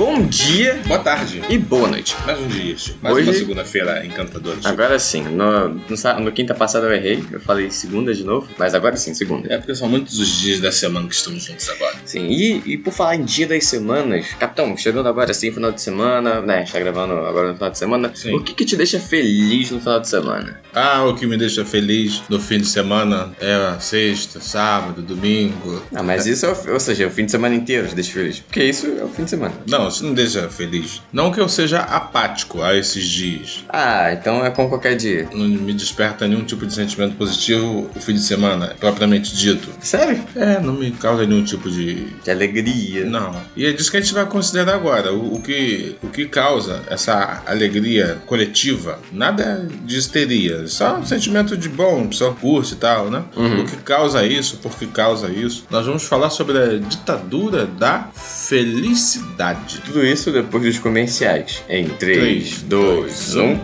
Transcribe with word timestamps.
Bom 0.00 0.09
dia 0.30 0.80
Boa 0.86 1.00
tarde. 1.00 1.42
e 1.48 1.58
boa 1.58 1.88
noite. 1.88 2.16
Mais 2.24 2.38
um 2.38 2.46
dia. 2.46 2.76
Mais 3.02 3.14
Hoje- 3.16 3.28
uma 3.28 3.32
segunda-feira 3.34 4.06
encantadora. 4.06 4.56
Agora 4.64 4.98
sim, 4.98 5.22
no, 5.22 5.68
no, 5.68 6.20
no 6.20 6.32
quinta 6.32 6.54
passada 6.54 6.86
eu 6.86 6.92
errei, 6.92 7.22
eu 7.32 7.40
falei 7.40 7.70
segunda 7.70 8.14
de 8.14 8.22
novo, 8.24 8.48
mas 8.56 8.74
agora 8.74 8.96
sim, 8.96 9.12
segunda. 9.12 9.52
É 9.52 9.58
porque 9.58 9.74
são 9.74 9.88
muitos 9.88 10.18
os 10.20 10.28
dias 10.40 10.60
da 10.60 10.70
semana 10.70 11.08
que 11.08 11.14
estamos 11.14 11.42
juntos 11.44 11.68
agora. 11.68 11.96
Sim, 12.04 12.26
e, 12.28 12.62
e 12.64 12.78
por 12.78 12.92
falar 12.92 13.16
em 13.16 13.24
dia 13.24 13.46
das 13.48 13.64
semanas, 13.66 14.26
Capitão, 14.38 14.76
chegando 14.76 15.08
agora 15.08 15.34
sim, 15.34 15.50
final 15.50 15.72
de 15.72 15.82
semana, 15.82 16.40
né? 16.40 16.62
Está 16.62 16.78
gravando 16.78 17.12
agora 17.14 17.48
no 17.48 17.54
final 17.54 17.70
de 17.70 17.78
semana. 17.78 18.12
Sim. 18.14 18.34
O 18.36 18.40
que, 18.42 18.54
que 18.54 18.64
te 18.64 18.76
deixa 18.76 19.00
feliz 19.00 19.70
no 19.72 19.80
final 19.80 19.98
de 20.00 20.08
semana? 20.08 20.60
Ah, 20.72 21.04
o 21.04 21.14
que 21.16 21.26
me 21.26 21.36
deixa 21.36 21.64
feliz 21.64 22.22
no 22.28 22.38
fim 22.38 22.58
de 22.58 22.66
semana 22.66 23.32
é 23.40 23.74
sexta, 23.80 24.38
sábado, 24.40 25.02
domingo. 25.02 25.82
Ah, 25.92 26.02
mas 26.02 26.26
isso 26.26 26.46
é, 26.46 26.72
ou 26.72 26.78
seja, 26.80 27.04
é 27.04 27.06
o 27.08 27.10
fim 27.10 27.24
de 27.24 27.32
semana 27.32 27.54
inteiro 27.54 27.88
te 27.88 27.94
deixa 27.96 28.12
feliz. 28.12 28.38
Porque 28.40 28.62
isso 28.62 28.86
é 28.86 29.04
o 29.04 29.08
fim 29.08 29.24
de 29.24 29.30
semana. 29.30 29.54
Não, 29.68 29.88
isso 29.88 30.04
não 30.04 30.14
deixa 30.20 30.48
feliz. 30.48 31.02
Não 31.12 31.30
que 31.30 31.40
eu 31.40 31.48
seja 31.48 31.80
apático 31.80 32.62
a 32.62 32.76
esses 32.76 33.04
dias. 33.04 33.64
Ah, 33.68 34.12
então 34.12 34.44
é 34.44 34.50
como 34.50 34.68
qualquer 34.68 34.96
dia. 34.96 35.28
Não 35.32 35.46
me 35.46 35.72
desperta 35.72 36.26
nenhum 36.26 36.44
tipo 36.44 36.66
de 36.66 36.74
sentimento 36.74 37.16
positivo 37.16 37.90
o 37.94 38.00
fim 38.00 38.14
de 38.14 38.22
semana, 38.22 38.74
propriamente 38.78 39.34
dito. 39.34 39.68
Sério? 39.80 40.22
É, 40.36 40.60
não 40.60 40.74
me 40.74 40.90
causa 40.92 41.26
nenhum 41.26 41.44
tipo 41.44 41.70
de 41.70 42.06
De 42.22 42.30
alegria. 42.30 43.04
Não. 43.04 43.34
E 43.56 43.66
é 43.66 43.72
disso 43.72 43.90
que 43.90 43.96
a 43.96 44.00
gente 44.00 44.12
vai 44.12 44.26
considerar 44.26 44.74
agora. 44.74 45.12
O, 45.12 45.36
o 45.36 45.42
que, 45.42 45.96
o 46.02 46.08
que 46.08 46.26
causa 46.26 46.82
essa 46.88 47.42
alegria 47.46 48.18
coletiva, 48.26 48.98
nada 49.12 49.68
de 49.84 49.96
histeria. 49.96 50.66
Só 50.66 50.96
um 50.96 51.06
sentimento 51.06 51.56
de 51.56 51.68
bom, 51.68 52.08
pessoa 52.08 52.34
curte 52.34 52.74
e 52.74 52.76
tal, 52.76 53.10
né? 53.10 53.24
Uhum. 53.36 53.62
O 53.62 53.66
que 53.66 53.76
causa 53.78 54.24
isso, 54.24 54.58
por 54.58 54.76
que 54.76 54.86
causa 54.86 55.28
isso. 55.28 55.64
Nós 55.70 55.86
vamos 55.86 56.04
falar 56.04 56.30
sobre 56.30 56.58
a 56.58 56.78
ditadura 56.78 57.66
da 57.66 58.08
felicidade. 58.14 59.80
Tudo 59.84 59.99
isso 60.04 60.30
depois 60.32 60.62
dos 60.62 60.78
comerciais. 60.78 61.62
Em 61.68 61.88
3, 61.88 61.96
Três, 61.98 62.62
2, 62.62 63.34
dois, 63.34 63.36
1. 63.36 63.60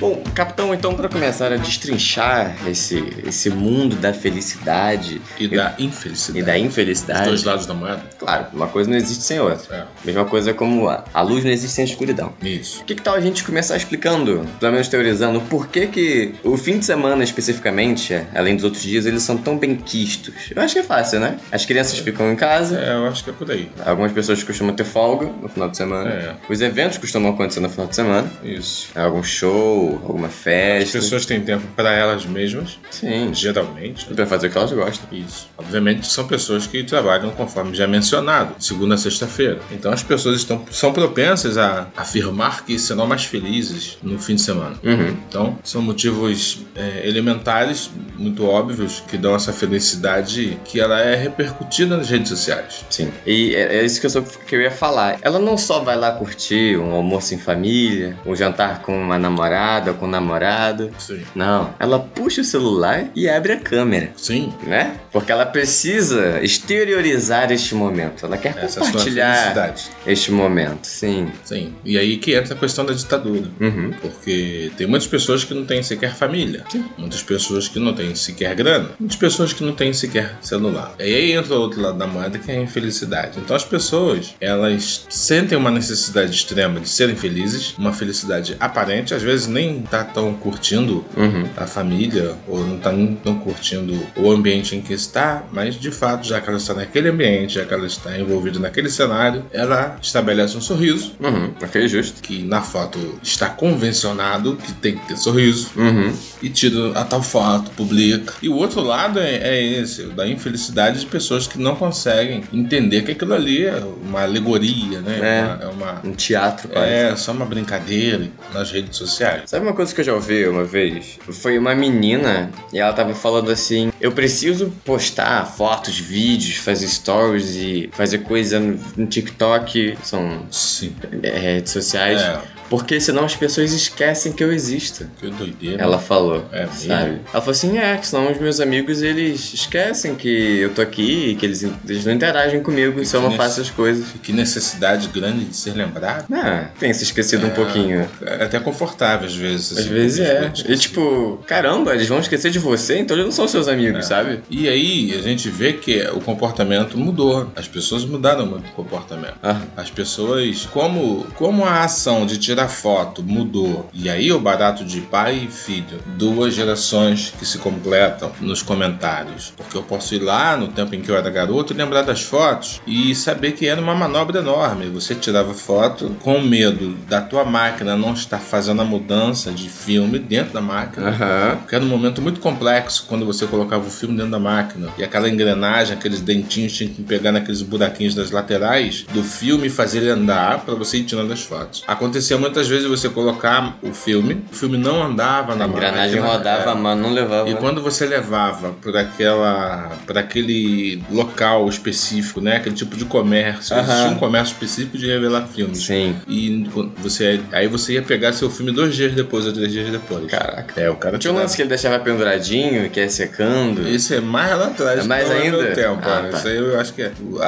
Bom, 0.00 0.22
capitão, 0.34 0.74
então 0.74 0.94
para 0.94 1.08
começar 1.08 1.52
a 1.52 1.56
destrinchar 1.56 2.54
esse, 2.68 3.02
esse 3.26 3.48
mundo 3.48 3.96
da 3.96 4.12
felicidade 4.12 5.22
E 5.38 5.48
da 5.48 5.74
infelicidade. 5.78 6.38
e 6.38 6.42
da 6.42 6.56
Os 6.56 6.60
infelicidade, 6.62 7.24
dois 7.28 7.44
lados 7.44 7.64
da 7.64 7.72
moeda. 7.74 8.02
claro, 8.18 8.46
uma 8.52 8.66
coisa 8.66 8.90
não 8.90 8.96
existe 8.96 9.22
sem 9.22 9.40
outra. 9.40 9.74
É. 9.74 9.84
Mesma 10.04 10.24
coisa 10.24 10.52
como 10.52 10.88
a, 10.88 11.04
a 11.14 11.22
luz 11.22 11.42
não 11.44 11.50
existe 11.50 11.74
sem 11.76 11.84
a 11.84 11.86
escuridão. 11.88 12.32
Isso. 12.42 12.82
O 12.82 12.84
que, 12.84 12.94
que 12.96 13.02
tal 13.02 13.14
a 13.14 13.20
gente 13.20 13.44
começar 13.44 13.76
explicando, 13.76 14.44
pelo 14.60 14.72
menos 14.72 14.88
teorizando, 14.88 15.40
por 15.42 15.68
que 15.68 15.86
que 15.86 16.34
o 16.42 16.56
fim 16.56 16.78
de 16.78 16.84
semana 16.84 17.22
especificamente, 17.24 18.20
além 18.34 18.56
dos 18.56 18.64
outros 18.64 18.82
dias, 18.82 19.06
eles 19.06 19.22
são 19.22 19.36
tão 19.38 19.56
bem 19.56 19.74
quistos? 19.76 20.34
Eu 20.54 20.60
acho 20.60 20.74
que 20.74 20.80
é 20.80 20.84
fácil, 20.84 21.20
né? 21.20 21.38
As 21.50 21.64
crianças 21.64 21.98
ficam 21.98 22.30
em 22.30 22.36
casa, 22.36 22.78
É, 22.78 22.92
eu 22.94 23.06
acho 23.06 23.24
que 23.24 23.30
é 23.30 23.32
por 23.32 23.50
aí. 23.50 23.70
algumas 23.86 24.12
pessoas 24.12 24.42
costumam 24.42 24.74
ter 24.74 24.84
folga 24.84 25.26
no 25.40 25.48
final 25.48 25.70
de 25.70 25.76
semana, 25.76 26.10
É. 26.10 26.34
os 26.48 26.60
eventos 26.60 26.98
costumam 26.98 27.30
acontecer 27.32 27.60
no 27.60 27.70
final 27.70 27.86
de 27.86 27.94
semana, 27.96 28.30
Isso. 28.42 28.88
algum 28.94 29.22
show, 29.22 29.93
alguma 30.02 30.28
As 30.28 30.34
festa. 30.34 30.98
pessoas 30.98 31.24
têm 31.26 31.40
tempo 31.40 31.66
para 31.76 31.92
elas 31.92 32.24
mesmas, 32.24 32.78
Sim, 32.90 33.32
geralmente. 33.34 34.06
pra 34.06 34.26
fazer 34.26 34.48
o 34.48 34.50
que 34.50 34.58
elas 34.58 34.72
gostam. 34.72 35.08
Isso. 35.12 35.48
Obviamente 35.56 36.06
são 36.06 36.26
pessoas 36.26 36.66
que 36.66 36.82
trabalham 36.84 37.30
conforme 37.30 37.74
já 37.74 37.86
mencionado, 37.86 38.54
segunda 38.58 38.94
a 38.94 38.98
sexta-feira. 38.98 39.58
Então 39.70 39.92
as 39.92 40.02
pessoas 40.02 40.36
estão, 40.36 40.64
são 40.70 40.92
propensas 40.92 41.58
a 41.58 41.88
afirmar 41.96 42.64
que 42.64 42.78
serão 42.78 43.06
mais 43.06 43.24
felizes 43.24 43.98
no 44.02 44.18
fim 44.18 44.34
de 44.34 44.42
semana. 44.42 44.76
Uhum. 44.82 45.16
Então 45.28 45.58
são 45.62 45.82
motivos 45.82 46.64
é, 46.74 47.06
elementares, 47.08 47.90
muito 48.16 48.44
óbvios, 48.46 49.02
que 49.08 49.16
dão 49.16 49.34
essa 49.34 49.52
felicidade 49.52 50.58
que 50.64 50.80
ela 50.80 51.00
é 51.00 51.14
repercutida 51.14 51.96
nas 51.96 52.08
redes 52.08 52.28
sociais. 52.28 52.84
Sim. 52.90 53.12
E 53.26 53.54
é, 53.54 53.76
é 53.76 53.84
isso 53.84 54.00
que 54.00 54.06
eu, 54.06 54.10
só, 54.10 54.20
que 54.20 54.54
eu 54.54 54.60
ia 54.60 54.70
falar. 54.70 55.18
Ela 55.22 55.38
não 55.38 55.56
só 55.58 55.80
vai 55.80 55.96
lá 55.96 56.12
curtir 56.12 56.76
um 56.78 56.94
almoço 56.94 57.34
em 57.34 57.38
família, 57.38 58.16
um 58.24 58.34
jantar 58.34 58.82
com 58.82 58.96
uma 58.96 59.18
namorada, 59.18 59.73
com 59.94 60.06
um 60.06 60.10
namorado. 60.10 60.90
Sim. 60.98 61.22
Não. 61.34 61.74
Ela 61.78 61.98
puxa 61.98 62.40
o 62.40 62.44
celular 62.44 63.06
e 63.14 63.28
abre 63.28 63.52
a 63.52 63.56
câmera. 63.56 64.12
Sim. 64.16 64.52
Né? 64.66 64.96
Porque 65.12 65.32
ela 65.32 65.46
precisa 65.46 66.40
exteriorizar 66.42 67.50
este 67.52 67.74
momento. 67.74 68.26
Ela 68.26 68.36
quer 68.36 68.56
Essa 68.58 68.80
é 68.80 68.84
compartilhar 68.84 69.74
este 70.06 70.30
momento. 70.32 70.86
Sim. 70.86 71.30
Sim. 71.44 71.74
E 71.84 71.98
aí 71.98 72.16
que 72.16 72.34
entra 72.34 72.54
a 72.54 72.56
questão 72.56 72.84
da 72.84 72.92
ditadura. 72.92 73.48
Uhum. 73.60 73.92
Porque 74.00 74.70
tem 74.76 74.86
muitas 74.86 75.08
pessoas 75.08 75.44
que 75.44 75.54
não 75.54 75.64
têm 75.64 75.82
sequer 75.82 76.14
família. 76.14 76.64
Sim. 76.68 76.84
Muitas 76.96 77.22
pessoas 77.22 77.68
que 77.68 77.78
não 77.78 77.94
têm 77.94 78.14
sequer 78.14 78.54
grana. 78.54 78.90
Muitas 78.98 79.16
pessoas 79.16 79.52
que 79.52 79.64
não 79.64 79.72
têm 79.72 79.92
sequer 79.92 80.36
celular. 80.40 80.94
E 80.98 81.02
aí 81.02 81.32
entra 81.32 81.54
o 81.54 81.60
outro 81.60 81.80
lado 81.80 81.98
da 81.98 82.06
moeda 82.06 82.38
que 82.38 82.50
é 82.50 82.56
a 82.56 82.60
infelicidade. 82.60 83.38
Então 83.38 83.54
as 83.54 83.64
pessoas, 83.64 84.34
elas 84.40 85.06
sentem 85.08 85.56
uma 85.56 85.70
necessidade 85.70 86.30
extrema 86.30 86.80
de 86.80 86.88
serem 86.88 87.16
felizes, 87.16 87.74
uma 87.78 87.92
felicidade 87.92 88.56
aparente, 88.60 89.14
às 89.14 89.22
vezes 89.22 89.46
nem 89.46 89.63
tá 89.82 90.04
tão 90.04 90.34
curtindo 90.34 91.04
Uhum. 91.16 91.44
a 91.56 91.66
família 91.66 92.34
ou 92.48 92.64
não 92.66 92.78
tá 92.78 92.92
nem 92.92 93.14
tão 93.14 93.36
curtindo 93.38 93.98
o 94.16 94.30
ambiente 94.30 94.74
em 94.76 94.80
que 94.80 94.92
está, 94.92 95.44
mas 95.52 95.74
de 95.78 95.90
fato, 95.90 96.26
já 96.26 96.40
que 96.40 96.48
ela 96.48 96.58
está 96.58 96.74
naquele 96.74 97.08
ambiente, 97.08 97.54
já 97.54 97.64
que 97.64 97.72
ela 97.74 97.86
está 97.86 98.18
envolvida 98.18 98.58
naquele 98.58 98.88
cenário, 98.90 99.44
ela 99.52 99.96
estabelece 100.00 100.56
um 100.56 100.60
sorriso 100.60 101.12
Uhum. 101.20 101.50
Ok, 101.62 101.86
justo. 101.88 102.20
que 102.22 102.42
na 102.42 102.60
foto 102.62 103.18
está 103.22 103.48
convencionado 103.48 104.56
que 104.56 104.72
tem 104.72 104.96
que 104.96 105.08
ter 105.08 105.16
sorriso 105.16 105.70
Uhum. 105.76 106.12
e 106.42 106.48
tira 106.48 106.90
a 106.98 107.04
tal 107.04 107.22
foto, 107.22 107.70
publica. 107.72 108.34
E 108.42 108.48
o 108.48 108.54
outro 108.56 108.80
lado 108.80 109.18
é, 109.20 109.34
é 109.36 109.62
esse, 109.62 110.04
da 110.06 110.26
infelicidade 110.26 111.00
de 111.00 111.06
pessoas 111.06 111.46
que 111.46 111.58
não 111.58 111.74
conseguem 111.76 112.42
entender 112.52 113.02
que 113.02 113.12
aquilo 113.12 113.34
ali 113.34 113.64
é 113.66 113.82
uma 114.02 114.22
alegoria, 114.22 115.00
né? 115.00 115.18
É. 115.22 115.44
Uma- 115.44 115.64
É, 115.64 115.66
uma, 115.68 116.00
Um 116.04 116.12
teatro, 116.12 116.68
quase. 116.68 116.88
é 116.88 117.16
só 117.16 117.32
uma 117.32 117.44
brincadeira 117.44 118.28
nas 118.52 118.70
redes 118.72 118.96
sociais. 118.96 119.53
Sabe 119.54 119.66
uma 119.66 119.72
coisa 119.72 119.94
que 119.94 120.00
eu 120.00 120.04
já 120.04 120.12
ouvi 120.12 120.48
uma 120.48 120.64
vez? 120.64 121.16
Foi 121.30 121.56
uma 121.56 121.76
menina 121.76 122.50
e 122.72 122.78
ela 122.80 122.92
tava 122.92 123.14
falando 123.14 123.52
assim: 123.52 123.92
Eu 124.00 124.10
preciso 124.10 124.72
postar 124.84 125.46
fotos, 125.46 125.96
vídeos, 125.96 126.56
fazer 126.56 126.88
stories 126.88 127.54
e 127.54 127.88
fazer 127.92 128.24
coisa 128.24 128.58
no 128.58 129.06
TikTok, 129.06 129.96
são 130.02 130.44
Sim. 130.50 130.96
é, 131.22 131.38
redes 131.38 131.70
sociais, 131.70 132.20
É, 132.20 132.40
porque 132.76 133.00
senão 133.00 133.24
as 133.24 133.36
pessoas 133.36 133.72
esquecem 133.72 134.32
que 134.32 134.42
eu 134.42 134.52
existo. 134.52 135.06
que 135.20 135.28
doideira. 135.30 135.82
Ela 135.82 135.98
falou, 135.98 136.44
É 136.52 136.66
sabe? 136.66 137.10
mesmo? 137.10 137.20
Ela 137.32 137.40
falou 137.40 137.50
assim: 137.50 137.78
É, 137.78 137.96
que 137.96 138.06
senão 138.06 138.30
os 138.32 138.38
meus 138.38 138.60
amigos 138.60 139.02
eles 139.02 139.54
esquecem 139.54 140.14
que 140.14 140.58
eu 140.60 140.74
tô 140.74 140.82
aqui 140.82 141.30
e 141.30 141.34
que 141.36 141.46
eles, 141.46 141.62
eles 141.88 142.04
não 142.04 142.12
interagem 142.12 142.60
comigo 142.62 143.04
se 143.04 143.14
eu 143.16 143.20
não 143.22 143.30
faço 143.32 143.60
as 143.60 143.70
coisas. 143.70 144.06
Que 144.22 144.32
necessidade 144.32 145.08
grande 145.08 145.44
de 145.44 145.56
ser 145.56 145.72
lembrado. 145.74 146.26
Ah, 146.32 146.68
tem 146.78 146.92
se 146.92 147.04
esquecido 147.04 147.46
um 147.46 147.50
pouquinho. 147.50 148.08
É 148.22 148.44
até 148.44 148.58
confortável 148.60 149.26
às 149.26 149.34
vezes. 149.34 149.72
Às 149.72 149.78
assim, 149.78 149.88
vezes 149.90 150.20
é. 150.20 150.52
E 150.66 150.76
tipo, 150.76 151.38
caramba, 151.46 151.94
eles 151.94 152.08
vão 152.08 152.18
esquecer 152.18 152.50
de 152.50 152.58
você, 152.58 152.98
então 152.98 153.16
eles 153.16 153.24
não 153.26 153.32
são 153.32 153.46
seus 153.48 153.68
amigos, 153.68 154.00
É. 154.00 154.02
sabe? 154.02 154.40
E 154.50 154.68
aí 154.68 155.14
a 155.16 155.22
gente 155.22 155.48
vê 155.48 155.72
que 155.74 156.02
o 156.08 156.20
comportamento 156.20 156.98
mudou. 156.98 157.50
As 157.56 157.68
pessoas 157.68 158.04
mudaram 158.04 158.46
muito 158.46 158.68
o 158.68 158.72
comportamento. 158.72 159.34
Ah, 159.42 159.60
As 159.76 159.90
pessoas, 159.90 160.66
como, 160.72 161.26
como 161.36 161.64
a 161.64 161.84
ação 161.84 162.26
de 162.26 162.38
tirar 162.38 162.63
foto 162.68 163.22
mudou, 163.22 163.88
e 163.92 164.08
aí 164.08 164.32
o 164.32 164.40
barato 164.40 164.84
de 164.84 165.00
pai 165.00 165.44
e 165.44 165.50
filho, 165.50 166.00
duas 166.16 166.54
gerações 166.54 167.32
que 167.38 167.46
se 167.46 167.58
completam 167.58 168.32
nos 168.40 168.62
comentários. 168.62 169.52
Porque 169.56 169.76
eu 169.76 169.82
posso 169.82 170.14
ir 170.14 170.20
lá 170.20 170.56
no 170.56 170.68
tempo 170.68 170.94
em 170.94 171.00
que 171.00 171.10
eu 171.10 171.16
era 171.16 171.30
garoto 171.30 171.72
e 171.72 171.76
lembrar 171.76 172.02
das 172.02 172.22
fotos 172.22 172.80
e 172.86 173.14
saber 173.14 173.52
que 173.52 173.66
era 173.66 173.80
uma 173.80 173.94
manobra 173.94 174.40
enorme. 174.40 174.88
Você 174.90 175.14
tirava 175.14 175.54
foto 175.54 176.16
com 176.22 176.40
medo 176.40 176.94
da 177.08 177.20
tua 177.20 177.44
máquina 177.44 177.96
não 177.96 178.12
estar 178.12 178.38
fazendo 178.38 178.82
a 178.82 178.84
mudança 178.84 179.50
de 179.50 179.68
filme 179.68 180.18
dentro 180.18 180.52
da 180.52 180.60
máquina. 180.60 181.08
Aham. 181.08 181.56
Porque 181.58 181.74
era 181.74 181.84
um 181.84 181.88
momento 181.88 182.20
muito 182.20 182.40
complexo 182.40 183.06
quando 183.08 183.24
você 183.24 183.46
colocava 183.46 183.86
o 183.86 183.90
filme 183.90 184.16
dentro 184.16 184.32
da 184.32 184.38
máquina. 184.38 184.88
E 184.98 185.04
aquela 185.04 185.28
engrenagem, 185.28 185.96
aqueles 185.96 186.20
dentinhos 186.20 186.72
tinham 186.72 186.92
que 186.92 187.02
pegar 187.02 187.32
naqueles 187.32 187.62
buraquinhos 187.62 188.14
das 188.14 188.30
laterais 188.30 189.04
do 189.12 189.22
filme 189.22 189.66
e 189.66 189.70
fazer 189.70 189.98
ele 189.98 190.10
andar 190.10 190.60
para 190.60 190.74
você 190.74 190.98
ir 190.98 191.04
tirando 191.04 191.32
as 191.32 191.42
fotos. 191.42 191.82
Acontecia 191.86 192.36
muitas 192.44 192.68
vezes 192.68 192.86
você 192.86 193.08
colocar 193.08 193.76
o 193.82 193.92
filme, 193.92 194.44
o 194.52 194.54
filme 194.54 194.76
não 194.78 195.02
andava 195.02 195.54
na 195.54 195.64
A 195.64 195.68
engrenagem 195.68 196.20
máquina. 196.20 196.36
rodava, 196.38 196.70
é. 196.70 196.74
mas 196.74 196.98
não 196.98 197.12
levava. 197.12 197.48
E 197.48 197.54
quando 197.56 197.82
você 197.82 198.06
levava 198.06 198.72
para 198.82 199.00
aquela, 199.00 199.90
para 200.06 200.20
aquele 200.20 201.02
local 201.10 201.68
específico, 201.68 202.40
né, 202.40 202.56
aquele 202.56 202.74
tipo 202.74 202.96
de 202.96 203.04
comércio, 203.04 203.74
Aham. 203.74 203.82
existia 203.82 204.10
um 204.10 204.14
comércio 204.18 204.52
específico 204.52 204.98
de 204.98 205.06
revelar 205.06 205.46
filmes. 205.46 205.82
Sim. 205.84 206.14
E 206.28 206.68
você, 206.98 207.40
aí 207.52 207.66
você 207.66 207.94
ia 207.94 208.02
pegar 208.02 208.32
seu 208.32 208.50
filme 208.50 208.72
dois 208.72 208.94
dias 208.94 209.12
depois 209.12 209.46
ou 209.46 209.52
três 209.52 209.72
dias 209.72 209.90
depois. 209.90 210.26
Caraca. 210.30 210.80
É, 210.80 210.90
o 210.90 210.96
cara 210.96 211.18
Tinha 211.18 211.32
um 211.32 211.36
lance 211.36 211.56
que 211.56 211.62
ele 211.62 211.68
deixava 211.68 211.98
penduradinho, 211.98 212.88
que 212.90 213.00
ia 213.00 213.08
secando. 213.08 213.88
Esse 213.88 214.16
é 214.16 214.20
mais 214.20 214.50
lá 214.58 214.66
atrás. 214.66 215.00
É 215.00 215.04
mais 215.04 215.28
não 215.28 215.36
ainda? 215.36 215.56
meu 215.58 215.74
tempo, 215.74 216.00
Ah, 216.02 216.22
né? 216.22 216.28
tá. 216.30 216.38
Isso 216.38 216.48
aí 216.48 216.56
eu 216.56 216.78
acho 216.80 216.92
que 216.92 217.02
é. 217.02 217.12
A, 217.40 217.46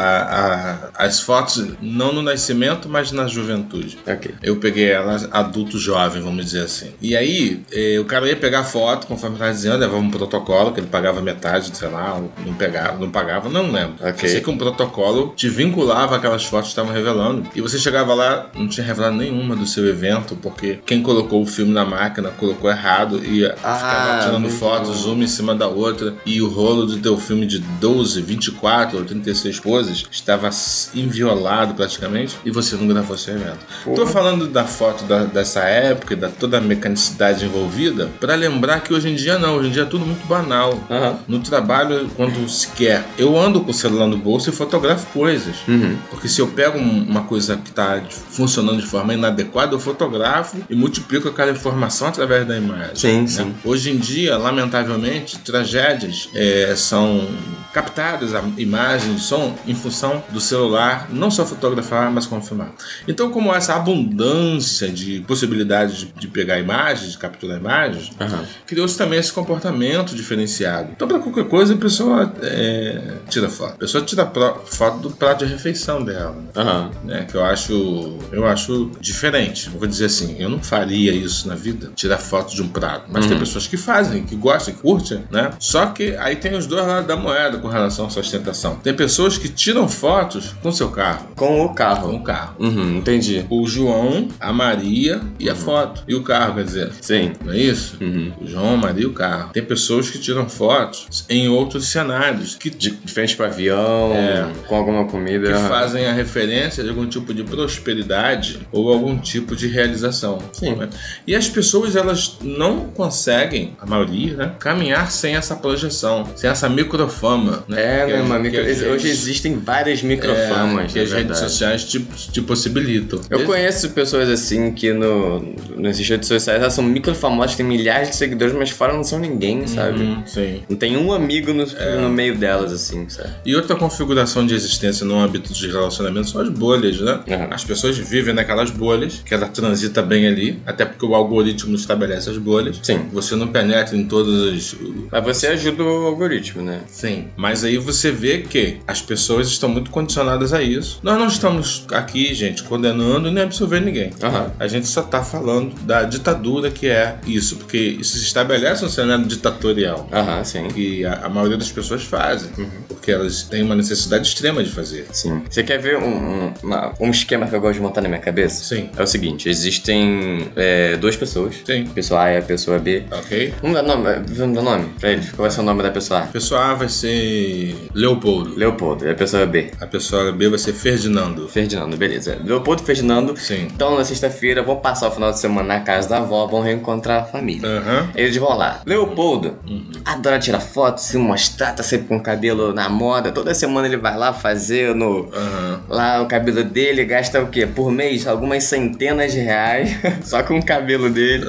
a- 0.96 1.06
as 1.06 1.20
fotos, 1.20 1.74
não 1.80 2.12
no 2.12 2.22
nascimento, 2.22 2.88
mas 2.88 3.12
na 3.12 3.26
juventude. 3.26 3.98
Ok. 4.06 4.34
Eu 4.42 4.56
peguei 4.56 4.85
era 4.86 5.28
adulto 5.30 5.78
jovem, 5.78 6.22
vamos 6.22 6.44
dizer 6.44 6.62
assim. 6.62 6.90
E 7.00 7.16
aí, 7.16 7.62
eh, 7.72 7.98
o 8.00 8.04
cara 8.04 8.28
ia 8.28 8.36
pegar 8.36 8.64
foto, 8.64 9.06
conforme 9.06 9.36
estava 9.36 9.52
dizendo, 9.52 9.78
levava 9.78 9.98
um 9.98 10.10
protocolo, 10.10 10.72
que 10.72 10.80
ele 10.80 10.86
pagava 10.86 11.20
metade, 11.20 11.76
sei 11.76 11.88
lá, 11.88 12.20
não 12.44 12.54
pegava, 12.54 12.98
não 12.98 13.10
pagava, 13.10 13.48
não 13.48 13.70
lembro. 13.70 13.94
Ok. 14.00 14.24
Eu 14.24 14.28
sei 14.28 14.40
que 14.40 14.50
um 14.50 14.58
protocolo 14.58 15.32
te 15.36 15.48
vinculava 15.48 16.16
aquelas 16.16 16.44
fotos 16.44 16.68
que 16.68 16.72
estavam 16.72 16.92
revelando. 16.92 17.46
E 17.54 17.60
você 17.60 17.78
chegava 17.78 18.14
lá, 18.14 18.50
não 18.54 18.68
tinha 18.68 18.84
revelado 18.86 19.16
nenhuma 19.16 19.54
do 19.56 19.66
seu 19.66 19.86
evento, 19.88 20.36
porque 20.36 20.80
quem 20.84 21.02
colocou 21.02 21.42
o 21.42 21.46
filme 21.46 21.72
na 21.72 21.84
máquina 21.84 22.30
colocou 22.30 22.70
errado 22.70 23.24
e 23.24 23.44
Ah, 23.62 23.74
ficava 23.76 24.24
tirando 24.24 24.50
fotos 24.50 25.04
uma 25.06 25.24
em 25.24 25.28
cima 25.28 25.54
da 25.54 25.66
outra. 25.68 26.14
E 26.24 26.40
o 26.42 26.48
rolo 26.48 26.86
do 26.86 26.96
teu 26.98 27.16
filme 27.18 27.46
de 27.46 27.58
12, 27.58 28.20
24 28.22 28.98
ou 28.98 29.04
36 29.04 29.60
poses 29.60 30.04
estava 30.10 30.50
inviolado 30.94 31.74
praticamente 31.74 32.36
e 32.44 32.50
você 32.50 32.76
não 32.76 32.86
gravou 32.88 33.16
seu 33.16 33.34
evento. 33.34 33.58
Porra. 33.84 33.96
Tô 33.96 34.06
falando 34.06 34.46
da 34.46 34.64
foto 34.76 35.04
da- 35.04 35.24
dessa 35.24 35.60
época, 35.60 36.12
e 36.14 36.16
da 36.16 36.28
toda 36.28 36.58
a 36.58 36.60
mecanicidade 36.60 37.44
envolvida, 37.44 38.10
para 38.20 38.34
lembrar 38.34 38.80
que 38.80 38.92
hoje 38.92 39.08
em 39.08 39.14
dia 39.14 39.38
não, 39.38 39.56
hoje 39.56 39.68
em 39.68 39.72
dia 39.72 39.82
é 39.82 39.86
tudo 39.86 40.04
muito 40.04 40.26
banal. 40.26 40.78
Aham. 40.90 41.18
No 41.26 41.40
trabalho, 41.40 42.08
quando 42.16 42.48
se 42.48 42.68
quer, 42.68 43.04
eu 43.18 43.38
ando 43.38 43.60
com 43.62 43.70
o 43.70 43.74
celular 43.74 44.06
no 44.06 44.16
bolso 44.18 44.50
e 44.50 44.52
fotografo 44.52 45.06
coisas. 45.12 45.56
Uhum. 45.66 45.96
Porque 46.10 46.28
se 46.28 46.40
eu 46.40 46.48
pego 46.48 46.78
um- 46.78 47.04
uma 47.08 47.22
coisa 47.22 47.56
que 47.56 47.70
está 47.70 48.00
funcionando 48.30 48.80
de 48.80 48.86
forma 48.86 49.14
inadequada, 49.14 49.74
eu 49.74 49.78
fotografo 49.80 50.56
e 50.68 50.74
multiplico 50.74 51.28
aquela 51.28 51.50
informação 51.50 52.08
através 52.08 52.46
da 52.46 52.56
imagem. 52.56 52.94
Sim, 52.96 53.20
né? 53.22 53.26
sim. 53.28 53.54
Hoje 53.64 53.90
em 53.90 53.96
dia, 53.96 54.36
lamentavelmente, 54.36 55.38
tragédias 55.38 56.28
é, 56.34 56.74
são 56.76 57.26
captadas, 57.72 58.34
a 58.34 58.42
imagem 58.56 59.18
som, 59.18 59.54
em 59.66 59.74
função 59.74 60.22
do 60.30 60.40
celular, 60.40 61.08
não 61.10 61.30
só 61.30 61.44
fotografar, 61.44 62.10
mas 62.10 62.26
como 62.26 62.42
filmar. 62.42 62.70
Então, 63.06 63.30
como 63.30 63.54
essa 63.54 63.74
abundância 63.74 64.65
de 64.92 65.20
possibilidades 65.26 65.96
de, 65.98 66.06
de 66.06 66.28
pegar 66.28 66.58
imagens, 66.58 67.12
de 67.12 67.18
capturar 67.18 67.58
imagens, 67.58 68.10
Aham. 68.20 68.44
criou-se 68.66 68.96
também 68.96 69.18
esse 69.18 69.32
comportamento 69.32 70.14
diferenciado. 70.14 70.90
Então, 70.94 71.06
para 71.08 71.18
qualquer 71.18 71.44
coisa, 71.48 71.74
a 71.74 71.76
pessoa 71.76 72.32
é, 72.42 73.00
tira 73.28 73.48
foto. 73.48 73.74
A 73.74 73.78
pessoa 73.78 74.04
tira 74.04 74.26
foto 74.66 74.98
do 74.98 75.10
prato 75.10 75.44
de 75.46 75.52
refeição 75.52 76.02
dela. 76.04 76.36
né? 76.54 76.90
Né, 77.04 77.26
que 77.30 77.34
eu 77.36 77.44
acho 77.44 78.18
eu 78.32 78.46
acho 78.46 78.90
diferente. 79.00 79.66
Eu 79.72 79.78
vou 79.78 79.86
dizer 79.88 80.06
assim, 80.06 80.36
eu 80.38 80.48
não 80.48 80.60
faria 80.62 81.12
isso 81.12 81.48
na 81.48 81.54
vida, 81.54 81.90
tirar 81.94 82.18
foto 82.18 82.54
de 82.54 82.62
um 82.62 82.68
prato. 82.68 83.04
Mas 83.08 83.24
tem 83.26 83.34
Uhum. 83.34 83.40
pessoas 83.40 83.66
que 83.66 83.76
fazem, 83.76 84.24
que 84.24 84.34
gostam, 84.34 84.74
que 84.74 84.80
curtem, 84.80 85.24
né? 85.30 85.50
Só 85.58 85.86
que 85.86 86.16
aí 86.16 86.36
tem 86.36 86.54
os 86.56 86.66
dois 86.66 86.86
lados 86.86 87.06
da 87.06 87.16
moeda 87.16 87.58
com 87.58 87.68
relação 87.68 88.06
à 88.06 88.10
sua 88.10 88.20
ostentação. 88.22 88.76
Tem 88.76 88.94
pessoas 88.94 89.36
que 89.38 89.48
tiram 89.48 89.88
fotos 89.88 90.54
com 90.62 90.72
seu 90.72 90.90
carro, 90.90 91.28
Com 91.36 91.64
o 91.64 91.68
com 91.68 91.74
carro. 91.74 92.14
o 92.14 92.22
carro. 92.22 92.54
Uhum, 92.58 92.96
entendi. 92.98 93.44
O 93.50 93.66
João, 93.66 94.28
a 94.40 94.52
Maria 94.56 95.20
e 95.38 95.48
a 95.48 95.52
Uhum. 95.52 95.58
foto. 95.58 96.02
E 96.08 96.14
o 96.14 96.22
carro, 96.22 96.54
quer 96.56 96.64
dizer. 96.64 96.90
Sim. 97.00 97.32
Não 97.44 97.52
é 97.52 97.58
isso? 97.58 97.96
Uhum. 98.00 98.32
O 98.40 98.46
João, 98.46 98.74
a 98.74 98.76
Maria 98.76 99.02
e 99.04 99.06
o 99.06 99.12
carro. 99.12 99.50
Tem 99.52 99.62
pessoas 99.62 100.08
que 100.10 100.18
tiram 100.18 100.48
fotos 100.48 101.24
em 101.28 101.48
outros 101.48 101.86
cenários, 101.88 102.54
que 102.54 102.70
De, 102.70 102.90
de 102.90 103.12
frente 103.12 103.34
pro 103.36 103.46
avião, 103.46 104.12
É. 104.14 104.46
com 104.66 104.74
alguma 104.76 105.04
comida. 105.06 105.52
que 105.52 105.68
fazem 105.68 106.06
a 106.06 106.12
referência 106.12 106.82
de 106.82 106.88
algum 106.90 107.06
tipo 107.06 107.32
de 107.34 107.42
prosperidade 107.44 108.58
ou 108.72 108.92
algum 108.92 109.16
tipo 109.18 109.54
de 109.56 109.66
realização. 109.68 110.38
Sim. 110.52 110.74
né? 110.76 110.88
E 111.26 111.34
as 111.34 111.48
pessoas 111.48 111.94
elas 111.96 112.38
não 112.42 112.86
conseguem, 112.88 113.76
a 113.80 113.86
maioria, 113.86 114.34
né, 114.36 114.52
caminhar 114.58 115.10
sem 115.10 115.36
essa 115.36 115.54
projeção, 115.56 116.26
sem 116.36 116.48
essa 116.50 116.68
microfama. 116.68 117.64
Né, 117.68 118.02
É, 118.02 118.06
que 118.06 118.12
né, 118.12 118.22
que 118.36 118.38
micro... 118.42 118.60
Hoje 118.60 118.82
redes- 118.84 119.04
existem 119.04 119.58
várias 119.58 120.00
é, 120.02 120.06
microfamas, 120.06 120.92
que 120.92 120.98
na 120.98 121.04
as 121.04 121.12
redes 121.12 121.12
verdade. 121.12 121.38
sociais 121.38 121.84
te, 121.84 122.00
te 122.32 122.40
possibilitam. 122.42 123.20
Eu 123.30 123.38
Esse- 123.38 123.46
conheço 123.46 123.90
pessoas 123.90 124.28
assim 124.28 124.45
que 124.74 124.92
no, 124.92 125.54
nas 125.76 125.98
redes 125.98 126.28
sociais 126.28 126.60
elas 126.60 126.72
são 126.74 126.84
microfamosas, 126.84 127.56
têm 127.56 127.66
milhares 127.66 128.10
de 128.10 128.16
seguidores, 128.16 128.54
mas 128.54 128.70
fora 128.70 128.92
não 128.92 129.04
são 129.04 129.18
ninguém, 129.18 129.66
sabe? 129.66 130.00
Uhum, 130.02 130.22
sim. 130.26 130.62
Não 130.68 130.76
tem 130.76 130.96
um 130.96 131.12
amigo 131.12 131.52
no, 131.52 131.62
É. 131.64 131.96
no 132.00 132.08
meio 132.08 132.36
delas, 132.36 132.72
assim, 132.72 133.08
sabe? 133.08 133.30
E 133.44 133.54
outra 133.54 133.74
configuração 133.76 134.46
de 134.46 134.54
existência 134.54 135.04
no 135.04 135.18
âmbito 135.18 135.52
de 135.52 135.66
relacionamento 135.70 136.30
são 136.30 136.40
as 136.40 136.48
bolhas, 136.48 137.00
né? 137.00 137.20
Uhum. 137.26 137.48
As 137.50 137.64
pessoas 137.64 137.96
vivem 137.98 138.34
naquelas 138.34 138.70
bolhas, 138.70 139.22
que 139.24 139.34
ela 139.34 139.48
transita 139.48 140.02
bem 140.02 140.26
ali, 140.26 140.60
até 140.66 140.84
porque 140.84 141.04
o 141.04 141.14
algoritmo 141.14 141.74
estabelece 141.74 142.30
as 142.30 142.38
bolhas. 142.38 142.78
Sim. 142.82 143.06
Você 143.12 143.34
não 143.36 143.48
penetra 143.48 143.96
em 143.96 144.04
todas 144.04 144.54
as, 144.54 144.76
Mas 145.10 145.24
você 145.24 145.46
ajuda 145.48 145.82
o 145.82 146.06
algoritmo, 146.06 146.62
né? 146.62 146.80
Sim, 146.88 147.28
mas 147.36 147.64
aí 147.64 147.78
você 147.78 148.10
vê 148.10 148.38
que 148.38 148.78
as 148.86 149.00
pessoas 149.02 149.48
estão 149.48 149.68
muito 149.68 149.90
condicionadas 149.90 150.52
a 150.52 150.62
isso. 150.62 150.98
Nós 151.02 151.18
não 151.18 151.26
estamos 151.26 151.84
aqui, 151.92 152.32
gente, 152.34 152.62
condenando 152.62 153.30
nem 153.30 153.42
absolvendo 153.44 153.86
ninguém. 153.86 154.10
A 154.58 154.66
gente 154.66 154.86
só 154.88 155.00
está 155.02 155.22
falando 155.22 155.74
da 155.82 156.02
ditadura 156.04 156.70
que 156.70 156.86
é 156.88 157.16
isso, 157.26 157.56
porque 157.56 157.76
isso 157.78 158.16
se 158.18 158.24
estabelece 158.24 158.84
um 158.84 158.88
cenário 158.88 159.24
ditatorial. 159.24 160.08
Aham, 160.12 160.44
sim. 160.44 160.68
Que 160.68 161.04
a, 161.04 161.26
a 161.26 161.28
maioria 161.28 161.56
das 161.56 161.70
pessoas 161.70 162.02
fazem, 162.04 162.50
Uhum. 162.58 162.68
porque 162.88 163.10
elas 163.10 163.42
têm 163.44 163.62
uma 163.62 163.74
necessidade 163.74 164.26
extrema 164.28 164.62
de 164.62 164.70
fazer. 164.70 165.06
Sim. 165.12 165.42
Você 165.48 165.62
quer 165.62 165.78
ver 165.78 165.98
um, 165.98 166.06
um, 166.46 166.52
uma- 166.62 166.92
um 167.00 167.10
esquema 167.10 167.46
que 167.46 167.54
eu 167.54 167.60
gosto 167.60 167.74
de 167.76 167.80
montar 167.82 168.00
na 168.00 168.08
minha 168.08 168.20
cabeça? 168.20 168.62
Sim, 168.64 168.90
É 168.96 169.02
o 169.02 169.06
seguinte, 169.06 169.48
existem 169.48 170.48
é, 170.56 170.96
duas 170.96 171.16
pessoas. 171.16 171.54
sim, 171.64 171.86
pessoa 171.86 172.22
A 172.24 172.32
e 172.32 172.36
a 172.38 172.42
pessoa 172.42 172.78
B. 172.78 173.04
ok? 173.10 173.54
Vamos 173.62 173.76
dar 173.76 173.82
nome, 173.82 174.04
vamos 174.28 174.56
dar 174.56 174.62
nome 174.62 174.88
pra 175.00 175.10
eles. 175.12 175.26
Qual 175.30 175.46
vai 175.46 175.50
ser 175.50 175.60
o 175.60 175.64
nome 175.64 175.82
da 175.82 175.90
pessoa 175.90 176.20
A? 176.20 176.22
A 176.24 176.26
pessoa 176.26 176.60
A 176.72 176.74
vai 176.74 176.88
ser 176.88 177.76
Leopoldo, 177.94 178.54
Leopoldo. 178.56 179.06
E 179.06 179.10
a 179.10 179.14
pessoa 179.14 179.46
B? 179.46 179.70
a 179.80 179.86
pessoa 179.86 180.32
B 180.32 180.48
vai 180.48 180.58
ser 180.58 180.72
Ferdinando. 180.72 181.48
Ferdinando, 181.48 181.96
beleza. 181.96 182.38
Leopoldo 182.44 182.82
e 182.82 182.86
Ferdinando. 182.86 183.36
Sim. 183.36 183.68
Então, 183.74 183.96
na 183.96 184.04
sexta-feira, 184.26 184.62
vão 184.62 184.76
passar 184.76 185.08
o 185.08 185.10
final 185.10 185.30
de 185.32 185.38
semana 185.38 185.74
na 185.76 185.80
casa 185.80 186.08
da 186.08 186.18
avó, 186.18 186.46
vão 186.46 186.60
reencontrar 186.60 187.22
a 187.22 187.24
família. 187.24 187.68
Aham. 187.68 188.08
Eles 188.14 188.36
vão 188.36 188.56
lá. 188.56 188.80
Leopoldo 188.86 189.56
Uhum. 189.66 189.84
adora 190.04 190.38
tirar 190.38 190.60
foto, 190.60 190.98
se 191.00 191.16
mostrar, 191.16 191.72
tá 191.74 191.82
sempre 191.82 192.06
com 192.08 192.16
o 192.16 192.22
cabelo 192.22 192.72
na 192.72 192.88
moda. 192.88 193.30
Toda 193.32 193.54
semana 193.54 193.86
ele 193.86 193.96
vai 193.96 194.16
lá 194.16 194.32
fazer 194.32 194.94
no, 194.94 195.28
Aham. 195.34 195.80
lá 195.88 196.22
o 196.22 196.26
cabelo 196.26 196.62
dele, 196.64 197.04
gasta 197.04 197.40
o 197.40 197.48
quê? 197.48 197.66
Por 197.66 197.90
mês, 197.90 198.26
algumas 198.26 198.64
centenas 198.64 199.32
de 199.32 199.40
reais 199.40 199.96
só 200.22 200.42
com 200.42 200.58
o 200.58 200.64
cabelo 200.64 201.10
dele. 201.10 201.44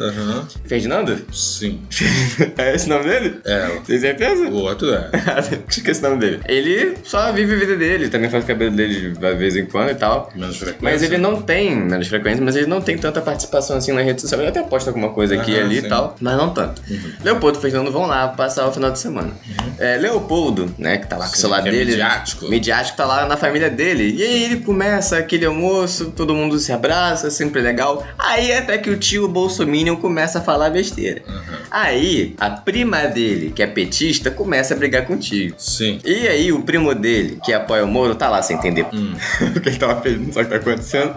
Ferdinando? 0.65 1.17
Sim. 1.31 1.79
é 2.57 2.75
esse 2.75 2.85
o 2.87 2.89
nome 2.89 3.05
dele? 3.09 3.39
É, 3.45 3.67
Tem 3.85 3.99
certeza? 3.99 4.47
o 4.47 4.55
outro 4.55 4.93
é. 4.93 5.09
Esqueci 5.69 5.99
o 6.05 6.09
nome 6.09 6.19
dele. 6.19 6.39
Ele 6.47 6.97
só 7.03 7.31
vive 7.31 7.53
a 7.55 7.57
vida 7.57 7.75
dele, 7.75 8.09
também 8.09 8.29
faz 8.29 8.43
o 8.43 8.47
cabelo 8.47 8.71
dele 8.75 9.11
de 9.11 9.33
vez 9.35 9.55
em 9.55 9.65
quando 9.65 9.91
e 9.91 9.95
tal. 9.95 10.31
Menos 10.35 10.57
frequência. 10.57 10.77
Mas 10.81 11.03
ele 11.03 11.17
não 11.17 11.41
tem, 11.41 11.75
menos 11.75 12.07
frequência, 12.07 12.43
mas 12.43 12.55
ele 12.57 12.67
não 12.67 12.81
tem 12.81 12.97
tanta 12.97 13.21
participação 13.21 13.77
assim 13.77 13.91
na 13.91 14.01
rede 14.01 14.21
social. 14.21 14.39
Ele 14.41 14.49
até 14.49 14.61
posta 14.63 14.89
alguma 14.89 15.09
coisa 15.09 15.35
aqui 15.35 15.51
e 15.51 15.59
ali 15.59 15.79
sim. 15.79 15.85
e 15.85 15.89
tal, 15.89 16.15
mas 16.19 16.37
não 16.37 16.49
tanto. 16.53 16.81
Leopoldo 17.23 17.57
e 17.59 17.61
Fernando 17.61 17.91
vão 17.91 18.05
lá 18.05 18.27
passar 18.29 18.67
o 18.67 18.71
final 18.71 18.91
de 18.91 18.99
semana. 18.99 19.31
É, 19.79 19.97
Leopoldo, 19.97 20.73
né, 20.77 20.97
que 20.97 21.07
tá 21.07 21.17
lá 21.17 21.27
com 21.27 21.33
o 21.33 21.37
celular 21.37 21.65
é 21.65 21.71
dele. 21.71 21.91
midiático. 21.91 22.47
Midiático 22.49 22.97
tá 22.97 23.05
lá 23.05 23.25
na 23.25 23.37
família 23.37 23.69
dele. 23.69 24.15
E 24.17 24.23
aí 24.23 24.43
ele 24.43 24.57
começa 24.57 25.17
aquele 25.17 25.45
almoço, 25.45 26.11
todo 26.15 26.33
mundo 26.33 26.57
se 26.59 26.71
abraça, 26.71 27.29
sempre 27.29 27.61
legal. 27.61 28.05
Aí 28.17 28.51
até 28.51 28.77
que 28.77 28.89
o 28.89 28.97
tio 28.97 29.27
Bolsominion 29.27 29.95
começa 29.95 30.39
a 30.39 30.41
falar 30.41 30.69
besteira. 30.69 31.21
Aí 31.69 32.35
a 32.39 32.49
prima 32.49 33.05
dele, 33.05 33.51
que 33.51 33.61
é 33.61 33.67
petista, 33.67 34.31
começa 34.31 34.73
a 34.73 34.77
brigar 34.77 35.05
com 35.05 35.13
o 35.13 35.17
tio. 35.17 35.53
Sim. 35.57 35.99
E 36.03 36.27
aí 36.27 36.51
o 36.51 36.61
primo 36.63 36.93
dele, 36.95 37.39
que 37.43 37.53
apoia 37.53 37.83
o 37.83 37.87
Moro, 37.87 38.15
tá 38.15 38.29
lá 38.29 38.41
sem 38.41 38.57
entender 38.57 38.85
Hum. 38.93 39.13
o 39.55 39.59
que 39.59 39.69
ele 39.69 39.77
tava 39.77 40.01
fazendo, 40.01 40.25
não 40.27 40.33
sabe 40.33 40.45
o 40.45 40.49
que 40.49 40.55
tá 40.55 40.71
acontecendo. 40.71 41.13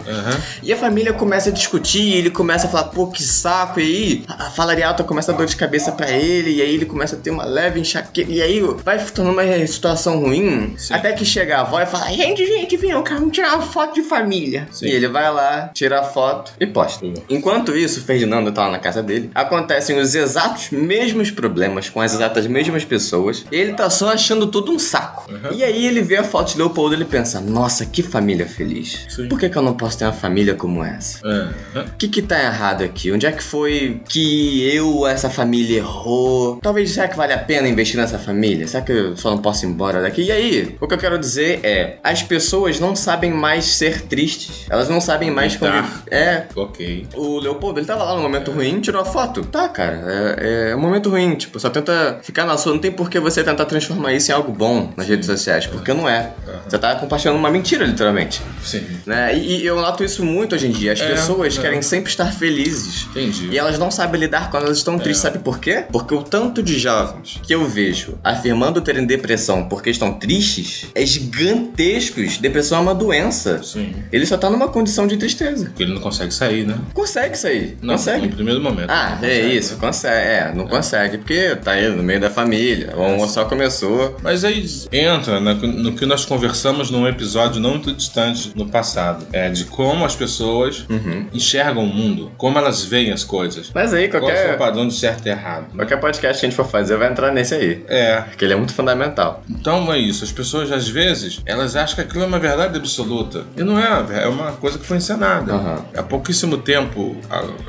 E 0.61 0.73
a 0.73 0.77
família 0.77 1.13
começa 1.13 1.30
a 1.31 1.51
discutir, 1.51 2.13
ele 2.13 2.29
começa 2.29 2.67
a 2.67 2.69
falar, 2.69 2.85
pô, 2.85 3.07
que 3.07 3.23
saco, 3.23 3.79
e 3.79 3.83
aí 3.83 4.25
a 4.27 4.49
falaria 4.49 4.87
alta 4.87 5.03
começa 5.03 5.31
a 5.31 5.35
dor 5.35 5.45
de 5.45 5.55
cabeça 5.55 5.91
pra 5.91 6.09
ele, 6.09 6.55
e 6.55 6.61
aí 6.61 6.73
ele 6.73 6.85
começa 6.85 7.15
a 7.15 7.19
ter 7.19 7.29
uma 7.29 7.45
leve 7.45 7.79
enxaqueca, 7.79 8.31
e 8.31 8.41
aí 8.41 8.61
vai 8.83 9.03
tornando 9.05 9.39
uma 9.39 9.67
situação 9.67 10.19
ruim, 10.19 10.75
Sim. 10.77 10.93
até 10.93 11.13
que 11.13 11.25
chega 11.25 11.57
a 11.57 11.61
avó 11.61 11.81
e 11.81 11.85
fala, 11.85 12.11
gente, 12.11 12.45
gente, 12.45 12.77
vem, 12.77 12.91
eu 12.91 13.03
quero 13.03 13.29
tirar 13.29 13.55
uma 13.55 13.61
foto 13.61 13.95
de 13.95 14.03
família. 14.03 14.67
Sim. 14.71 14.87
E 14.87 14.91
ele 14.91 15.07
vai 15.07 15.31
lá, 15.31 15.69
tira 15.73 15.99
a 15.99 16.03
foto 16.03 16.53
e 16.59 16.65
posta. 16.65 16.99
Sim. 16.99 17.13
Enquanto 17.29 17.75
isso, 17.75 17.99
o 17.99 18.03
Ferdinando 18.03 18.51
tá 18.51 18.65
lá 18.65 18.71
na 18.71 18.79
casa 18.79 19.01
dele, 19.01 19.31
acontecem 19.33 19.99
os 19.99 20.15
exatos 20.15 20.69
mesmos 20.71 21.31
problemas 21.31 21.89
com 21.89 22.01
as 22.01 22.13
exatas 22.13 22.47
mesmas 22.47 22.83
pessoas, 22.83 23.45
e 23.51 23.55
ele 23.55 23.73
tá 23.73 23.89
só 23.89 24.11
achando 24.11 24.47
tudo 24.47 24.71
um 24.71 24.79
saco. 24.79 25.31
Uhum. 25.31 25.53
E 25.53 25.63
aí 25.63 25.85
ele 25.85 26.01
vê 26.01 26.17
a 26.17 26.23
foto 26.23 26.51
de 26.51 26.57
Leopoldo 26.57 26.95
e 26.95 26.97
ele 26.97 27.05
pensa, 27.05 27.39
nossa, 27.39 27.85
que 27.85 28.03
família 28.03 28.45
feliz. 28.45 29.07
Por 29.29 29.39
que, 29.39 29.49
que 29.49 29.57
eu 29.57 29.61
não 29.61 29.73
posso 29.73 29.97
ter 29.97 30.05
uma 30.05 30.13
família 30.13 30.55
como 30.55 30.83
essa? 30.83 31.20
O 31.23 31.97
que 31.97 32.07
que 32.07 32.21
tá 32.21 32.39
errado 32.41 32.83
aqui? 32.83 33.11
Onde 33.11 33.25
é 33.25 33.31
que 33.31 33.43
foi 33.43 34.01
que 34.07 34.63
eu, 34.73 35.05
essa 35.07 35.29
família, 35.29 35.77
errou? 35.77 36.57
Talvez, 36.61 36.91
será 36.91 37.07
que 37.07 37.17
vale 37.17 37.33
a 37.33 37.37
pena 37.37 37.67
investir 37.67 37.97
nessa 37.99 38.17
família? 38.19 38.67
Será 38.67 38.83
que 38.83 38.91
eu 38.91 39.15
só 39.17 39.31
não 39.31 39.37
posso 39.37 39.65
ir 39.65 39.69
embora 39.69 40.01
daqui? 40.01 40.23
E 40.23 40.31
aí, 40.31 40.77
o 40.79 40.87
que 40.87 40.93
eu 40.93 40.97
quero 40.97 41.17
dizer 41.17 41.59
é, 41.63 41.97
as 42.03 42.23
pessoas 42.23 42.79
não 42.79 42.95
sabem 42.95 43.31
mais 43.31 43.65
ser 43.65 44.01
tristes. 44.03 44.65
Elas 44.69 44.89
não 44.89 44.99
sabem 45.01 45.31
mais 45.31 45.55
conviver. 45.55 45.83
É, 46.09 46.45
Ok. 46.55 47.07
o 47.15 47.39
Leopoldo, 47.39 47.79
ele 47.79 47.87
tava 47.87 48.03
lá 48.03 48.15
no 48.15 48.21
momento 48.21 48.51
ruim, 48.51 48.79
tirou 48.81 49.01
a 49.01 49.05
foto. 49.05 49.43
Tá, 49.45 49.69
cara, 49.69 50.37
é, 50.39 50.71
é 50.71 50.75
um 50.75 50.79
momento 50.79 51.09
ruim. 51.09 51.35
Tipo, 51.35 51.59
só 51.59 51.69
tenta 51.69 52.19
ficar 52.23 52.45
na 52.45 52.57
sua. 52.57 52.73
Não 52.73 52.79
tem 52.79 52.91
por 52.91 53.09
que 53.09 53.19
você 53.19 53.43
tentar 53.43 53.65
transformar 53.65 54.13
isso 54.13 54.31
em 54.31 54.33
algo 54.33 54.51
bom 54.51 54.91
nas 54.97 55.07
redes 55.07 55.25
sociais, 55.25 55.67
porque 55.67 55.93
não 55.93 56.07
é. 56.07 56.31
Você 56.67 56.77
tá 56.77 56.95
compartilhando 56.95 57.37
uma 57.37 57.49
mentira, 57.51 57.85
literalmente. 57.85 58.41
Sim. 58.63 58.85
Né? 59.05 59.35
E, 59.37 59.61
e 59.61 59.65
eu 59.65 59.75
noto 59.75 60.03
isso 60.03 60.23
muito 60.23 60.55
hoje 60.55 60.67
em 60.67 60.71
dia. 60.71 60.93
As 60.93 61.01
É, 61.01 61.10
pessoas 61.11 61.57
é. 61.57 61.61
querem 61.61 61.81
sempre 61.81 62.09
estar 62.09 62.31
felizes. 62.31 63.07
Entendi. 63.11 63.49
E 63.51 63.57
elas 63.57 63.77
não 63.77 63.91
sabem 63.91 64.19
lidar 64.19 64.49
quando 64.49 64.65
elas 64.65 64.77
estão 64.77 64.97
tristes. 64.97 65.21
Sabe 65.21 65.39
por 65.39 65.59
quê? 65.59 65.85
Porque 65.91 66.13
o 66.13 66.23
tanto 66.23 66.63
de 66.63 66.79
jovens 66.79 67.39
que 67.43 67.53
eu 67.53 67.65
vejo 67.65 68.17
afirmando 68.23 68.81
terem 68.81 69.05
depressão 69.05 69.67
porque 69.67 69.89
estão 69.89 70.13
tristes 70.13 70.87
é 70.95 71.05
gigantescos. 71.05 72.37
Depressão 72.37 72.79
é 72.79 72.81
uma 72.81 72.95
doença. 72.95 73.61
Sim. 73.63 73.93
Ele 74.11 74.25
só 74.25 74.37
tá 74.37 74.49
numa 74.49 74.67
condição 74.67 75.07
de 75.07 75.17
tristeza. 75.17 75.65
Porque 75.65 75.83
ele 75.83 75.93
não 75.93 76.01
consegue 76.01 76.33
sair, 76.33 76.65
né? 76.65 76.77
Consegue 76.93 77.37
sair. 77.37 77.77
Não, 77.81 77.95
consegue. 77.95 78.27
no 78.27 78.35
primeiro 78.35 78.61
momento. 78.61 78.89
Ah, 78.89 79.17
é 79.21 79.27
consegue. 79.27 79.57
isso, 79.57 79.77
consegue. 79.77 80.27
É, 80.27 80.53
não 80.55 80.67
consegue, 80.67 81.17
porque 81.17 81.55
tá 81.57 81.71
aí 81.71 81.89
no 81.89 82.03
meio 82.03 82.19
da 82.19 82.29
família. 82.29 82.93
O 82.95 83.03
almoço 83.03 83.33
só 83.33 83.45
começou. 83.45 84.17
Mas 84.23 84.43
aí 84.43 84.67
entra 84.91 85.39
né, 85.39 85.53
no 85.53 85.93
que 85.93 86.05
nós 86.05 86.25
conversamos 86.25 86.89
num 86.89 87.07
episódio 87.07 87.59
não 87.59 87.71
muito 87.71 87.93
distante 87.93 88.51
no 88.55 88.67
passado. 88.67 89.25
É 89.31 89.49
de 89.49 89.65
como 89.65 90.05
as 90.05 90.15
pessoas 90.15 90.85
Uhum. 90.89 91.00
Enxergam 91.33 91.83
o 91.83 91.87
mundo, 91.87 92.31
como 92.37 92.57
elas 92.57 92.83
veem 92.83 93.11
as 93.11 93.23
coisas. 93.23 93.71
Mas 93.73 93.93
aí, 93.93 94.07
Qual 94.07 94.21
é 94.21 94.25
o 94.25 94.29
qualquer, 94.35 94.57
padrão 94.57 94.87
de 94.87 94.93
certo 94.93 95.25
e 95.25 95.29
errado. 95.29 95.63
né? 95.73 95.75
qualquer 95.77 95.99
podcast 95.99 96.39
que 96.39 96.45
a 96.45 96.49
gente 96.49 96.55
for 96.55 96.65
fazer 96.67 96.97
vai 96.97 97.09
entrar 97.09 97.31
nesse 97.31 97.53
aí. 97.55 97.83
É, 97.87 98.21
Porque 98.21 98.45
ele 98.45 98.53
é 98.53 98.57
muito 98.57 98.73
fundamental. 98.73 99.43
então 99.49 99.91
é 99.91 99.97
isso. 99.97 100.23
As 100.23 100.31
pessoas, 100.31 100.71
às 100.71 100.87
vezes, 100.87 101.41
elas 101.45 101.75
acham 101.75 101.95
que 101.95 102.01
aquilo 102.01 102.23
é 102.23 102.27
uma 102.27 102.39
verdade 102.39 102.77
absoluta. 102.77 103.45
E 103.57 103.63
não 103.63 103.79
é, 103.79 104.23
é 104.23 104.27
uma 104.27 104.51
coisa 104.53 104.77
que 104.77 104.85
foi 104.85 104.97
encenada. 104.97 105.53
Aham. 105.53 105.85
Há 105.95 106.03
pouquíssimo 106.03 106.57
tempo, 106.57 107.15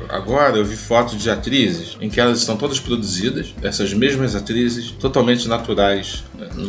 agora, 0.09 0.57
eu 0.57 0.65
vi 0.65 0.75
fotos 0.75 1.17
de 1.21 1.29
atrizes 1.29 1.97
em 2.01 2.09
que 2.09 2.19
elas 2.19 2.39
estão 2.39 2.55
todas 2.57 2.79
produzidas, 2.79 3.53
essas 3.61 3.93
mesmas 3.93 4.35
atrizes, 4.35 4.91
totalmente 4.91 5.47
naturais. 5.47 6.23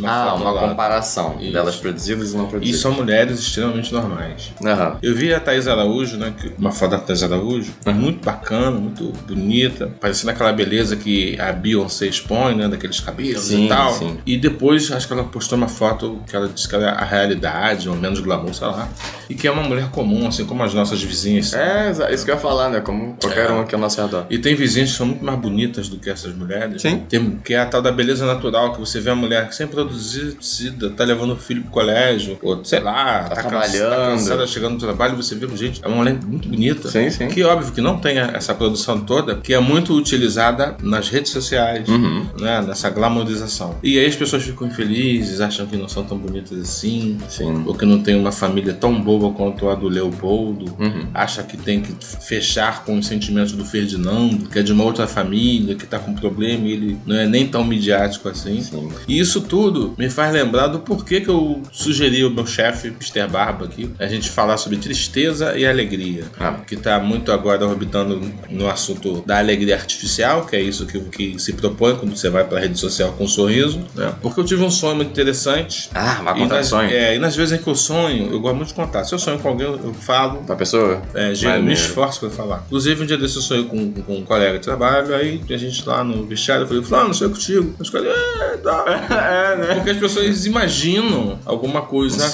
Ah, 0.05 0.35
uma 0.35 0.49
ao 0.49 0.55
lado. 0.55 0.69
comparação 0.69 1.37
Isso. 1.41 1.53
delas 1.53 1.77
produzidas 1.77 2.33
e 2.33 2.37
não 2.37 2.47
E 2.47 2.49
produzidas. 2.49 2.81
são 2.81 2.93
mulheres 2.93 3.39
extremamente 3.41 3.93
normais. 3.93 4.53
Aham. 4.65 4.99
Eu 5.03 5.15
vi 5.15 5.33
a 5.33 5.41
Thaís 5.41 5.67
Araújo, 5.69 6.17
né? 6.17 6.33
Uma 6.59 6.73
foto 6.73 6.93
da 6.93 6.99
Thaís 6.99 7.23
Araújo, 7.23 7.73
muito 7.95 8.25
bacana, 8.25 8.71
muito 8.73 9.05
bonita, 9.27 9.91
parecendo 10.01 10.31
aquela 10.31 10.53
beleza 10.53 10.97
que 10.97 11.39
a 11.41 11.53
Beyoncé 11.53 12.07
expõe, 12.07 12.55
né? 12.55 12.69
Daqueles 12.69 13.01
cabelos 13.01 13.45
Sim, 13.45 13.67
e 13.67 13.69
tal. 13.69 13.93
sim. 13.95 14.19
E 14.27 14.37
depois 14.37 14.91
acho 14.93 15.07
que 15.07 15.13
ela 15.13 15.25
postou 15.25 15.57
uma 15.59 15.69
foto 15.69 16.21
que 16.29 16.35
ela 16.35 16.49
disse 16.49 16.69
que 16.69 16.75
era 16.75 16.93
a 16.93 17.05
realidade, 17.05 17.89
ou 17.89 17.95
menos 17.97 18.21
glamour, 18.21 18.55
sei 18.55 18.67
lá. 18.67 18.89
E 19.29 19.35
que 19.35 19.47
é 19.47 19.51
uma 19.51 19.63
mulher 19.63 19.91
comum, 19.91 20.27
assim 20.29 20.45
como 20.45 20.63
as 20.63 20.75
nossas 20.75 21.03
vizinhas. 21.03 21.53
É, 21.55 21.91
isso 22.13 22.25
que 22.25 22.31
eu 22.31 22.35
ia 22.35 22.41
falar, 22.41 22.69
né? 22.71 22.81
Como 22.81 23.17
qualquer 23.21 23.49
É. 23.49 23.53
um 23.53 23.61
aqui 23.61 23.75
ao 23.75 23.81
nosso 23.81 24.01
redor. 24.01 24.27
E 24.31 24.39
tem 24.39 24.55
vizinhas 24.55 24.91
que 24.93 24.97
são 24.97 25.07
muito 25.07 25.25
mais 25.25 25.39
bonitas 25.39 25.89
do 25.89 25.97
que 25.99 26.11
essas 26.11 26.35
mulheres. 26.35 26.83
Sim. 26.83 27.03
Tem, 27.09 27.31
que 27.45 27.55
é 27.55 27.59
a 27.61 27.67
tal 27.67 27.81
da 27.83 27.91
beleza 27.93 28.27
natural, 28.27 28.73
que 28.73 28.81
você 28.81 29.01
vê 29.01 29.11
a 29.11 29.15
mulher 29.15 29.49
que 29.49 29.55
sem 29.65 29.69
produzida, 29.69 30.91
tá 30.91 31.05
levando 31.05 31.33
o 31.33 31.37
filho 31.37 31.63
pro 31.63 31.71
colégio, 31.71 32.39
ou 32.43 32.65
sei 32.65 32.81
lá, 32.81 33.25
Tá 33.25 33.29
tá, 33.37 33.43
cansa- 33.43 33.49
trabalhando. 33.49 33.91
tá 33.91 33.97
cansada 34.13 34.47
chegando 34.47 34.73
no 34.75 34.79
trabalho, 34.79 35.17
você 35.17 35.35
vê, 35.35 35.47
gente, 35.57 35.81
é 35.85 35.89
uma 35.89 35.97
mulher 35.97 36.19
muito 36.25 36.49
bonita. 36.49 36.89
Sim, 36.89 37.11
sim. 37.11 37.29
Que 37.29 37.43
óbvio 37.43 37.73
que 37.73 37.81
não 37.81 37.99
tem 37.99 38.19
essa 38.19 38.55
produção 38.55 39.01
toda, 39.01 39.37
que 39.37 39.53
é 39.55 39.61
muito 39.61 39.95
utilizada 39.95 40.77
nas 40.83 41.09
redes 41.09 41.33
sociais, 41.33 41.89
Uhum. 41.89 42.27
né? 42.41 42.63
Nessa 42.67 42.91
glamorização. 42.91 43.77
E 43.83 43.99
aí 43.99 44.07
as 44.07 44.17
pessoas 44.17 44.43
ficam 44.43 44.67
infelizes, 44.67 45.41
acham 45.41 45.67
que 45.67 45.77
não 45.77 45.89
são 45.89 46.05
tão 46.05 46.17
bonitas 46.19 46.59
assim, 46.59 47.19
Sim. 47.29 47.65
ou 47.67 47.75
que 47.75 47.85
não 47.85 48.03
tem 48.03 48.15
uma 48.17 48.33
família 48.33 48.73
tão 48.73 49.01
boa 49.01 49.33
quanto 49.33 49.69
a 49.69 49.75
do 49.75 49.89
Leopoldo 49.89 50.75
Uhum. 50.79 51.07
acha 51.15 51.43
que 51.43 51.57
tem 51.57 51.81
que 51.81 51.95
fechar 52.27 52.85
com 52.85 52.99
os 52.99 53.07
sentimentos 53.07 53.53
do 53.53 53.65
Ferdinando, 53.65 54.49
que 54.49 54.59
é 54.59 54.63
de 54.63 54.73
uma 54.73 54.85
outra 54.85 55.07
família, 55.07 55.75
que 55.75 55.87
tá 55.87 55.99
com 55.99 56.15
problema 56.15 56.67
e 56.67 56.73
ele 56.73 56.99
não 57.07 57.17
é 57.17 57.27
nem 57.27 57.47
tão 57.47 57.65
midiático 57.65 58.29
assim. 58.29 58.61
Sim. 58.63 58.91
E 59.09 59.19
isso 59.19 59.43
tudo 59.45 59.95
me 59.99 60.11
faz 60.11 60.33
lembrar 60.33 60.67
do 60.69 60.81
porquê 60.81 61.21
que 61.21 61.29
eu 61.29 61.63
sugeri 61.73 62.23
ao 62.23 62.31
meu 62.31 62.47
chefe, 62.47 62.89
Mr. 62.89 63.27
Barba, 63.31 63.67
aqui, 63.67 63.91
a 63.99 64.07
gente 64.07 64.31
falar 64.31 64.57
sobre 64.57 64.79
tristeza 64.79 65.57
e 65.57 65.67
alegria. 65.67 66.25
Ah. 66.39 66.55
Que 66.67 66.77
tá 66.77 66.99
muito 66.99 67.31
agora 67.33 67.67
orbitando 67.67 68.21
no 68.51 68.69
assunto 68.69 69.23
da 69.27 69.39
alegria 69.39 69.75
artificial, 69.77 70.47
que 70.47 70.57
é 70.57 70.61
isso 70.61 70.87
que, 70.87 70.99
que 71.01 71.39
se 71.39 71.53
propõe 71.53 71.97
quando 71.97 72.17
você 72.17 72.31
vai 72.31 72.45
pra 72.45 72.59
rede 72.59 72.79
social 72.79 73.13
com 73.13 73.25
um 73.25 73.29
sorriso, 73.29 73.81
né? 73.95 74.13
Porque 74.23 74.41
eu 74.41 74.45
tive 74.45 74.63
um 74.63 74.71
sonho 74.71 74.97
muito 74.97 75.11
interessante. 75.11 75.91
Ah, 75.95 76.21
vai 76.25 76.35
contar 76.39 76.57
nas, 76.57 76.67
sonho. 76.67 76.91
é, 76.91 77.15
e 77.17 77.19
nas 77.19 77.37
vezes 77.37 77.59
em 77.59 77.63
que 77.63 77.69
eu 77.69 77.75
sonho, 77.75 78.31
eu 78.33 78.41
gosto 78.41 78.57
muito 78.57 78.69
de 78.69 78.75
contar. 78.75 79.05
Se 79.05 79.15
eu 79.15 79.19
sonho 79.19 79.39
com 79.39 79.49
alguém, 79.49 79.67
eu 79.67 79.95
falo, 79.95 80.43
Pra 80.45 80.57
pessoa? 80.57 81.03
é, 81.15 81.35
gente, 81.35 81.57
eu 81.57 81.63
me 81.63 81.73
esforço 81.73 82.21
pra 82.21 82.31
falar. 82.31 82.63
Inclusive, 82.67 83.03
um 83.03 83.07
dia 83.07 83.19
desse 83.19 83.37
eu 83.37 83.43
sonhei 83.43 83.65
com, 83.65 83.93
com 83.93 84.17
um 84.17 84.23
colega 84.25 84.59
de 84.59 84.65
trabalho, 84.65 85.15
aí 85.15 85.41
a 85.51 85.57
gente 85.57 85.87
lá 85.89 86.03
no 86.03 86.25
vestiário, 86.25 86.65
eu 86.65 86.69
falei, 86.69 86.83
Fulano, 86.83 87.15
sonhei 87.15 87.33
contigo. 87.33 87.75
Os 87.79 87.91
caras, 87.91 88.09
é, 88.09 88.57
tá. 88.59 88.85
é, 89.35 89.57
né? 89.57 89.75
Porque 89.75 89.91
as 89.91 89.97
pessoas 89.99 90.47
imaginam 90.47 91.39
alguma 91.45 91.83
coisa 91.83 92.25
Um 92.25 92.29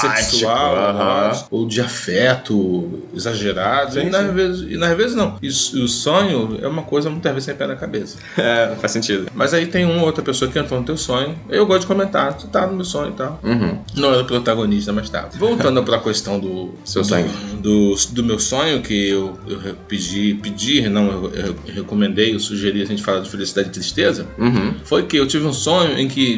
sexual 0.00 0.76
aham. 0.76 1.44
ou 1.50 1.66
de 1.66 1.80
afeto 1.80 3.00
exagerado. 3.14 3.94
Sim, 3.94 4.06
e, 4.06 4.10
nas 4.10 4.26
sim. 4.26 4.32
vezes, 4.34 4.72
e 4.72 4.76
nas 4.76 4.96
vezes 4.96 5.14
não. 5.14 5.36
E, 5.42 5.48
o 5.48 5.88
sonho 5.88 6.58
é 6.62 6.68
uma 6.68 6.82
coisa 6.82 7.10
muitas 7.10 7.32
vezes 7.32 7.44
sem 7.46 7.54
pé 7.54 7.66
na 7.66 7.76
cabeça. 7.76 8.16
É, 8.36 8.68
não 8.70 8.76
faz 8.76 8.92
sentido. 8.92 9.26
Mas 9.34 9.54
aí 9.54 9.66
tem 9.66 9.84
uma 9.84 10.02
outra 10.04 10.22
pessoa 10.22 10.50
que 10.50 10.58
entrou 10.58 10.78
no 10.80 10.86
teu 10.86 10.96
sonho. 10.96 11.34
Eu 11.48 11.66
gosto 11.66 11.82
de 11.82 11.86
comentar, 11.86 12.34
tu 12.34 12.46
tá 12.48 12.66
no 12.66 12.74
meu 12.74 12.84
sonho 12.84 13.10
e 13.10 13.14
tal. 13.14 13.40
Uhum. 13.42 13.78
Não 13.96 14.12
era 14.12 14.22
o 14.22 14.24
protagonista, 14.26 14.92
mas 14.92 15.08
tá. 15.10 15.28
Voltando 15.36 15.82
pra 15.82 15.98
questão 15.98 16.38
do 16.38 16.74
Seu 16.84 17.02
do- 17.02 17.08
sonho. 17.08 17.30
Do, 17.60 17.94
do 18.12 18.24
meu 18.24 18.38
sonho, 18.38 18.82
que 18.82 19.08
eu, 19.08 19.38
eu 19.46 19.74
pedi, 19.88 20.34
pedir, 20.42 20.88
não, 20.90 21.06
eu, 21.10 21.32
eu 21.34 21.56
recomendei, 21.74 22.34
eu 22.34 22.40
sugeri 22.40 22.82
a 22.82 22.84
gente 22.84 23.02
falar 23.02 23.20
de 23.20 23.30
felicidade 23.30 23.68
e 23.68 23.72
tristeza. 23.72 24.26
Uhum. 24.38 24.74
Foi 24.84 25.04
que 25.04 25.16
eu 25.16 25.26
tive 25.26 25.46
um 25.46 25.52
sonho 25.52 25.98
em 25.98 26.08
que 26.08 26.33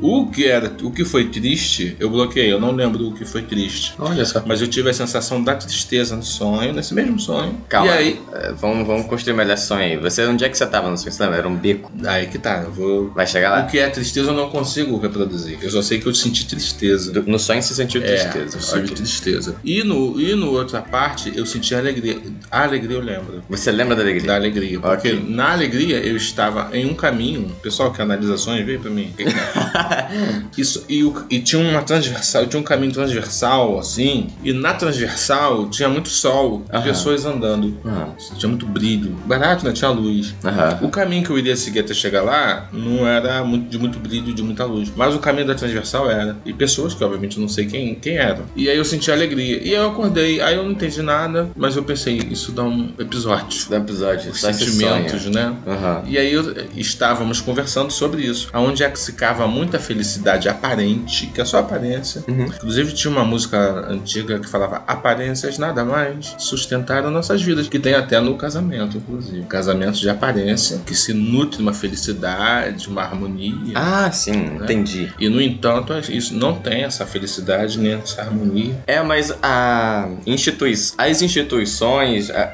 o 0.00 0.26
que 0.30 0.46
era, 0.46 0.72
o 0.82 0.90
que 0.90 1.04
foi 1.04 1.28
triste, 1.28 1.96
eu 1.98 2.10
bloqueei, 2.10 2.52
eu 2.52 2.60
não 2.60 2.72
lembro 2.72 3.08
o 3.08 3.14
que 3.14 3.24
foi 3.24 3.42
triste. 3.42 3.94
Olha 3.98 4.24
só. 4.24 4.42
Mas 4.46 4.60
eu 4.60 4.68
tive 4.68 4.90
a 4.90 4.94
sensação 4.94 5.42
da 5.42 5.54
tristeza 5.54 6.16
no 6.16 6.22
sonho, 6.22 6.72
nesse 6.72 6.94
mesmo 6.94 7.18
sonho. 7.18 7.56
Calma. 7.68 7.88
E 7.92 7.96
aí, 7.96 8.20
É, 8.32 8.52
vamos, 8.52 8.86
vamos 8.86 9.06
construir 9.06 9.34
melhor 9.34 9.56
sonho 9.58 9.82
aí. 9.82 9.96
Você, 9.96 10.24
onde 10.26 10.44
é 10.44 10.48
que 10.48 10.56
você 10.56 10.66
tava 10.66 10.90
no 10.90 10.96
sonho? 10.98 11.12
Você 11.12 11.22
lembra? 11.22 11.38
Era 11.38 11.48
um 11.48 11.56
beco. 11.56 11.90
aí 12.04 12.26
que 12.26 12.38
tá, 12.38 12.62
eu 12.64 12.72
vou. 12.72 13.10
Vai 13.10 13.26
chegar 13.26 13.52
O 13.52 13.56
lá? 13.60 13.62
que 13.66 13.78
é 13.78 13.88
tristeza 13.88 14.30
eu 14.30 14.34
não 14.34 14.50
consigo 14.50 14.98
reproduzir. 14.98 15.58
Eu 15.62 15.70
só 15.70 15.82
sei 15.82 15.98
que 16.00 16.06
eu 16.06 16.14
senti 16.14 16.46
tristeza. 16.46 17.12
Do- 17.12 17.22
No 17.30 17.38
sonho 17.38 17.62
você 17.62 17.74
sentiu 17.74 18.02
É, 18.02 18.04
tristeza. 18.16 18.56
eu 18.56 18.60
senti 18.62 18.94
tristeza. 18.94 19.56
E 19.64 19.82
no, 19.82 20.20
e 20.20 20.34
no 20.34 20.52
outra 20.52 20.80
parte, 20.82 21.32
eu 21.34 21.46
senti 21.46 21.74
alegria. 21.74 22.18
A 22.50 22.62
alegria 22.64 22.96
eu 22.96 23.02
lembro. 23.02 23.42
Você 23.48 23.70
lembra 23.70 23.94
da 23.96 24.02
alegria? 24.02 24.26
Da 24.26 24.34
alegria. 24.36 24.80
Porque 24.80 25.08
Ok. 25.12 25.24
na 25.28 25.52
alegria 25.52 25.98
eu 25.98 26.16
estava 26.16 26.70
em 26.76 26.86
um 26.86 26.94
caminho. 26.94 27.42
O 27.46 27.60
pessoal 27.60 27.92
que 27.92 28.00
analisa 28.02 28.36
sonhos, 28.36 28.64
veio 28.66 28.80
pra 28.80 28.90
mim. 28.90 29.12
Isso, 30.56 30.84
e, 30.88 31.00
e 31.30 31.40
tinha 31.40 31.62
uma 31.62 31.82
transversal, 31.82 32.46
tinha 32.46 32.60
um 32.60 32.64
caminho 32.64 32.92
transversal, 32.92 33.78
assim. 33.78 34.28
E 34.42 34.52
na 34.52 34.74
transversal 34.74 35.68
tinha 35.68 35.88
muito 35.88 36.08
sol 36.08 36.64
e 36.72 36.80
pessoas 36.80 37.24
andando. 37.24 37.76
Tinha 38.36 38.48
muito 38.48 38.66
brilho. 38.66 39.12
Barato, 39.26 39.64
né? 39.64 39.72
Tinha 39.72 39.90
luz. 39.90 40.34
O 40.80 40.88
caminho 40.88 41.24
que 41.24 41.30
eu 41.30 41.38
iria 41.38 41.56
seguir 41.56 41.80
até 41.80 41.94
chegar 41.94 42.22
lá 42.22 42.68
não 42.72 43.06
era 43.06 43.42
muito, 43.44 43.68
de 43.68 43.78
muito 43.78 43.98
brilho, 43.98 44.34
de 44.34 44.42
muita 44.42 44.64
luz. 44.64 44.92
Mas 44.96 45.14
o 45.14 45.18
caminho 45.18 45.46
da 45.46 45.54
transversal 45.54 46.10
era. 46.10 46.36
E 46.44 46.52
pessoas 46.52 46.94
que, 46.94 47.02
obviamente, 47.04 47.36
eu 47.36 47.42
não 47.42 47.48
sei 47.48 47.66
quem, 47.66 47.94
quem 47.94 48.16
eram. 48.16 48.44
E 48.56 48.68
aí 48.68 48.76
eu 48.76 48.84
senti 48.84 49.10
alegria. 49.10 49.58
E 49.62 49.70
aí 49.70 49.74
eu 49.74 49.88
acordei, 49.88 50.40
aí 50.40 50.56
eu 50.56 50.64
não 50.64 50.72
entendi 50.72 51.02
nada, 51.02 51.50
mas 51.56 51.76
eu 51.76 51.84
pensei, 51.84 52.16
isso 52.30 52.52
dá 52.52 52.62
um 52.62 52.92
episódio. 52.98 53.68
Do 53.68 53.76
episódio. 53.76 54.30
Os 54.30 54.40
sentimentos, 54.40 55.26
né? 55.26 55.54
E 56.06 56.18
aí 56.18 56.32
eu, 56.32 56.54
estávamos 56.76 57.40
conversando 57.40 57.90
sobre 57.92 58.22
isso. 58.22 58.48
Aonde 58.52 58.82
é 58.82 58.90
que 58.90 58.98
se 58.98 59.12
cava 59.30 59.46
muita 59.46 59.78
felicidade 59.78 60.48
aparente, 60.48 61.26
que 61.28 61.40
é 61.40 61.44
só 61.44 61.58
aparência. 61.58 62.24
Uhum. 62.26 62.46
Inclusive 62.46 62.92
tinha 62.92 63.12
uma 63.12 63.24
música 63.24 63.86
antiga 63.88 64.40
que 64.40 64.48
falava 64.48 64.82
aparências 64.88 65.56
nada 65.56 65.84
mais 65.84 66.34
sustentaram 66.38 67.10
nossas 67.12 67.40
vidas, 67.40 67.68
que 67.68 67.78
tem 67.78 67.94
até 67.94 68.18
no 68.20 68.34
casamento, 68.36 68.96
inclusive. 68.96 69.42
Casamento 69.46 70.00
de 70.00 70.10
aparência, 70.10 70.80
que 70.84 70.94
se 70.96 71.12
nutre 71.14 71.58
de 71.58 71.62
uma 71.62 71.72
felicidade, 71.72 72.88
uma 72.88 73.02
harmonia. 73.02 73.72
Ah, 73.76 74.10
sim, 74.10 74.32
entendi. 74.60 75.12
E 75.18 75.28
no 75.28 75.40
entanto, 75.40 75.92
isso 76.10 76.34
não 76.34 76.54
tem 76.56 76.82
essa 76.82 77.06
felicidade 77.06 77.78
nem 77.78 77.92
essa 77.94 78.22
harmonia. 78.22 78.74
É, 78.86 79.00
mas 79.02 79.32
a 79.42 80.08
institui 80.26 80.72
as 80.98 81.22
instituições, 81.22 82.30
a- 82.30 82.52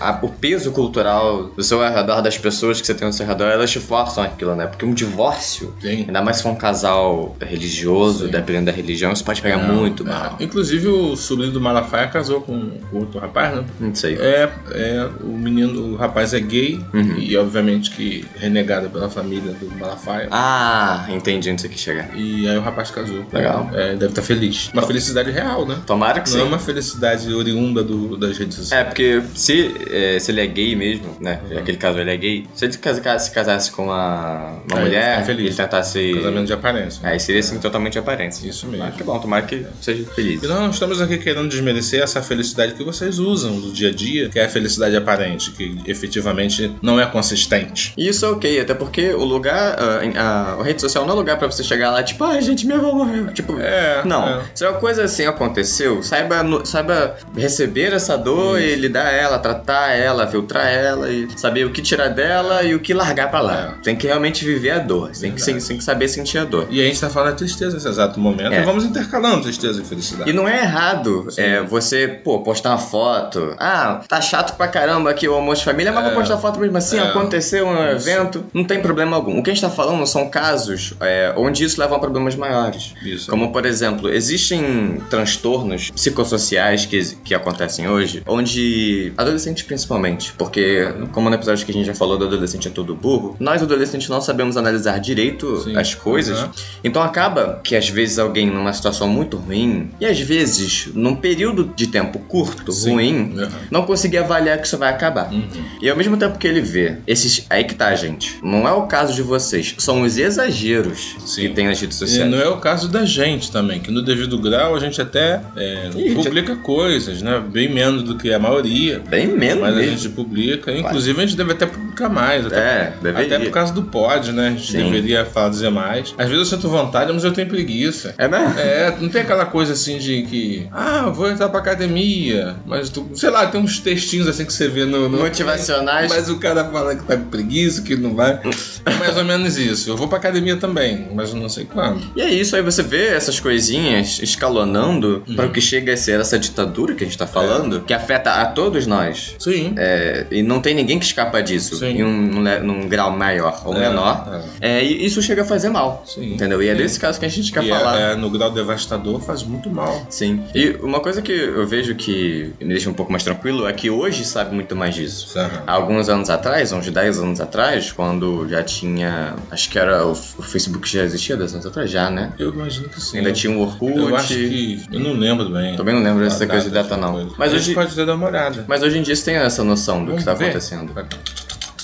a- 0.00 0.10
a- 0.10 0.18
o 0.22 0.28
peso 0.28 0.72
cultural 0.72 1.44
do 1.56 1.62
seu 1.62 1.80
redor, 1.80 2.20
das 2.22 2.38
pessoas 2.38 2.80
que 2.80 2.86
você 2.86 2.94
tem 2.94 3.06
ao 3.06 3.12
seu 3.12 3.26
redor, 3.26 3.44
elas 3.50 3.70
te 3.70 3.80
forçam 3.80 4.22
aquilo, 4.24 4.54
né? 4.54 4.66
Porque 4.66 4.84
um 4.84 4.94
divórcio, 4.94 5.74
Tem. 5.90 6.04
ainda 6.06 6.22
mais 6.22 6.36
se 6.38 6.42
for 6.42 6.50
um 6.50 6.54
casal 6.56 7.36
religioso, 7.40 8.26
Sim. 8.26 8.30
dependendo 8.30 8.66
da 8.66 8.72
religião, 8.72 9.12
isso 9.12 9.24
pode 9.24 9.42
pegar 9.42 9.58
Não, 9.58 9.74
muito 9.74 10.02
é. 10.06 10.10
mal. 10.10 10.36
Inclusive 10.40 10.88
o 10.88 11.16
sobrinho 11.16 11.52
do 11.52 11.60
Malafaia 11.60 12.06
casou 12.08 12.40
com, 12.40 12.72
outro 12.92 13.18
rapaz, 13.20 13.54
né? 13.56 13.64
Não 13.78 13.94
sei. 13.94 14.16
É, 14.16 14.48
é, 14.72 15.08
o 15.22 15.28
menino, 15.36 15.92
o 15.92 15.96
rapaz 15.96 16.32
é 16.34 16.40
gay 16.40 16.80
Uhum. 16.94 17.16
e 17.18 17.36
obviamente 17.36 17.90
que 17.90 18.24
renegado 18.36 18.88
pela 18.90 19.08
família 19.08 19.52
do 19.52 19.70
Malafaia. 19.78 20.28
Ah, 20.30 21.06
entendi 21.08 21.50
onde 21.50 21.60
você 21.62 21.68
quer 21.68 21.78
chegar. 21.78 22.16
E 22.16 22.48
aí 22.48 22.56
o 22.56 22.60
rapaz 22.60 22.90
casou. 22.90 23.24
Legal. 23.32 23.68
É, 23.72 23.90
deve 23.92 24.06
estar 24.06 24.22
feliz. 24.22 24.70
Uma 24.72 24.82
felicidade 24.82 25.30
real, 25.30 25.66
né? 25.66 25.78
Tomara 25.86 26.20
que 26.20 26.30
Não 26.30 26.36
é 26.38 26.42
sim. 26.42 26.46
uma 26.48 26.58
felicidade 26.58 27.32
oriunda 27.32 27.82
do, 27.82 28.16
das 28.16 28.36
redes 28.38 28.58
É, 28.58 28.60
sociais. 28.62 28.86
porque 28.88 29.22
se, 29.34 29.74
é, 29.90 30.18
se 30.18 30.30
ele 30.30 30.40
é 30.40 30.46
gay 30.46 30.74
mesmo, 30.76 31.16
né? 31.20 31.40
Uhum. 31.50 31.58
Aquele 31.58 31.78
caso 31.78 31.98
ele 31.98 32.10
é 32.10 32.16
gay. 32.16 32.46
Se 32.54 32.64
ele 32.64 32.72
se 32.72 33.30
casasse 33.30 33.70
com 33.72 33.84
uma, 33.84 34.52
uma 34.70 34.76
ele 34.80 34.84
mulher 34.84 35.28
ele 35.30 35.52
tentasse 35.52 35.79
passasse. 35.80 36.14
Casamento 36.14 36.46
de 36.46 36.52
aparência. 36.52 37.08
Aí 37.08 37.18
seria 37.20 37.40
assim 37.40 37.58
totalmente 37.58 37.98
aparência. 37.98 38.48
Isso 38.48 38.66
mesmo. 38.66 38.84
Ah, 38.86 38.90
que 38.90 39.02
bom, 39.02 39.18
tomara 39.18 39.44
que 39.46 39.66
seja 39.80 40.04
feliz. 40.14 40.42
E 40.42 40.46
nós 40.46 40.58
não 40.60 40.70
estamos 40.70 41.00
aqui 41.00 41.18
querendo 41.18 41.48
desmerecer 41.48 42.02
essa 42.02 42.22
felicidade 42.22 42.74
que 42.74 42.84
vocês 42.84 43.18
usam 43.18 43.58
do 43.60 43.72
dia 43.72 43.88
a 43.88 43.92
dia, 43.92 44.28
que 44.28 44.38
é 44.38 44.44
a 44.44 44.48
felicidade 44.48 44.96
aparente, 44.96 45.50
que 45.52 45.78
efetivamente 45.86 46.74
não 46.82 47.00
é 47.00 47.06
consistente. 47.06 47.92
E 47.96 48.08
Isso 48.08 48.24
é 48.24 48.28
ok, 48.30 48.60
até 48.60 48.74
porque 48.74 49.10
o 49.14 49.24
lugar, 49.24 49.76
a, 49.78 50.20
a- 50.20 50.60
a 50.60 50.62
rede 50.62 50.80
social 50.80 51.04
não 51.06 51.12
é 51.14 51.16
lugar 51.16 51.38
pra 51.38 51.46
você 51.50 51.62
chegar 51.62 51.90
lá, 51.90 52.02
tipo, 52.02 52.22
ai 52.24 52.40
gente, 52.42 52.66
minha 52.66 52.78
avó 52.78 52.92
morreu. 52.92 53.32
Tipo, 53.32 53.58
É, 53.60 54.02
não. 54.04 54.28
é. 54.28 54.42
Se 54.54 54.64
uma 54.66 54.74
coisa 54.78 55.04
assim 55.04 55.26
aconteceu, 55.26 56.02
saiba, 56.02 56.44
saiba 56.64 57.16
receber 57.36 57.92
essa 57.92 58.16
dor 58.16 58.60
e 58.60 58.74
lidar 58.74 59.12
ela, 59.12 59.38
tratar 59.38 59.92
ela, 59.92 60.26
filtrar 60.26 60.66
ela 60.66 61.10
e 61.10 61.28
saber 61.38 61.64
o 61.64 61.70
que 61.70 61.80
tirar 61.82 62.08
dela 62.08 62.62
e 62.62 62.74
o 62.74 62.80
que 62.80 62.92
largar 62.92 63.30
pra 63.30 63.40
lá. 63.40 63.78
Tem 63.82 63.94
que 63.96 64.06
realmente 64.06 64.44
viver 64.44 64.70
a 64.70 64.78
dor, 64.78 65.10
tem 65.12 65.32
que. 65.32 65.40
Tem 65.70 65.76
que 65.78 65.84
saber 65.84 66.08
sentir 66.08 66.36
a 66.38 66.44
dor. 66.44 66.66
E 66.68 66.80
a 66.80 66.84
gente 66.84 67.00
tá 67.00 67.08
falando 67.08 67.30
da 67.30 67.36
tristeza 67.36 67.74
nesse 67.74 67.86
exato 67.86 68.18
momento. 68.18 68.52
É. 68.52 68.60
E 68.60 68.64
vamos 68.64 68.84
intercalando 68.84 69.42
tristeza 69.42 69.80
e 69.80 69.84
felicidade. 69.84 70.28
E 70.28 70.32
não 70.32 70.48
é 70.48 70.62
errado 70.62 71.28
é, 71.36 71.62
você, 71.62 72.08
pô, 72.08 72.40
postar 72.40 72.70
uma 72.70 72.78
foto. 72.78 73.54
Ah, 73.56 74.00
tá 74.08 74.20
chato 74.20 74.56
pra 74.56 74.66
caramba 74.66 75.10
aqui 75.10 75.28
o 75.28 75.34
almoço 75.34 75.60
de 75.60 75.66
família, 75.66 75.92
mas 75.92 76.04
É. 76.04 76.08
vou 76.08 76.18
postar 76.18 76.38
foto 76.38 76.58
mesmo 76.58 76.76
assim, 76.76 76.98
É. 76.98 77.02
aconteceu 77.02 77.68
um 77.68 77.74
Isso. 77.94 78.08
evento, 78.08 78.44
não 78.52 78.64
tem 78.64 78.80
problema 78.82 79.14
algum. 79.14 79.38
O 79.38 79.42
que 79.44 79.50
a 79.50 79.54
gente 79.54 79.62
tá 79.62 79.70
falando 79.70 80.04
são 80.08 80.28
casos 80.28 80.94
é, 81.00 81.32
onde 81.36 81.62
isso 81.62 81.80
leva 81.80 81.94
a 81.94 81.98
problemas 82.00 82.34
maiores. 82.34 82.92
Isso. 83.04 83.30
Como, 83.30 83.52
por 83.52 83.64
exemplo, 83.64 84.12
existem 84.12 85.00
transtornos 85.08 85.90
psicossociais 85.92 86.84
que, 86.84 87.00
que 87.24 87.32
acontecem 87.32 87.88
hoje, 87.88 88.24
onde 88.26 89.12
adolescentes 89.16 89.62
principalmente, 89.62 90.32
porque 90.36 90.92
como 91.12 91.28
no 91.28 91.36
episódio 91.36 91.64
que 91.64 91.70
a 91.70 91.74
gente 91.74 91.86
já 91.86 91.94
falou 91.94 92.18
do 92.18 92.24
adolescente 92.24 92.66
é 92.66 92.70
todo 92.72 92.92
burro, 92.92 93.36
nós 93.38 93.62
adolescentes 93.62 94.08
não 94.08 94.20
sabemos 94.20 94.56
analisar 94.56 94.98
direito 94.98 95.59
Sim. 95.64 95.76
as 95.76 95.94
coisas, 95.94 96.40
Uhum. 96.42 96.48
então 96.84 97.02
acaba 97.02 97.60
que 97.62 97.74
às 97.76 97.88
vezes 97.88 98.18
alguém 98.18 98.46
numa 98.50 98.72
situação 98.72 99.08
muito 99.08 99.36
ruim, 99.36 99.90
e 100.00 100.06
às 100.06 100.18
vezes 100.20 100.88
num 100.94 101.14
período 101.16 101.72
de 101.76 101.86
tempo 101.86 102.18
curto, 102.20 102.72
Sim. 102.72 102.92
ruim, 102.92 103.34
Uhum. 103.36 103.48
não 103.70 103.82
conseguir 103.84 104.18
avaliar 104.18 104.58
que 104.58 104.66
isso 104.66 104.78
vai 104.78 104.90
acabar. 104.90 105.30
Uhum. 105.32 105.42
E 105.80 105.88
ao 105.90 105.96
mesmo 105.96 106.16
tempo 106.16 106.38
que 106.38 106.46
ele 106.46 106.60
vê, 106.60 106.96
esses. 107.06 107.46
Aí 107.50 107.64
que 107.64 107.74
tá, 107.74 107.94
gente. 107.94 108.38
Não 108.42 108.66
é 108.66 108.72
o 108.72 108.82
caso 108.82 109.14
de 109.14 109.22
vocês, 109.22 109.74
são 109.78 110.02
os 110.02 110.16
exageros 110.18 111.16
Sim. 111.24 111.42
que 111.42 111.48
tem 111.50 111.66
nas 111.66 111.80
redes 111.80 111.96
E 111.96 111.98
sociais. 112.00 112.30
não 112.30 112.38
é 112.38 112.48
o 112.48 112.56
caso 112.58 112.88
da 112.88 113.04
gente 113.04 113.50
também, 113.50 113.80
que 113.80 113.90
no 113.90 114.02
devido 114.02 114.38
grau 114.38 114.74
a 114.74 114.80
gente 114.80 115.00
até 115.00 115.40
é, 115.56 115.90
Ih, 115.96 116.14
publica 116.14 116.56
coisas, 116.56 117.22
né? 117.22 117.42
Bem 117.50 117.68
menos 117.72 118.02
do 118.02 118.16
que 118.16 118.32
a 118.32 118.38
maioria. 118.38 119.00
Bem 119.08 119.26
menos 119.26 119.60
Mas 119.62 119.74
a 119.74 119.76
mesmo. 119.76 119.96
gente 119.98 120.08
publica, 120.10 120.72
inclusive 120.72 121.20
a 121.22 121.26
gente 121.26 121.36
deve 121.36 121.52
até 121.52 121.66
publicar 121.66 122.08
mais. 122.08 122.46
Até, 122.46 122.56
É, 122.60 122.92
deveria. 123.02 123.36
até 123.36 123.44
por 123.44 123.52
causa 123.52 123.72
do 123.72 123.82
pod, 123.82 124.32
né? 124.32 124.48
A 124.48 124.50
gente 124.50 124.70
Sim. 124.72 124.84
deveria 124.84 125.24
fazer 125.48 125.70
mais. 125.70 126.14
Às 126.18 126.28
vezes 126.28 126.50
eu 126.50 126.56
sinto 126.58 126.68
vontade, 126.68 127.12
mas 127.12 127.24
eu 127.24 127.32
tenho 127.32 127.48
preguiça. 127.48 128.14
É 128.18 128.28
mesmo? 128.28 128.58
É, 128.58 128.96
não 129.00 129.08
tem 129.08 129.22
aquela 129.22 129.46
coisa 129.46 129.72
assim 129.72 129.98
de 129.98 130.22
que, 130.22 130.66
ah, 130.72 131.10
vou 131.12 131.30
entrar 131.30 131.48
pra 131.48 131.60
academia, 131.60 132.56
mas 132.66 132.88
tu, 132.90 133.08
sei 133.14 133.30
lá, 133.30 133.46
tem 133.46 133.60
uns 133.60 133.78
textinhos 133.78 134.26
assim 134.28 134.44
que 134.44 134.52
você 134.52 134.68
vê 134.68 134.84
no. 134.84 135.08
no 135.08 135.18
Motivacionais. 135.18 136.10
Mas 136.10 136.28
o 136.28 136.38
cara 136.38 136.64
fala 136.64 136.94
que 136.94 137.02
tá 137.04 137.16
com 137.16 137.24
preguiça, 137.24 137.82
que 137.82 137.96
não 137.96 138.14
vai. 138.14 138.40
É 138.86 138.94
mais 138.94 139.16
ou 139.16 139.24
menos 139.24 139.56
isso. 139.58 139.90
Eu 139.90 139.96
vou 139.96 140.08
pra 140.08 140.18
academia 140.18 140.56
também, 140.56 141.08
mas 141.14 141.32
não 141.34 141.48
sei 141.48 141.64
quando. 141.64 142.00
E 142.16 142.20
é 142.22 142.30
isso, 142.30 142.54
aí 142.56 142.62
você 142.62 142.82
vê 142.82 143.08
essas 143.08 143.38
coisinhas 143.40 144.18
escalonando 144.22 145.22
Uhum. 145.28 145.36
para 145.36 145.46
o 145.46 145.50
que 145.52 145.60
chega 145.60 145.92
a 145.92 145.96
ser 145.96 146.20
essa 146.20 146.38
ditadura 146.38 146.94
que 146.94 147.04
a 147.04 147.06
gente 147.06 147.16
tá 147.18 147.26
falando, 147.26 147.80
que 147.80 147.92
afeta 147.92 148.32
a 148.32 148.46
todos 148.46 148.86
nós. 148.86 149.34
Sim. 149.38 149.74
É, 149.76 150.26
e 150.30 150.42
não 150.42 150.60
tem 150.60 150.74
ninguém 150.74 150.98
que 150.98 151.04
escapa 151.04 151.40
disso 151.42 151.76
Sim. 151.76 151.86
em 151.86 152.04
um, 152.04 152.42
num, 152.62 152.88
grau 152.88 153.10
maior 153.10 153.60
ou 153.64 153.74
É, 153.76 153.80
menor. 153.88 154.42
É, 154.60 154.82
e 154.84 155.04
isso 155.04 155.20
chega 155.30 155.42
a 155.42 155.44
fazer 155.44 155.68
mal. 155.70 156.02
Sim. 156.06 156.34
Entendeu? 156.34 156.60
E 156.60 156.68
é 156.68 156.72
Sim. 156.74 156.78
desse 156.82 156.98
caso 156.98 157.20
que 157.20 157.24
a 157.24 157.28
gente 157.28 157.52
quer 157.52 157.62
E 157.64 157.68
falar. 157.68 157.98
é, 158.00 158.12
é, 158.12 158.16
no 158.16 158.28
grau 158.28 158.50
devastador 158.50 159.20
faz 159.20 159.44
muito 159.44 159.70
mal. 159.70 160.04
Sim. 160.10 160.42
E 160.54 160.70
uma 160.82 160.98
coisa 160.98 161.22
que 161.22 161.30
eu 161.32 161.64
vejo 161.66 161.94
que 161.94 162.52
me 162.60 162.68
deixa 162.68 162.90
um 162.90 162.92
pouco 162.92 163.12
mais 163.12 163.22
tranquilo 163.22 163.66
é 163.66 163.72
que 163.72 163.88
hoje 163.88 164.24
sabe 164.24 164.52
muito 164.54 164.74
mais 164.74 164.94
disso. 164.94 165.38
Há 165.38 165.72
alguns 165.72 166.08
anos 166.08 166.28
atrás, 166.30 166.72
uns 166.72 166.90
10 166.90 167.18
anos 167.20 167.40
atrás, 167.40 167.92
quando 167.92 168.48
já 168.48 168.62
tinha. 168.62 169.36
Acho 169.50 169.70
que 169.70 169.78
era 169.78 170.04
o, 170.04 170.10
o 170.12 170.42
Facebook 170.42 170.88
já 170.88 171.04
existia 171.04 171.36
10 171.36 171.54
anos 171.54 171.66
atrás, 171.66 171.88
já, 171.90 172.10
né? 172.10 172.32
Eu 172.38 172.52
imagino 172.52 172.88
que 172.88 173.00
sim. 173.00 173.18
Ainda 173.18 173.32
tinha 173.32 173.56
o 173.56 173.60
Orkut. 173.60 173.96
Eu 173.96 174.16
acho 174.16 174.34
que. 174.34 174.82
Eu 174.90 174.98
não 175.00 175.12
lembro 175.12 175.48
bem. 175.50 175.76
Também 175.76 175.94
não 175.94 176.02
lembro 176.02 176.24
dessa 176.24 176.44
coisa 176.46 176.64
de 176.64 176.70
data 176.74 176.96
não. 176.96 177.12
coisa. 177.12 177.30
Mas 177.38 177.52
A 177.52 177.56
gente 177.56 177.66
hoje, 177.66 177.74
pode 177.74 177.92
até 177.92 178.04
dar 178.04 178.14
uma 178.16 178.26
olhada. 178.26 178.64
mas 178.66 178.82
hoje 178.82 178.98
em 178.98 179.02
dia 179.02 179.14
você 179.14 179.24
tem 179.24 179.36
essa 179.36 179.62
noção 179.62 180.00
do 180.00 180.06
Vamos 180.06 180.20
que 180.20 180.24
tá 180.24 180.34
ver? 180.34 180.46
acontecendo. 180.46 180.92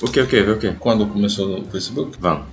O 0.03 0.09
que, 0.11 0.21
o 0.21 0.27
que, 0.27 0.41
o 0.41 0.59
que? 0.59 0.73
Quando 0.73 1.07
começou 1.07 1.61
o 1.61 1.65
Facebook? 1.71 2.17
Vamos. 2.19 2.45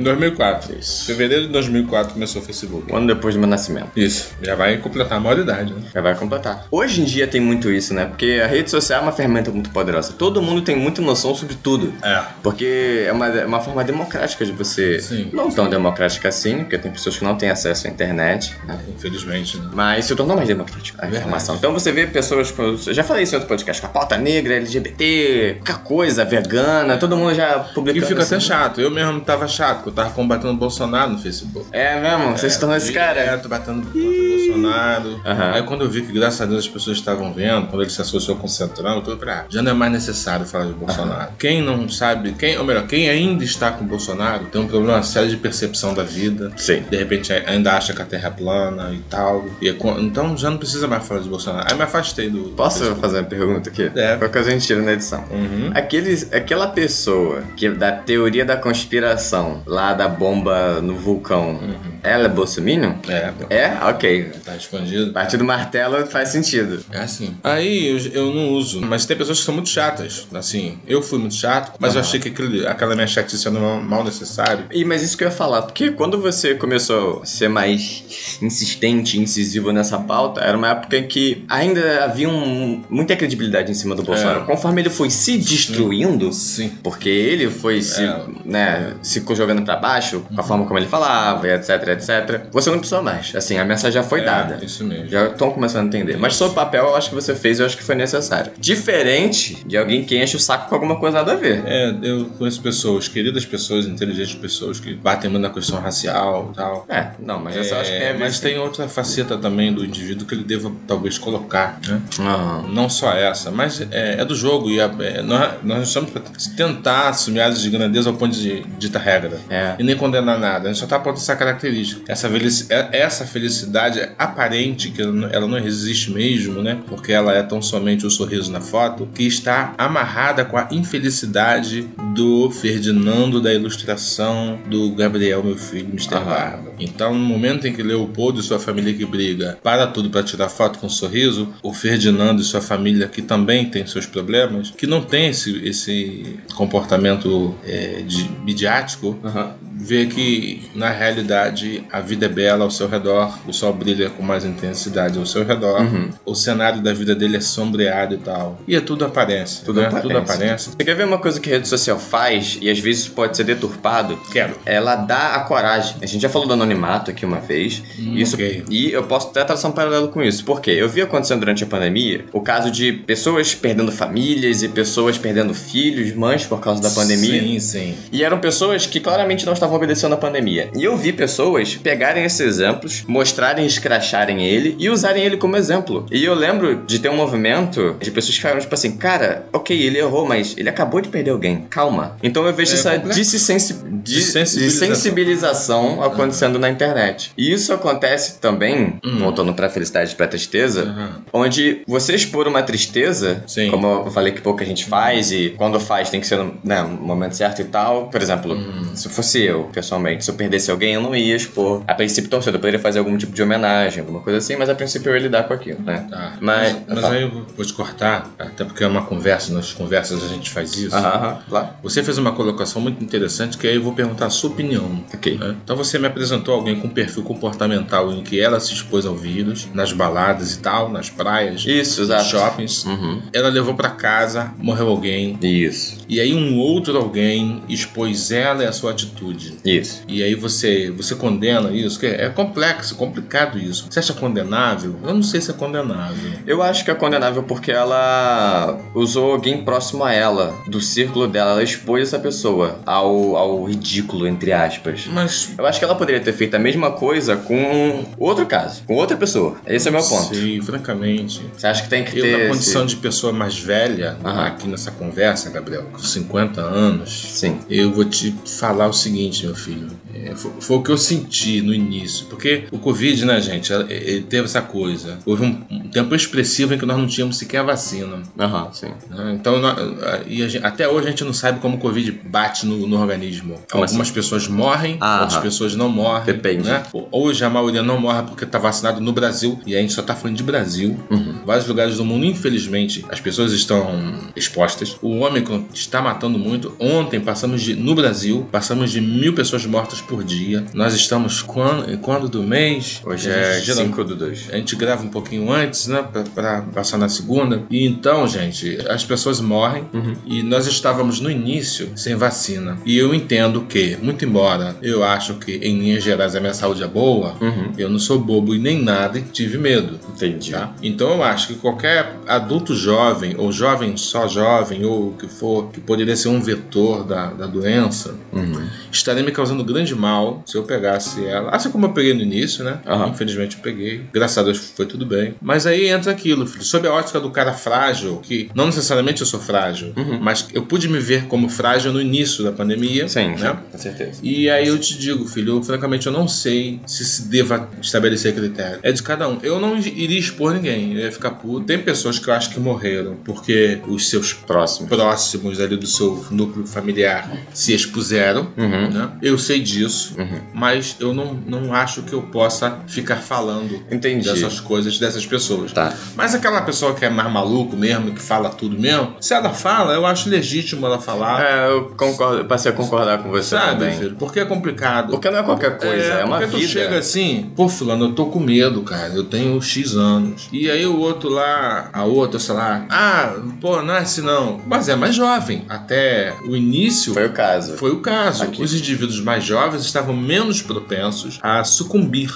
Em 0.00 0.02
2004. 0.02 0.78
Isso. 0.78 1.04
Fevereiro 1.04 1.42
de 1.46 1.52
2004 1.52 2.14
começou 2.14 2.40
o 2.40 2.44
Facebook. 2.44 2.90
Um 2.90 2.96
ano 2.96 3.06
depois 3.08 3.34
do 3.34 3.38
meu 3.40 3.48
nascimento. 3.48 3.90
Isso. 3.94 4.32
Já 4.42 4.54
vai 4.54 4.78
completar 4.78 5.18
a 5.18 5.20
maioridade, 5.20 5.72
né? 5.74 5.82
Já 5.92 6.00
vai 6.00 6.14
completar. 6.14 6.64
Hoje 6.70 7.02
em 7.02 7.04
dia 7.04 7.26
tem 7.26 7.40
muito 7.40 7.70
isso, 7.70 7.92
né? 7.92 8.06
Porque 8.06 8.40
a 8.42 8.46
rede 8.46 8.70
social 8.70 9.00
é 9.00 9.02
uma 9.02 9.12
ferramenta 9.12 9.50
muito 9.50 9.68
poderosa. 9.70 10.14
Todo 10.14 10.40
mundo 10.40 10.62
tem 10.62 10.74
muita 10.74 11.02
noção 11.02 11.34
sobre 11.34 11.54
tudo. 11.54 11.92
É. 12.02 12.22
Porque 12.42 13.04
é 13.06 13.12
uma, 13.12 13.26
é 13.28 13.44
uma 13.44 13.60
forma 13.60 13.84
democrática 13.84 14.44
de 14.46 14.52
você. 14.52 15.00
Sim. 15.00 15.28
Não 15.34 15.50
tão 15.50 15.68
democrática 15.68 16.28
assim, 16.30 16.58
porque 16.60 16.78
tem 16.78 16.90
pessoas 16.90 17.18
que 17.18 17.24
não 17.24 17.36
têm 17.36 17.50
acesso 17.50 17.86
à 17.86 17.90
internet, 17.90 18.56
né? 18.66 18.78
Infelizmente, 18.96 19.58
né? 19.58 19.68
Mas 19.74 20.06
se 20.06 20.14
tornou 20.16 20.34
mais 20.34 20.48
democrático 20.48 20.96
a 20.98 21.02
Verdade. 21.02 21.20
informação. 21.24 21.56
Então 21.56 21.72
você 21.74 21.92
vê 21.92 22.06
pessoas, 22.06 22.50
com- 22.50 22.62
eu 22.86 22.94
já 22.94 23.04
falei 23.04 23.24
isso 23.24 23.34
em 23.34 23.36
outro 23.36 23.48
podcast, 23.48 23.82
com 23.82 23.86
a 23.86 23.90
pauta 23.90 24.16
negra, 24.16 24.54
LGBT, 24.54 25.56
qualquer 25.64 25.82
coisa, 25.84 26.24
vegana, 26.24 26.96
todo 26.96 27.16
mundo 27.18 27.34
já 27.34 27.66
E 27.70 27.74
publicando. 27.74 28.06
fica 28.06 28.22
até 28.22 28.36
assim. 28.36 28.46
chato. 28.46 28.80
Eu 28.80 28.90
mesmo 28.90 29.20
tava 29.20 29.46
chato, 29.46 29.89
eu 29.90 29.94
tava 29.94 30.10
combatendo 30.10 30.52
o 30.52 30.56
Bolsonaro 30.56 31.12
no 31.12 31.18
Facebook. 31.18 31.66
É 31.72 32.00
mesmo? 32.00 32.36
Você 32.36 32.48
se 32.48 32.58
tornou 32.58 32.76
esse 32.76 32.92
cara? 32.92 33.20
É, 33.20 33.36
tô 33.36 33.48
batendo 33.48 33.82
contra 33.82 33.98
o 33.98 34.28
Bolsonaro. 34.28 35.20
Aham. 35.24 35.52
Aí 35.52 35.62
quando 35.64 35.82
eu 35.82 35.90
vi 35.90 36.02
que, 36.02 36.12
graças 36.12 36.40
a 36.40 36.46
Deus, 36.46 36.64
as 36.64 36.68
pessoas 36.68 36.96
estavam 36.96 37.32
vendo, 37.32 37.66
quando 37.66 37.82
ele 37.82 37.90
se 37.90 38.00
associou 38.00 38.36
com 38.36 38.46
o 38.46 38.48
Centrão, 38.48 38.96
eu 38.96 39.02
tô 39.02 39.16
pra. 39.16 39.46
Já 39.48 39.62
não 39.62 39.72
é 39.72 39.74
mais 39.74 39.92
necessário 39.92 40.46
falar 40.46 40.66
de 40.66 40.72
Bolsonaro. 40.72 41.32
Quem 41.38 41.62
não 41.62 41.88
sabe, 41.88 42.32
quem, 42.32 42.56
ou 42.58 42.64
melhor, 42.64 42.86
quem 42.86 43.08
ainda 43.08 43.42
está 43.42 43.70
com 43.72 43.84
o 43.84 43.86
Bolsonaro 43.86 44.44
tem 44.46 44.60
um 44.60 44.66
problema 44.66 45.02
sério 45.02 45.28
de 45.28 45.36
percepção 45.36 45.94
da 45.94 46.02
vida. 46.02 46.52
Sim. 46.56 46.84
De 46.88 46.96
repente 46.96 47.32
ainda 47.32 47.72
acha 47.72 47.92
que 47.92 48.00
a 48.00 48.04
Terra 48.04 48.28
é 48.28 48.30
plana 48.30 48.92
e 48.92 48.98
tal. 49.08 49.46
E 49.60 49.68
é 49.68 49.76
então 49.98 50.36
já 50.36 50.50
não 50.50 50.58
precisa 50.58 50.86
mais 50.86 51.06
falar 51.06 51.20
de 51.20 51.28
Bolsonaro. 51.28 51.66
Aí 51.68 51.76
me 51.76 51.82
afastei 51.82 52.30
do. 52.30 52.50
Posso 52.50 52.78
Facebook. 52.78 53.00
fazer 53.00 53.18
uma 53.18 53.24
pergunta 53.24 53.70
aqui? 53.70 53.90
Qualquer 53.90 54.30
coisa 54.30 54.50
a 54.50 54.52
gente 54.52 54.66
tira 54.66 54.82
na 54.82 54.92
edição. 54.92 55.24
Uhum. 55.30 55.70
Aqueles, 55.74 56.32
aquela 56.32 56.68
pessoa 56.68 57.42
que 57.56 57.68
da 57.70 57.92
teoria 57.92 58.44
da 58.44 58.56
conspiração, 58.56 59.62
lá 59.66 59.79
da 59.96 60.06
bomba 60.06 60.80
no 60.80 60.94
vulcão, 60.94 61.58
ela 62.02 62.26
é 62.26 62.28
bolsominion? 62.28 62.94
É, 63.08 63.32
É? 63.50 63.78
Ok. 63.88 64.30
tá 64.44 64.56
escondido. 64.56 65.12
Partir 65.12 65.36
do 65.36 65.44
martelo 65.44 66.06
faz 66.06 66.30
sentido. 66.30 66.80
É 66.90 66.98
assim. 67.00 67.34
Aí 67.42 67.86
eu, 67.88 67.98
eu 68.12 68.34
não 68.34 68.50
uso, 68.50 68.80
mas 68.80 69.06
tem 69.06 69.16
pessoas 69.16 69.38
que 69.38 69.44
são 69.44 69.54
muito 69.54 69.68
chatas. 69.68 70.26
Assim, 70.34 70.78
eu 70.86 71.02
fui 71.02 71.18
muito 71.18 71.34
chato, 71.34 71.72
mas 71.78 71.94
eu 71.94 72.00
achei 72.00 72.18
que 72.20 72.28
aquele, 72.28 72.66
aquela 72.66 72.94
minha 72.94 73.06
chatice 73.06 73.46
era 73.46 73.58
mal, 73.58 73.80
mal 73.82 74.04
necessário. 74.04 74.64
E, 74.72 74.84
mas 74.84 75.02
isso 75.02 75.16
que 75.16 75.24
eu 75.24 75.28
ia 75.28 75.34
falar, 75.34 75.62
porque 75.62 75.90
quando 75.90 76.20
você 76.20 76.54
começou 76.54 77.20
a 77.22 77.26
ser 77.26 77.48
mais 77.48 78.38
insistente, 78.40 79.18
incisivo 79.18 79.72
nessa 79.72 79.98
pauta, 79.98 80.40
era 80.40 80.56
uma 80.56 80.68
época 80.70 80.96
em 80.96 81.06
que 81.06 81.44
ainda 81.48 82.04
havia 82.04 82.28
um- 82.28 82.82
muita 82.88 83.14
credibilidade 83.16 83.70
em 83.70 83.74
cima 83.74 83.94
do 83.94 84.02
Bolsonaro. 84.02 84.40
É. 84.42 84.44
Conforme 84.44 84.82
ele 84.82 84.90
foi 84.90 85.10
se 85.10 85.36
destruindo, 85.38 86.32
Sim. 86.32 86.70
porque 86.82 87.08
ele 87.08 87.50
foi 87.50 87.82
se, 87.82 88.02
É. 88.02 88.24
né, 88.44 88.94
se 89.02 89.22
jogando 89.34 89.62
pra 89.62 89.76
baixo, 89.76 90.20
com 90.34 90.40
a 90.40 90.42
forma 90.44 90.64
como 90.66 90.78
ele 90.78 90.86
falava, 90.88 91.46
e 91.46 91.52
etc, 91.52 91.89
etc, 91.92 92.42
você 92.52 92.70
não 92.70 92.78
precisou 92.78 93.02
mais. 93.02 93.34
Assim, 93.34 93.58
a 93.58 93.64
mensagem 93.64 93.92
já 93.92 94.02
foi 94.02 94.20
É, 94.20 94.24
dada. 94.24 94.58
Isso 94.64 94.84
mesmo. 94.84 95.08
Já 95.08 95.26
estão 95.26 95.50
começando 95.50 95.84
a 95.84 95.86
entender. 95.88 96.16
Mas 96.16 96.34
sobre 96.36 96.52
o 96.52 96.54
papel, 96.54 96.84
eu 96.86 96.96
acho 96.96 97.08
que 97.10 97.14
você 97.14 97.34
fez, 97.34 97.60
eu 97.60 97.66
acho 97.66 97.76
que 97.76 97.82
foi 97.82 97.94
necessário. 97.94 98.52
Diferente 98.58 99.62
de 99.66 99.76
alguém 99.76 100.04
que 100.04 100.20
enche 100.22 100.36
o 100.36 100.40
saco 100.40 100.68
com 100.68 100.74
alguma 100.74 100.98
coisa 100.98 101.18
nada 101.18 101.32
a 101.32 101.36
ver. 101.36 101.62
É, 101.66 101.94
eu 102.02 102.26
conheço 102.38 102.60
pessoas, 102.60 103.08
queridas 103.08 103.44
pessoas, 103.44 103.86
inteligentes 103.86 104.34
pessoas 104.34 104.80
que 104.80 104.94
batem 104.94 105.30
muito 105.30 105.42
na 105.42 105.50
questão 105.50 105.80
racial 105.80 106.50
e 106.52 106.56
tal. 106.56 106.86
É, 106.88 107.08
não, 107.18 107.38
mas 107.38 107.56
essa 107.56 107.74
eu 107.74 107.80
acho 107.80 107.90
que 107.90 107.96
É, 107.96 108.12
ver. 108.12 108.18
mas 108.18 108.36
sim. 108.36 108.42
tem 108.42 108.58
outra 108.58 108.88
faceta 108.88 109.36
também 109.38 109.72
do 109.72 109.84
indivíduo 109.84 110.26
que 110.26 110.34
ele 110.34 110.44
deva 110.44 110.70
talvez 110.86 111.18
colocar, 111.18 111.78
né? 111.86 112.00
Aham. 112.18 112.64
Não 112.72 112.88
só 112.88 113.12
essa, 113.12 113.50
mas 113.50 113.80
é, 113.90 114.20
é 114.20 114.24
do 114.24 114.34
jogo 114.34 114.70
e 114.70 114.80
é, 114.80 115.22
nós, 115.22 115.54
nós 115.62 115.88
estamos 115.88 116.10
para 116.10 116.22
tentar 116.56 117.08
assumir 117.08 117.40
áreas 117.40 117.60
de 117.62 117.70
grandeza 117.70 118.10
ao 118.10 118.16
ponto 118.16 118.34
de 118.36 118.60
dita 118.78 118.98
regra. 118.98 119.38
É. 119.48 119.74
E 119.78 119.82
nem 119.82 119.96
condenar 119.96 120.38
nada. 120.38 120.68
A 120.68 120.72
gente 120.72 120.80
só 120.80 120.86
tá 120.86 120.96
apontando 120.96 121.20
essa 121.20 121.36
característica. 121.36 121.79
Feliz. 121.84 122.02
Essa, 122.08 122.28
é- 122.70 122.98
essa 123.00 123.26
felicidade 123.26 124.00
aparente, 124.18 124.90
que 124.90 125.02
ela 125.02 125.46
não- 125.46 125.58
existe 125.58 126.10
mesmo, 126.10 126.62
né? 126.62 126.78
Porque 126.88 127.12
ela 127.12 127.34
é 127.34 127.42
tão 127.42 127.60
somente 127.60 128.06
o 128.06 128.10
sorriso 128.10 128.50
na 128.50 128.60
foto, 128.60 129.08
que 129.14 129.24
está 129.24 129.74
amarrada 129.76 130.44
com 130.44 130.56
a 130.56 130.68
infelicidade 130.70 131.86
do 132.14 132.50
Ferdinando 132.50 133.40
da 133.40 133.52
ilustração 133.52 134.58
do 134.68 134.90
Gabriel, 134.92 135.42
meu 135.42 135.56
filho, 135.56 135.88
Mr. 135.88 136.14
Aham. 136.14 136.24
Barba. 136.24 136.72
Então, 136.78 137.14
no 137.14 137.20
momento 137.24 137.66
em 137.66 137.72
que 137.72 137.82
Leopoldo 137.82 138.40
e 138.40 138.42
sua 138.42 138.58
família 138.58 138.92
que 138.94 139.04
briga 139.04 139.58
para 139.62 139.86
tudo 139.86 140.10
para 140.10 140.22
tirar 140.22 140.48
foto 140.48 140.78
com 140.78 140.86
um 140.86 140.90
sorriso, 140.90 141.52
o 141.62 141.72
Ferdinando 141.72 142.40
e 142.40 142.44
sua 142.44 142.60
família, 142.60 143.06
que 143.08 143.22
também 143.22 143.66
tem 143.66 143.86
seus 143.86 144.06
problemas, 144.06 144.70
que 144.70 144.86
não 144.86 145.02
tem 145.02 145.28
esse, 145.28 145.56
esse 145.66 146.36
comportamento 146.54 147.54
é, 147.64 148.02
de, 148.06 148.28
midiático, 148.44 149.18
Aham. 149.24 149.54
Vê 149.80 150.06
que 150.06 150.70
na 150.74 150.90
realidade 150.90 151.82
a 151.90 152.00
vida 152.00 152.26
é 152.26 152.28
bela 152.28 152.64
ao 152.64 152.70
seu 152.70 152.86
redor, 152.88 153.36
o 153.46 153.52
sol 153.52 153.72
brilha 153.72 154.10
com 154.10 154.22
mais 154.22 154.44
intensidade 154.44 155.18
ao 155.18 155.24
seu 155.26 155.44
redor, 155.44 155.80
Uhum. 155.80 156.10
o 156.24 156.34
cenário 156.34 156.82
da 156.82 156.92
vida 156.92 157.14
dele 157.14 157.36
é 157.38 157.40
sombreado 157.40 158.14
e 158.14 158.18
tal. 158.18 158.58
E 158.68 158.76
é 158.76 158.80
tudo 158.80 159.04
aparência. 159.04 159.64
Tudo 159.64 159.80
né? 159.80 159.86
aparece. 159.86 160.06
Tudo 160.08 160.18
aparece. 160.18 160.70
Você 160.70 160.84
quer 160.84 160.94
ver 160.94 161.04
uma 161.06 161.18
coisa 161.18 161.40
que 161.40 161.48
a 161.48 161.52
rede 161.54 161.68
social 161.68 161.98
faz 161.98 162.58
e 162.60 162.68
às 162.68 162.78
vezes 162.78 163.08
pode 163.08 163.36
ser 163.36 163.44
deturpado? 163.44 164.18
Quero. 164.32 164.54
Ela 164.66 164.96
dá 164.96 165.34
a 165.36 165.40
coragem. 165.40 165.96
A 166.02 166.06
gente 166.06 166.20
já 166.22 166.28
falou 166.28 166.46
do 166.46 166.54
anonimato 166.54 167.10
aqui 167.10 167.24
uma 167.24 167.40
vez. 167.40 167.82
Hum, 167.98 168.14
isso, 168.16 168.34
ok. 168.34 168.64
E 168.68 168.90
eu 168.92 169.04
posso 169.04 169.28
até 169.28 169.44
traçar 169.44 169.70
um 169.70 169.74
paralelo 169.74 170.08
com 170.08 170.22
isso. 170.22 170.44
Por 170.44 170.60
quê? 170.60 170.72
Eu 170.72 170.88
vi 170.88 171.00
acontecendo 171.00 171.40
durante 171.40 171.64
a 171.64 171.66
pandemia 171.66 172.24
o 172.32 172.40
caso 172.40 172.70
de 172.70 172.92
pessoas 172.92 173.54
perdendo 173.54 173.90
famílias 173.92 174.62
e 174.62 174.68
pessoas 174.68 175.16
perdendo 175.16 175.54
filhos, 175.54 176.12
mães 176.14 176.44
por 176.44 176.60
causa 176.60 176.82
da 176.82 176.90
pandemia. 176.90 177.40
Sim, 177.40 177.60
sim. 177.60 177.94
E 178.12 178.22
eram 178.24 178.38
pessoas 178.38 178.86
que 178.86 179.00
claramente 179.00 179.46
não 179.46 179.52
estavam 179.52 179.69
obedecendo 179.74 180.14
à 180.14 180.16
pandemia. 180.16 180.70
E 180.76 180.84
eu 180.84 180.96
vi 180.96 181.12
pessoas 181.12 181.74
pegarem 181.76 182.24
esses 182.24 182.40
exemplos, 182.40 183.04
mostrarem, 183.06 183.66
escracharem 183.66 184.44
ele 184.44 184.76
e 184.78 184.88
usarem 184.88 185.22
ele 185.24 185.36
como 185.36 185.56
exemplo. 185.56 186.06
E 186.10 186.24
eu 186.24 186.34
lembro 186.34 186.82
de 186.86 186.98
ter 186.98 187.08
um 187.10 187.16
movimento 187.16 187.96
de 188.00 188.10
pessoas 188.10 188.34
que 188.34 188.40
ficaram 188.42 188.60
tipo 188.60 188.74
assim, 188.74 188.96
cara, 188.96 189.46
ok, 189.52 189.76
ele 189.80 189.98
errou, 189.98 190.26
mas 190.26 190.54
ele 190.56 190.68
acabou 190.68 191.00
de 191.00 191.08
perder 191.08 191.30
alguém. 191.30 191.66
Calma. 191.70 192.16
Então 192.22 192.46
eu 192.46 192.52
vejo 192.54 192.72
É 192.72 192.74
essa 192.74 192.90
Desensibilização. 192.98 194.94
sensibilização 194.94 196.02
acontecendo 196.02 196.58
na 196.58 196.68
internet. 196.70 197.32
E 197.36 197.52
isso 197.52 197.72
acontece 197.72 198.38
também, 198.40 198.98
Hum. 199.04 199.18
voltando 199.18 199.52
pra 199.54 199.68
felicidade 199.68 200.12
e 200.12 200.14
pra 200.16 200.26
tristeza, 200.26 200.82
Aham. 200.84 201.22
onde 201.32 201.82
você 201.86 202.14
expor 202.14 202.46
uma 202.48 202.62
tristeza, 202.62 203.42
Sim. 203.46 203.70
como 203.70 203.86
eu 204.06 204.10
falei 204.10 204.32
que 204.32 204.40
pouca 204.40 204.64
gente 204.64 204.84
faz, 204.86 205.30
e 205.32 205.50
quando 205.56 205.78
faz 205.80 206.10
tem 206.10 206.20
que 206.20 206.26
ser 206.26 206.36
no 206.38 206.54
né, 206.64 206.82
momento 206.82 207.34
certo 207.36 207.60
e 207.62 207.64
tal. 207.64 208.08
Por 208.08 208.20
exemplo, 208.20 208.54
Hum. 208.54 208.90
se 208.94 209.08
fosse 209.08 209.42
eu, 209.42 209.59
pessoalmente, 209.64 210.24
se 210.24 210.30
eu 210.30 210.34
perdesse 210.34 210.70
alguém, 210.70 210.94
eu 210.94 211.00
não 211.02 211.14
ia 211.14 211.36
expor. 211.36 211.82
A 211.86 211.94
princípio, 211.94 212.30
tão 212.30 212.40
cedo, 212.42 212.54
eu 212.54 212.60
poderia 212.60 212.78
fazer 212.80 212.98
algum 212.98 213.16
tipo 213.16 213.32
de 213.32 213.42
homenagem, 213.42 214.00
alguma 214.00 214.20
coisa 214.20 214.38
assim, 214.38 214.56
mas 214.56 214.68
a 214.68 214.74
princípio 214.74 215.10
eu 215.10 215.14
ia 215.16 215.22
lidar 215.22 215.44
com 215.44 215.54
aquilo, 215.54 215.80
né? 215.82 216.06
Tá. 216.10 216.34
Mas- 216.40 216.72
Mas, 216.72 216.82
mas 216.88 217.04
aí 217.04 217.22
eu 217.22 217.30
vou- 217.56 217.64
te 217.64 217.72
cortar, 217.72 218.30
até 218.38 218.64
porque 218.64 218.82
é 218.82 218.86
uma 218.86 219.02
conversa, 219.02 219.52
nas 219.52 219.72
conversas 219.72 220.22
a 220.24 220.28
gente 220.28 220.50
faz 220.50 220.76
isso. 220.76 220.94
Aham. 220.96 221.38
Você 221.82 222.02
fez 222.02 222.16
uma 222.18 222.32
colocação 222.32 222.80
muito 222.80 223.02
interessante 223.04 223.56
que 223.58 223.66
aí 223.66 223.76
eu 223.76 223.82
vou 223.82 223.92
perguntar 223.92 224.26
a 224.26 224.30
sua 224.30 224.50
opinião. 224.50 225.04
Ok. 225.14 225.36
né? 225.38 225.54
Então 225.62 225.76
você 225.76 225.98
me 225.98 226.06
apresentou 226.06 226.54
alguém 226.54 226.76
com 226.80 226.88
perfil 226.88 227.22
comportamental 227.22 228.10
em 228.12 228.22
que 228.22 228.40
ela 228.40 228.58
se 228.60 228.72
expôs 228.72 229.04
ao 229.06 229.14
vírus, 229.14 229.68
nas 229.74 229.92
baladas 229.92 230.54
e 230.54 230.58
tal, 230.60 230.90
nas 230.90 231.10
praias, 231.10 231.62
Isso, 231.66 232.00
nos 232.00 232.10
exato. 232.10 232.24
shoppings. 232.24 232.84
Uhum. 232.84 233.22
Ela 233.32 233.48
levou 233.48 233.74
pra 233.74 233.90
casa, 233.90 234.52
morreu 234.58 234.88
alguém. 234.88 235.38
Isso, 235.42 235.98
E 236.08 236.20
aí 236.20 236.32
um 236.34 236.58
outro 236.58 236.96
alguém 236.96 237.62
expôs 237.68 238.30
ela 238.30 238.64
e 238.64 238.66
a 238.66 238.72
sua 238.72 238.90
atitude. 238.92 239.49
Isso. 239.64 240.02
E 240.08 240.22
aí 240.22 240.34
você, 240.34 240.90
você 240.96 241.14
condena 241.14 241.70
isso, 241.72 241.98
que 241.98 242.06
é 242.06 242.28
complexo, 242.28 242.94
complicado 242.94 243.58
isso. 243.58 243.86
Você 243.90 243.98
acha 243.98 244.12
condenável? 244.12 244.96
Eu 245.04 245.14
não 245.14 245.22
sei 245.22 245.40
se 245.40 245.50
é 245.50 245.54
condenável. 245.54 246.32
Eu 246.46 246.62
acho 246.62 246.84
que 246.84 246.90
é 246.90 246.94
condenável 246.94 247.42
porque 247.42 247.70
ela 247.70 248.78
usou 248.94 249.32
alguém 249.32 249.62
próximo 249.64 250.04
a 250.04 250.12
ela, 250.12 250.54
do 250.68 250.80
círculo 250.80 251.26
dela, 251.26 251.52
ela 251.52 251.62
expôs 251.62 252.02
essa 252.08 252.18
pessoa 252.18 252.78
ao, 252.86 253.36
ao 253.36 253.64
ridículo, 253.64 254.26
entre 254.26 254.52
aspas. 254.52 255.06
Mas 255.06 255.50
Eu 255.58 255.66
acho 255.66 255.78
que 255.78 255.84
ela 255.84 255.94
poderia 255.94 256.20
ter 256.20 256.32
feito 256.32 256.54
a 256.54 256.58
mesma 256.58 256.90
coisa 256.92 257.36
com 257.36 258.04
outro 258.18 258.46
caso, 258.46 258.82
com 258.86 258.94
outra 258.94 259.16
pessoa. 259.16 259.56
Esse 259.66 259.88
é 259.88 259.90
o 259.90 259.94
meu 259.94 260.02
ponto. 260.02 260.34
Sei, 260.34 260.60
francamente. 260.60 261.40
Você 261.56 261.66
acha 261.66 261.82
que 261.82 261.88
tem 261.88 262.04
que 262.04 262.18
Eu, 262.18 262.24
ter. 262.24 262.32
na 262.32 262.38
esse- 262.38 262.48
condição 262.48 262.86
de 262.86 262.96
pessoa 262.96 263.32
mais 263.32 263.58
velha, 263.58 264.16
Aham. 264.24 264.46
aqui 264.46 264.68
nessa 264.68 264.90
conversa, 264.90 265.50
Gabriel, 265.50 265.84
com 265.92 265.98
50 265.98 266.60
anos, 266.60 267.28
Sim. 267.32 267.58
eu 267.68 267.92
vou 267.92 268.04
te 268.04 268.34
falar 268.58 268.88
o 268.88 268.92
seguinte, 268.92 269.39
meu 269.46 269.54
filho. 269.54 269.88
É, 270.14 270.34
foi, 270.34 270.52
foi 270.60 270.76
o 270.76 270.82
que 270.82 270.90
eu 270.90 270.98
senti 270.98 271.60
no 271.60 271.72
início. 271.74 272.26
Porque 272.26 272.64
o 272.70 272.78
Covid, 272.78 273.24
né, 273.24 273.40
gente, 273.40 273.72
ela- 273.72 273.86
ele 273.90 274.22
teve 274.22 274.44
essa 274.44 274.60
coisa. 274.62 275.18
Houve 275.24 275.44
um, 275.44 275.62
um 275.70 275.88
tempo 275.88 276.14
expressivo 276.14 276.74
em 276.74 276.78
que 276.78 276.86
nós 276.86 276.96
não 276.98 277.06
tínhamos 277.06 277.36
sequer 277.38 277.62
vacina. 277.64 278.22
Aham, 278.38 278.68
sim. 278.72 278.88
né? 279.10 279.36
Então, 279.38 279.58
nó- 279.60 279.70
a 279.74 280.22
gente- 280.28 280.58
até 280.64 280.88
hoje 280.88 281.06
a 281.06 281.10
gente 281.10 281.24
não 281.24 281.32
sabe 281.32 281.60
como 281.60 281.76
o 281.76 281.80
Covid 281.80 282.10
bate 282.24 282.66
no, 282.66 282.86
no 282.86 283.00
organismo. 283.00 283.58
Como 283.70 283.84
Algumas 283.84 284.10
pessoas 284.10 284.46
morrem, 284.48 284.96
Ah, 285.00 285.22
outras 285.22 285.40
pessoas 285.40 285.74
não 285.76 285.88
morrem. 285.88 286.26
Depende. 286.26 286.68
Né? 286.68 286.82
Hoje 287.12 287.44
a 287.44 287.50
maioria 287.50 287.82
não 287.82 287.98
morre 288.00 288.22
porque 288.22 288.44
está 288.44 288.58
vacinado 288.58 289.00
no 289.00 289.12
Brasil 289.12 289.58
e 289.66 289.74
a 289.76 289.80
gente 289.80 289.92
só 289.92 290.00
está 290.00 290.14
falando 290.14 290.36
de 290.36 290.42
Brasil. 290.42 290.98
Uhum. 291.10 291.34
Vários 291.44 291.66
lugares 291.66 291.96
do 291.96 292.04
mundo, 292.04 292.24
infelizmente, 292.24 293.04
as 293.08 293.20
pessoas 293.20 293.52
estão 293.52 294.14
expostas. 294.36 294.96
O 295.02 295.18
Ômicron 295.20 295.64
está 295.72 296.00
matando 296.00 296.38
muito. 296.38 296.74
Ontem 296.78 297.20
passamos 297.20 297.62
de, 297.62 297.74
no 297.74 297.94
Brasil, 297.94 298.46
passamos 298.50 298.90
de 298.90 299.00
mil 299.20 299.32
pessoas 299.34 299.64
mortas 299.66 300.00
por 300.00 300.24
dia. 300.24 300.64
Nós 300.72 300.94
estamos 300.94 301.42
quando, 301.42 301.96
quando 301.98 302.28
do 302.28 302.42
mês? 302.42 303.00
Hoje 303.04 303.28
É, 303.30 303.58
é 303.58 303.60
geral- 303.60 303.84
5 303.84 304.04
do 304.04 304.16
2. 304.16 304.48
a 304.52 304.56
gente 304.56 304.74
grava 304.76 305.04
um 305.04 305.08
pouquinho 305.08 305.50
antes, 305.52 305.86
né? 305.86 306.02
Pra, 306.10 306.22
pra 306.22 306.62
passar 306.62 306.96
na 306.98 307.08
segunda. 307.08 307.62
E 307.70 307.86
então, 307.86 308.26
gente, 308.26 308.78
as 308.88 309.04
pessoas 309.04 309.40
morrem 309.40 309.84
Uhum. 309.92 310.14
e 310.26 310.42
nós 310.42 310.66
estávamos 310.66 311.20
no 311.20 311.30
início 311.30 311.90
sem 311.96 312.14
vacina. 312.14 312.78
E 312.86 312.96
eu 312.96 313.14
entendo 313.14 313.62
que, 313.62 313.96
muito 314.02 314.24
embora 314.24 314.74
eu 314.82 315.04
acho 315.04 315.34
que 315.34 315.52
em 315.56 315.78
linhas 315.78 316.02
gerais 316.02 316.34
a 316.34 316.40
minha 316.40 316.54
saúde 316.54 316.82
é 316.82 316.86
boa, 316.88 317.36
Uhum. 317.40 317.72
eu 317.76 317.88
não 317.90 317.98
sou 317.98 318.18
bobo 318.18 318.54
e 318.54 318.58
nem 318.58 318.82
nada 318.82 319.18
e 319.18 319.22
tive 319.22 319.58
medo. 319.58 319.98
Entendi. 320.14 320.52
Tá? 320.52 320.72
Então 320.82 321.10
eu 321.10 321.22
acho 321.22 321.48
que 321.48 321.54
qualquer 321.54 322.16
adulto 322.26 322.74
jovem, 322.74 323.34
ou 323.36 323.52
jovem 323.52 323.96
só 323.96 324.26
jovem, 324.26 324.84
ou 324.84 325.08
o 325.08 325.12
que 325.12 325.28
for, 325.28 325.68
que 325.70 325.80
poderia 325.80 326.16
ser 326.16 326.28
um 326.28 326.40
vetor 326.40 327.04
da, 327.04 327.26
da 327.26 327.46
doença, 327.46 328.14
Uhum. 328.32 328.62
Estaria 329.10 329.22
me 329.24 329.32
causando 329.32 329.64
grande 329.64 329.94
mal 329.94 330.42
se 330.46 330.56
eu 330.56 330.62
pegasse 330.62 331.24
ela. 331.24 331.50
Assim 331.50 331.70
como 331.70 331.86
eu 331.86 331.92
peguei 331.92 332.14
no 332.14 332.22
início, 332.22 332.64
né? 332.64 332.78
Aham. 332.86 333.08
Infelizmente 333.08 333.56
eu 333.56 333.62
peguei. 333.62 334.02
Graças 334.12 334.38
a 334.38 334.42
Deus 334.42 334.58
foi 334.58 334.86
tudo 334.86 335.04
bem. 335.04 335.34
Mas 335.40 335.66
aí 335.66 335.88
entra 335.88 336.10
aquilo, 336.12 336.46
filho. 336.46 336.64
Sob 336.64 336.86
a 336.86 336.92
ótica 336.92 337.20
do 337.20 337.30
cara 337.30 337.52
frágil, 337.52 338.18
que 338.22 338.50
não 338.54 338.66
necessariamente 338.66 339.20
eu 339.20 339.26
sou 339.26 339.40
frágil, 339.40 339.92
Uhum. 339.96 340.18
mas 340.20 340.48
eu 340.52 340.62
pude 340.62 340.88
me 340.88 340.98
ver 340.98 341.24
como 341.26 341.48
frágil 341.48 341.92
no 341.92 342.00
início 342.00 342.44
da 342.44 342.52
pandemia. 342.52 343.08
Sim, 343.08 343.34
né? 343.36 343.58
com 343.70 343.78
certeza. 343.78 344.20
E 344.22 344.48
aí 344.48 344.68
eu 344.68 344.78
te 344.78 344.96
digo, 344.98 345.26
filho, 345.26 345.56
eu, 345.56 345.62
francamente 345.62 346.06
eu 346.06 346.12
não 346.12 346.28
sei 346.28 346.80
se 346.86 347.04
se 347.04 347.22
deva 347.28 347.68
estabelecer 347.82 348.34
critério. 348.34 348.78
É 348.82 348.92
de 348.92 349.02
cada 349.02 349.28
um. 349.28 349.38
Eu 349.42 349.58
não 349.58 349.76
iria 349.76 350.18
expor 350.18 350.54
ninguém, 350.54 350.92
eu 350.94 351.00
ia 351.00 351.12
ficar 351.12 351.32
puto. 351.32 351.66
Tem 351.66 351.78
pessoas 351.78 352.18
que 352.18 352.28
eu 352.28 352.34
acho 352.34 352.50
que 352.50 352.60
morreram 352.60 353.16
porque 353.24 353.78
os 353.88 354.08
seus 354.08 354.32
Próximo. 354.32 354.88
próximos 354.88 355.60
ali 355.60 355.76
do 355.76 355.86
seu 355.86 356.24
núcleo 356.30 356.66
familiar 356.66 357.30
se 357.52 357.74
expuseram. 357.74 358.48
Uhum. 358.56 358.90
Né? 358.90 358.99
Eu 359.22 359.38
sei 359.38 359.60
disso, 359.60 360.14
Uhum. 360.18 360.40
mas 360.54 360.96
eu 361.00 361.12
não, 361.14 361.34
não 361.46 361.74
acho 361.74 362.02
que 362.02 362.12
eu 362.12 362.22
possa 362.22 362.78
ficar 362.86 363.16
falando 363.16 363.80
Entendi. 363.90 364.24
dessas 364.28 364.60
coisas 364.60 364.98
dessas 364.98 365.24
pessoas. 365.26 365.72
Tá. 365.72 365.92
Mas 366.16 366.34
aquela 366.34 366.60
pessoa 366.62 366.94
que 366.94 367.04
é 367.04 367.10
mais 367.10 367.30
maluco 367.32 367.76
mesmo, 367.76 368.12
que 368.12 368.20
fala 368.22 368.50
tudo 368.50 368.78
mesmo, 368.78 369.14
se 369.20 369.32
ela 369.34 369.50
fala, 369.50 369.94
eu 369.94 370.04
acho 370.06 370.28
legítimo 370.28 370.86
ela 370.86 371.00
falar. 371.00 371.42
É, 371.44 371.68
eu 371.70 371.84
concordo, 371.96 372.38
eu 372.38 372.44
passei 372.44 372.70
a 372.72 372.74
concordar 372.74 373.22
com 373.22 373.30
você 373.30 373.50
Sabe, 373.56 373.80
também. 373.80 373.98
filho? 373.98 374.16
Porque 374.16 374.40
é 374.40 374.44
complicado. 374.44 375.10
Porque 375.10 375.30
não 375.30 375.38
é 375.38 375.42
qualquer 375.42 375.78
coisa, 375.78 376.04
é, 376.04 376.24
uma 376.24 376.38
porque 376.38 376.56
vida. 376.56 376.68
tu 376.68 376.72
chega 376.72 376.98
assim, 376.98 377.50
pô, 377.56 377.68
fulano, 377.68 378.06
eu 378.06 378.12
tô 378.12 378.26
com 378.26 378.40
medo, 378.40 378.82
cara. 378.82 379.12
Eu 379.14 379.24
tenho 379.24 379.60
X 379.62 379.94
anos. 379.94 380.48
E 380.52 380.70
aí 380.70 380.84
o 380.86 380.98
outro 380.98 381.28
lá, 381.30 381.88
a 381.92 382.04
outra, 382.04 382.38
sei 382.38 382.54
lá, 382.54 382.84
ah, 382.90 383.34
pô, 383.60 383.82
não 383.82 383.94
é 383.94 383.98
assim 383.98 384.20
não. 384.22 384.60
Mas 384.66 384.88
é 384.88 384.96
mais 384.96 385.14
jovem. 385.14 385.64
Até 385.68 386.34
o 386.46 386.56
início 386.56 387.12
Foi 387.14 387.26
o 387.26 387.32
caso. 387.32 387.76
foi 387.76 387.90
o 387.90 388.00
caso. 388.00 388.44
Aqui. 388.44 388.62
Os 388.62 388.72
indivíduos 388.90 389.20
mais 389.20 389.44
jovens 389.44 389.84
estavam 389.84 390.14
menos 390.14 390.60
propensos 390.60 391.38
a 391.42 391.62
sucumbir, 391.64 392.30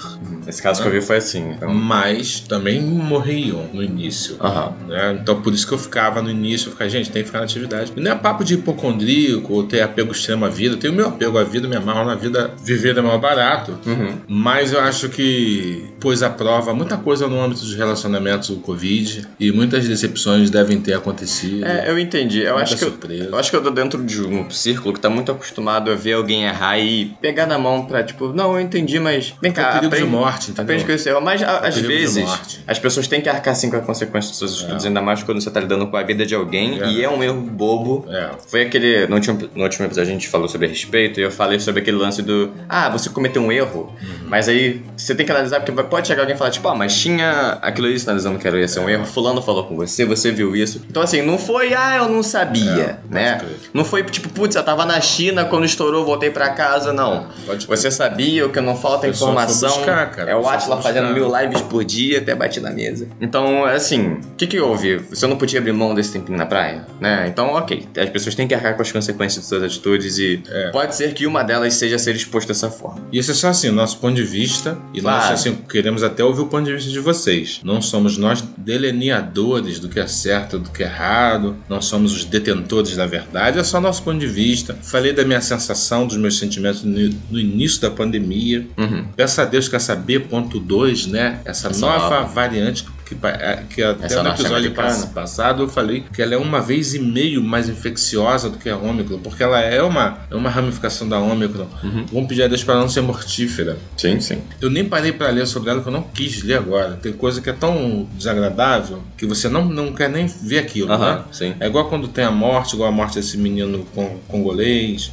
Esse 0.47 0.61
caso 0.61 0.81
que 0.81 0.87
eu 0.87 0.91
vi 0.91 1.01
foi 1.01 1.17
assim. 1.17 1.51
Então. 1.51 1.73
mas 1.73 2.39
também 2.39 2.81
morriam 2.81 3.67
no 3.73 3.83
início. 3.83 4.37
Aham. 4.39 4.73
né? 4.87 5.19
Então 5.21 5.41
por 5.41 5.53
isso 5.53 5.67
que 5.67 5.73
eu 5.73 5.77
ficava 5.77 6.21
no 6.21 6.29
início, 6.29 6.67
eu 6.67 6.71
ficava, 6.71 6.89
gente, 6.89 7.09
tem 7.09 7.21
que 7.21 7.27
ficar 7.27 7.39
na 7.39 7.45
atividade. 7.45 7.91
E 7.95 7.99
não 7.99 8.11
é 8.11 8.15
papo 8.15 8.43
de 8.43 8.55
hipocondríaco 8.55 9.53
ou 9.53 9.63
ter 9.63 9.81
apego 9.81 10.11
extremo 10.11 10.45
à 10.45 10.49
vida. 10.49 10.75
Eu 10.75 10.79
tenho 10.79 10.93
meu 10.93 11.07
apego 11.07 11.37
à 11.37 11.43
vida, 11.43 11.67
minha 11.67 11.79
amarro 11.79 12.05
na 12.05 12.15
vida, 12.15 12.51
viver 12.63 12.97
é 12.97 13.01
mais 13.01 13.19
barato. 13.19 13.77
Uhum. 13.85 14.17
Mas 14.27 14.71
eu 14.71 14.79
acho 14.79 15.09
que 15.09 15.85
pôs 15.99 16.23
à 16.23 16.29
prova 16.29 16.73
muita 16.73 16.97
coisa 16.97 17.27
no 17.27 17.41
âmbito 17.41 17.61
dos 17.61 17.75
relacionamentos 17.75 18.49
o 18.49 18.57
Covid 18.57 19.27
e 19.39 19.51
muitas 19.51 19.87
decepções 19.87 20.49
devem 20.49 20.79
ter 20.79 20.93
acontecido. 20.93 21.65
É, 21.65 21.89
eu 21.89 21.99
entendi. 21.99 22.41
Eu 22.41 22.57
acho 22.57 22.77
que 22.77 22.83
eu, 22.83 22.93
eu 23.09 23.37
acho 23.37 23.49
que 23.49 23.55
eu 23.55 23.63
tô 23.63 23.69
dentro 23.69 24.03
de 24.03 24.21
um 24.21 24.49
círculo 24.49 24.93
que 24.93 24.99
tá 24.99 25.09
muito 25.09 25.31
acostumado 25.31 25.91
a 25.91 25.95
ver 25.95 26.13
alguém 26.13 26.44
errar 26.45 26.77
e 26.79 27.05
pegar 27.21 27.45
na 27.45 27.57
mão 27.57 27.85
pra, 27.85 28.03
tipo, 28.03 28.29
não, 28.29 28.53
eu 28.53 28.59
entendi, 28.61 28.99
mas 28.99 29.33
vem 29.41 29.51
É 29.51 29.53
cá, 29.53 29.79
de 29.79 29.87
aprende, 29.87 30.05
morte, 30.05 30.45
entendeu? 30.51 30.63
aprende 30.63 30.85
com 30.85 30.91
esse 30.91 31.09
erro. 31.09 31.21
Mas 31.21 31.41
a- 31.43 31.57
às 31.59 31.75
perigo 31.75 31.81
de 31.81 31.87
vezes, 31.99 32.59
as 32.67 32.79
pessoas 32.79 33.07
têm 33.07 33.21
que 33.21 33.29
arcar 33.29 33.55
sim 33.55 33.69
com 33.69 33.77
a 33.77 33.81
consequência 33.81 34.29
dos 34.29 34.39
seus 34.39 34.51
estudos, 34.61 34.85
ainda 34.85 35.01
mais 35.01 35.23
quando 35.23 35.41
você 35.41 35.49
tá 35.51 35.59
lidando 35.59 35.87
com 35.87 35.97
a 35.97 36.03
vida 36.03 36.25
de 36.25 36.35
alguém 36.35 36.81
É. 36.81 36.87
e 36.87 37.03
é 37.03 37.09
um 37.09 37.23
erro 37.23 37.41
bobo. 37.41 38.05
É. 38.09 38.29
Foi 38.47 38.61
aquele. 38.63 39.07
No 39.07 39.15
último, 39.15 39.49
no 39.55 39.63
último 39.63 39.85
episódio 39.85 40.09
a 40.09 40.13
gente 40.13 40.27
falou 40.27 40.47
sobre 40.47 40.67
respeito 40.67 41.19
e 41.19 41.23
eu 41.23 41.31
falei 41.31 41.59
sobre 41.59 41.81
aquele 41.81 41.97
lance 41.97 42.21
do. 42.21 42.51
Ah, 42.69 42.89
você 42.89 43.09
cometeu 43.09 43.41
um 43.41 43.51
erro, 43.51 43.93
Uhum. 44.01 44.27
mas 44.27 44.47
aí 44.49 44.81
você 44.95 45.13
tem 45.15 45.25
que 45.25 45.31
analisar, 45.31 45.61
porque 45.61 45.83
pode 45.83 46.07
chegar 46.07 46.21
alguém 46.23 46.35
e 46.35 46.37
falar, 46.37 46.51
tipo, 46.51 46.67
ah, 46.67 46.75
mas 46.75 46.95
tinha 46.97 47.57
aquilo 47.61 47.87
ali 47.87 47.99
sinalizando 47.99 48.39
que 48.39 48.47
era 48.47 48.59
ia 48.59 48.67
ser 48.67 48.79
um 48.79 48.89
erro, 48.89 49.05
fulano 49.05 49.41
falou 49.41 49.63
com 49.65 49.75
você, 49.75 50.05
você 50.05 50.31
viu 50.31 50.55
isso. 50.55 50.81
Então 50.89 51.01
assim, 51.03 51.21
não 51.21 51.37
foi, 51.37 51.73
ah, 51.73 51.97
eu 51.97 52.09
não 52.09 52.21
sabia, 52.23 52.65
É, 52.65 52.95
né? 53.09 53.41
Não 53.73 53.83
foi 53.85 54.03
tipo, 54.03 54.29
putz, 54.29 54.55
eu 54.55 54.63
tava 54.63 54.85
na 54.85 54.99
China 55.01 55.45
quando 55.45 55.65
estourou, 55.65 56.05
voltei 56.05 56.29
pra 56.35 56.49
casa, 56.49 56.91
não. 56.93 57.27
Você 57.67 57.89
sabia 57.89 58.45
o 58.45 58.49
que 58.51 58.59
não 58.59 58.75
falta 58.75 59.07
informação. 59.07 59.69
buscar, 59.69 60.11
cara. 60.11 60.31
é 60.31 60.35
o 60.35 60.47
Atila 60.47 60.81
fazendo 60.81 61.13
mil 61.13 61.31
lives 61.35 61.61
por 61.61 61.83
dia 61.83 62.19
até 62.19 62.35
bater 62.35 62.61
na 62.61 62.69
mesa. 62.71 63.07
Então, 63.21 63.63
assim, 63.65 64.19
o 64.31 64.35
que 64.37 64.45
que 64.45 64.59
houve? 64.59 64.97
Você 64.97 65.25
não 65.25 65.37
podia 65.37 65.59
abrir 65.59 65.71
mão 65.71 65.95
desse 65.95 66.11
tempinho 66.11 66.37
na 66.37 66.45
praia, 66.45 66.85
né? 66.99 67.25
Então, 67.27 67.47
ok, 67.53 67.87
as 67.97 68.09
pessoas 68.09 68.35
têm 68.35 68.47
que 68.47 68.53
arcar 68.53 68.75
com 68.75 68.81
as 68.81 68.91
consequências 68.91 69.43
de 69.43 69.49
suas 69.49 69.63
atitudes 69.63 70.17
e 70.19 70.43
É. 70.51 70.69
pode 70.71 70.93
ser 70.95 71.13
que 71.13 71.25
uma 71.25 71.41
delas 71.43 71.73
seja 71.75 71.97
ser 71.97 72.13
exposto 72.15 72.49
dessa 72.49 72.69
forma. 72.69 73.01
E 73.11 73.17
esse 73.17 73.31
é 73.31 73.33
só 73.33 73.47
assim, 73.47 73.69
o 73.69 73.73
nosso 73.73 73.97
ponto 73.99 74.15
de 74.15 74.23
vista. 74.23 74.77
E 74.93 74.99
Claro. 75.01 75.21
nós 75.29 75.39
assim, 75.39 75.55
queremos 75.69 76.03
até 76.03 76.23
ouvir 76.23 76.41
o 76.41 76.47
ponto 76.47 76.65
de 76.65 76.73
vista 76.73 76.91
de 76.91 76.99
vocês. 76.99 77.61
Não 77.63 77.81
somos 77.81 78.17
nós 78.17 78.43
delineadores 78.57 79.79
do 79.79 79.87
que 79.89 79.99
é 79.99 80.07
certo 80.07 80.59
do 80.59 80.69
que 80.69 80.83
é 80.83 80.85
errado. 80.85 81.55
Não 81.69 81.81
somos 81.81 82.13
os 82.13 82.25
detentores 82.25 82.95
da 82.95 83.05
verdade. 83.05 83.59
É 83.59 83.63
só 83.63 83.79
nosso 83.79 84.03
ponto 84.03 84.17
de 84.19 84.27
vista. 84.27 84.75
Falei 84.81 85.13
da 85.13 85.23
minha 85.23 85.41
sensação, 85.41 86.07
dos 86.07 86.17
meus 86.17 86.24
sentimentos 86.33 86.83
no, 86.83 87.09
no 87.29 87.39
início 87.39 87.81
da 87.81 87.91
pandemia. 87.91 88.67
Uhum. 88.77 89.05
Peço 89.15 89.41
a 89.41 89.45
Deus 89.45 89.67
que 89.67 89.75
essa 89.75 89.95
B.2, 89.95 91.07
né? 91.07 91.39
Essa, 91.45 91.69
Essa 91.69 91.79
nova, 91.79 92.21
nova. 92.21 92.23
variante 92.33 92.83
que, 92.83 92.91
pa- 93.13 93.29
é, 93.29 93.63
que 93.69 93.83
até 93.83 94.05
Essa 94.05 94.23
no 94.23 94.29
episódio 94.29 94.51
norte-americana. 94.69 94.87
pass- 94.87 95.05
passado 95.05 95.63
eu 95.63 95.67
falei 95.67 96.03
que 96.13 96.21
ela 96.21 96.33
é 96.33 96.37
uma 96.37 96.59
vez 96.61 96.95
e 96.95 96.99
meio 96.99 97.43
mais 97.43 97.69
infecciosa 97.69 98.49
do 98.49 98.57
que 98.57 98.69
a 98.69 98.77
Ômicron, 98.77 99.19
porque 99.19 99.43
ela 99.43 99.59
é 99.61 99.81
uma, 99.83 100.17
é 100.31 100.35
uma 100.35 100.49
ramificação 100.49 101.07
da 101.07 101.19
Ômicron. 101.19 101.67
Uhum. 101.83 102.05
Vamos 102.11 102.27
pedir 102.29 102.43
a 102.43 102.47
Deus 102.47 102.63
para 102.63 102.75
não 102.79 102.89
ser 102.89 103.01
mortífera. 103.01 103.77
Sim, 103.97 104.19
sim. 104.19 104.41
Eu 104.59 104.69
nem 104.71 104.85
parei 104.85 105.11
para 105.11 105.29
ler 105.29 105.45
sobre 105.45 105.69
ela, 105.69 105.81
que 105.81 105.87
eu 105.87 105.93
não 105.93 106.01
quis 106.01 106.41
ler 106.41 106.57
agora. 106.57 106.97
Tem 107.01 107.11
coisa 107.13 107.41
que 107.41 107.49
é 107.49 107.53
tão 107.53 108.07
desagradável 108.13 109.03
que 109.17 109.25
você 109.25 109.49
não, 109.49 109.65
não 109.65 109.93
quer 109.93 110.09
nem 110.09 110.25
ver 110.25 110.59
aquilo, 110.59 110.91
Aham, 110.91 111.15
né? 111.17 111.21
sim. 111.31 111.53
É 111.59 111.67
igual 111.67 111.89
quando 111.89 112.07
tem 112.07 112.23
a 112.23 112.31
morte, 112.31 112.73
igual 112.73 112.87
a 112.89 112.91
morte 112.91 113.15
desse 113.15 113.37
menino 113.37 113.85
con- 113.93 114.17
congolês, 114.27 115.11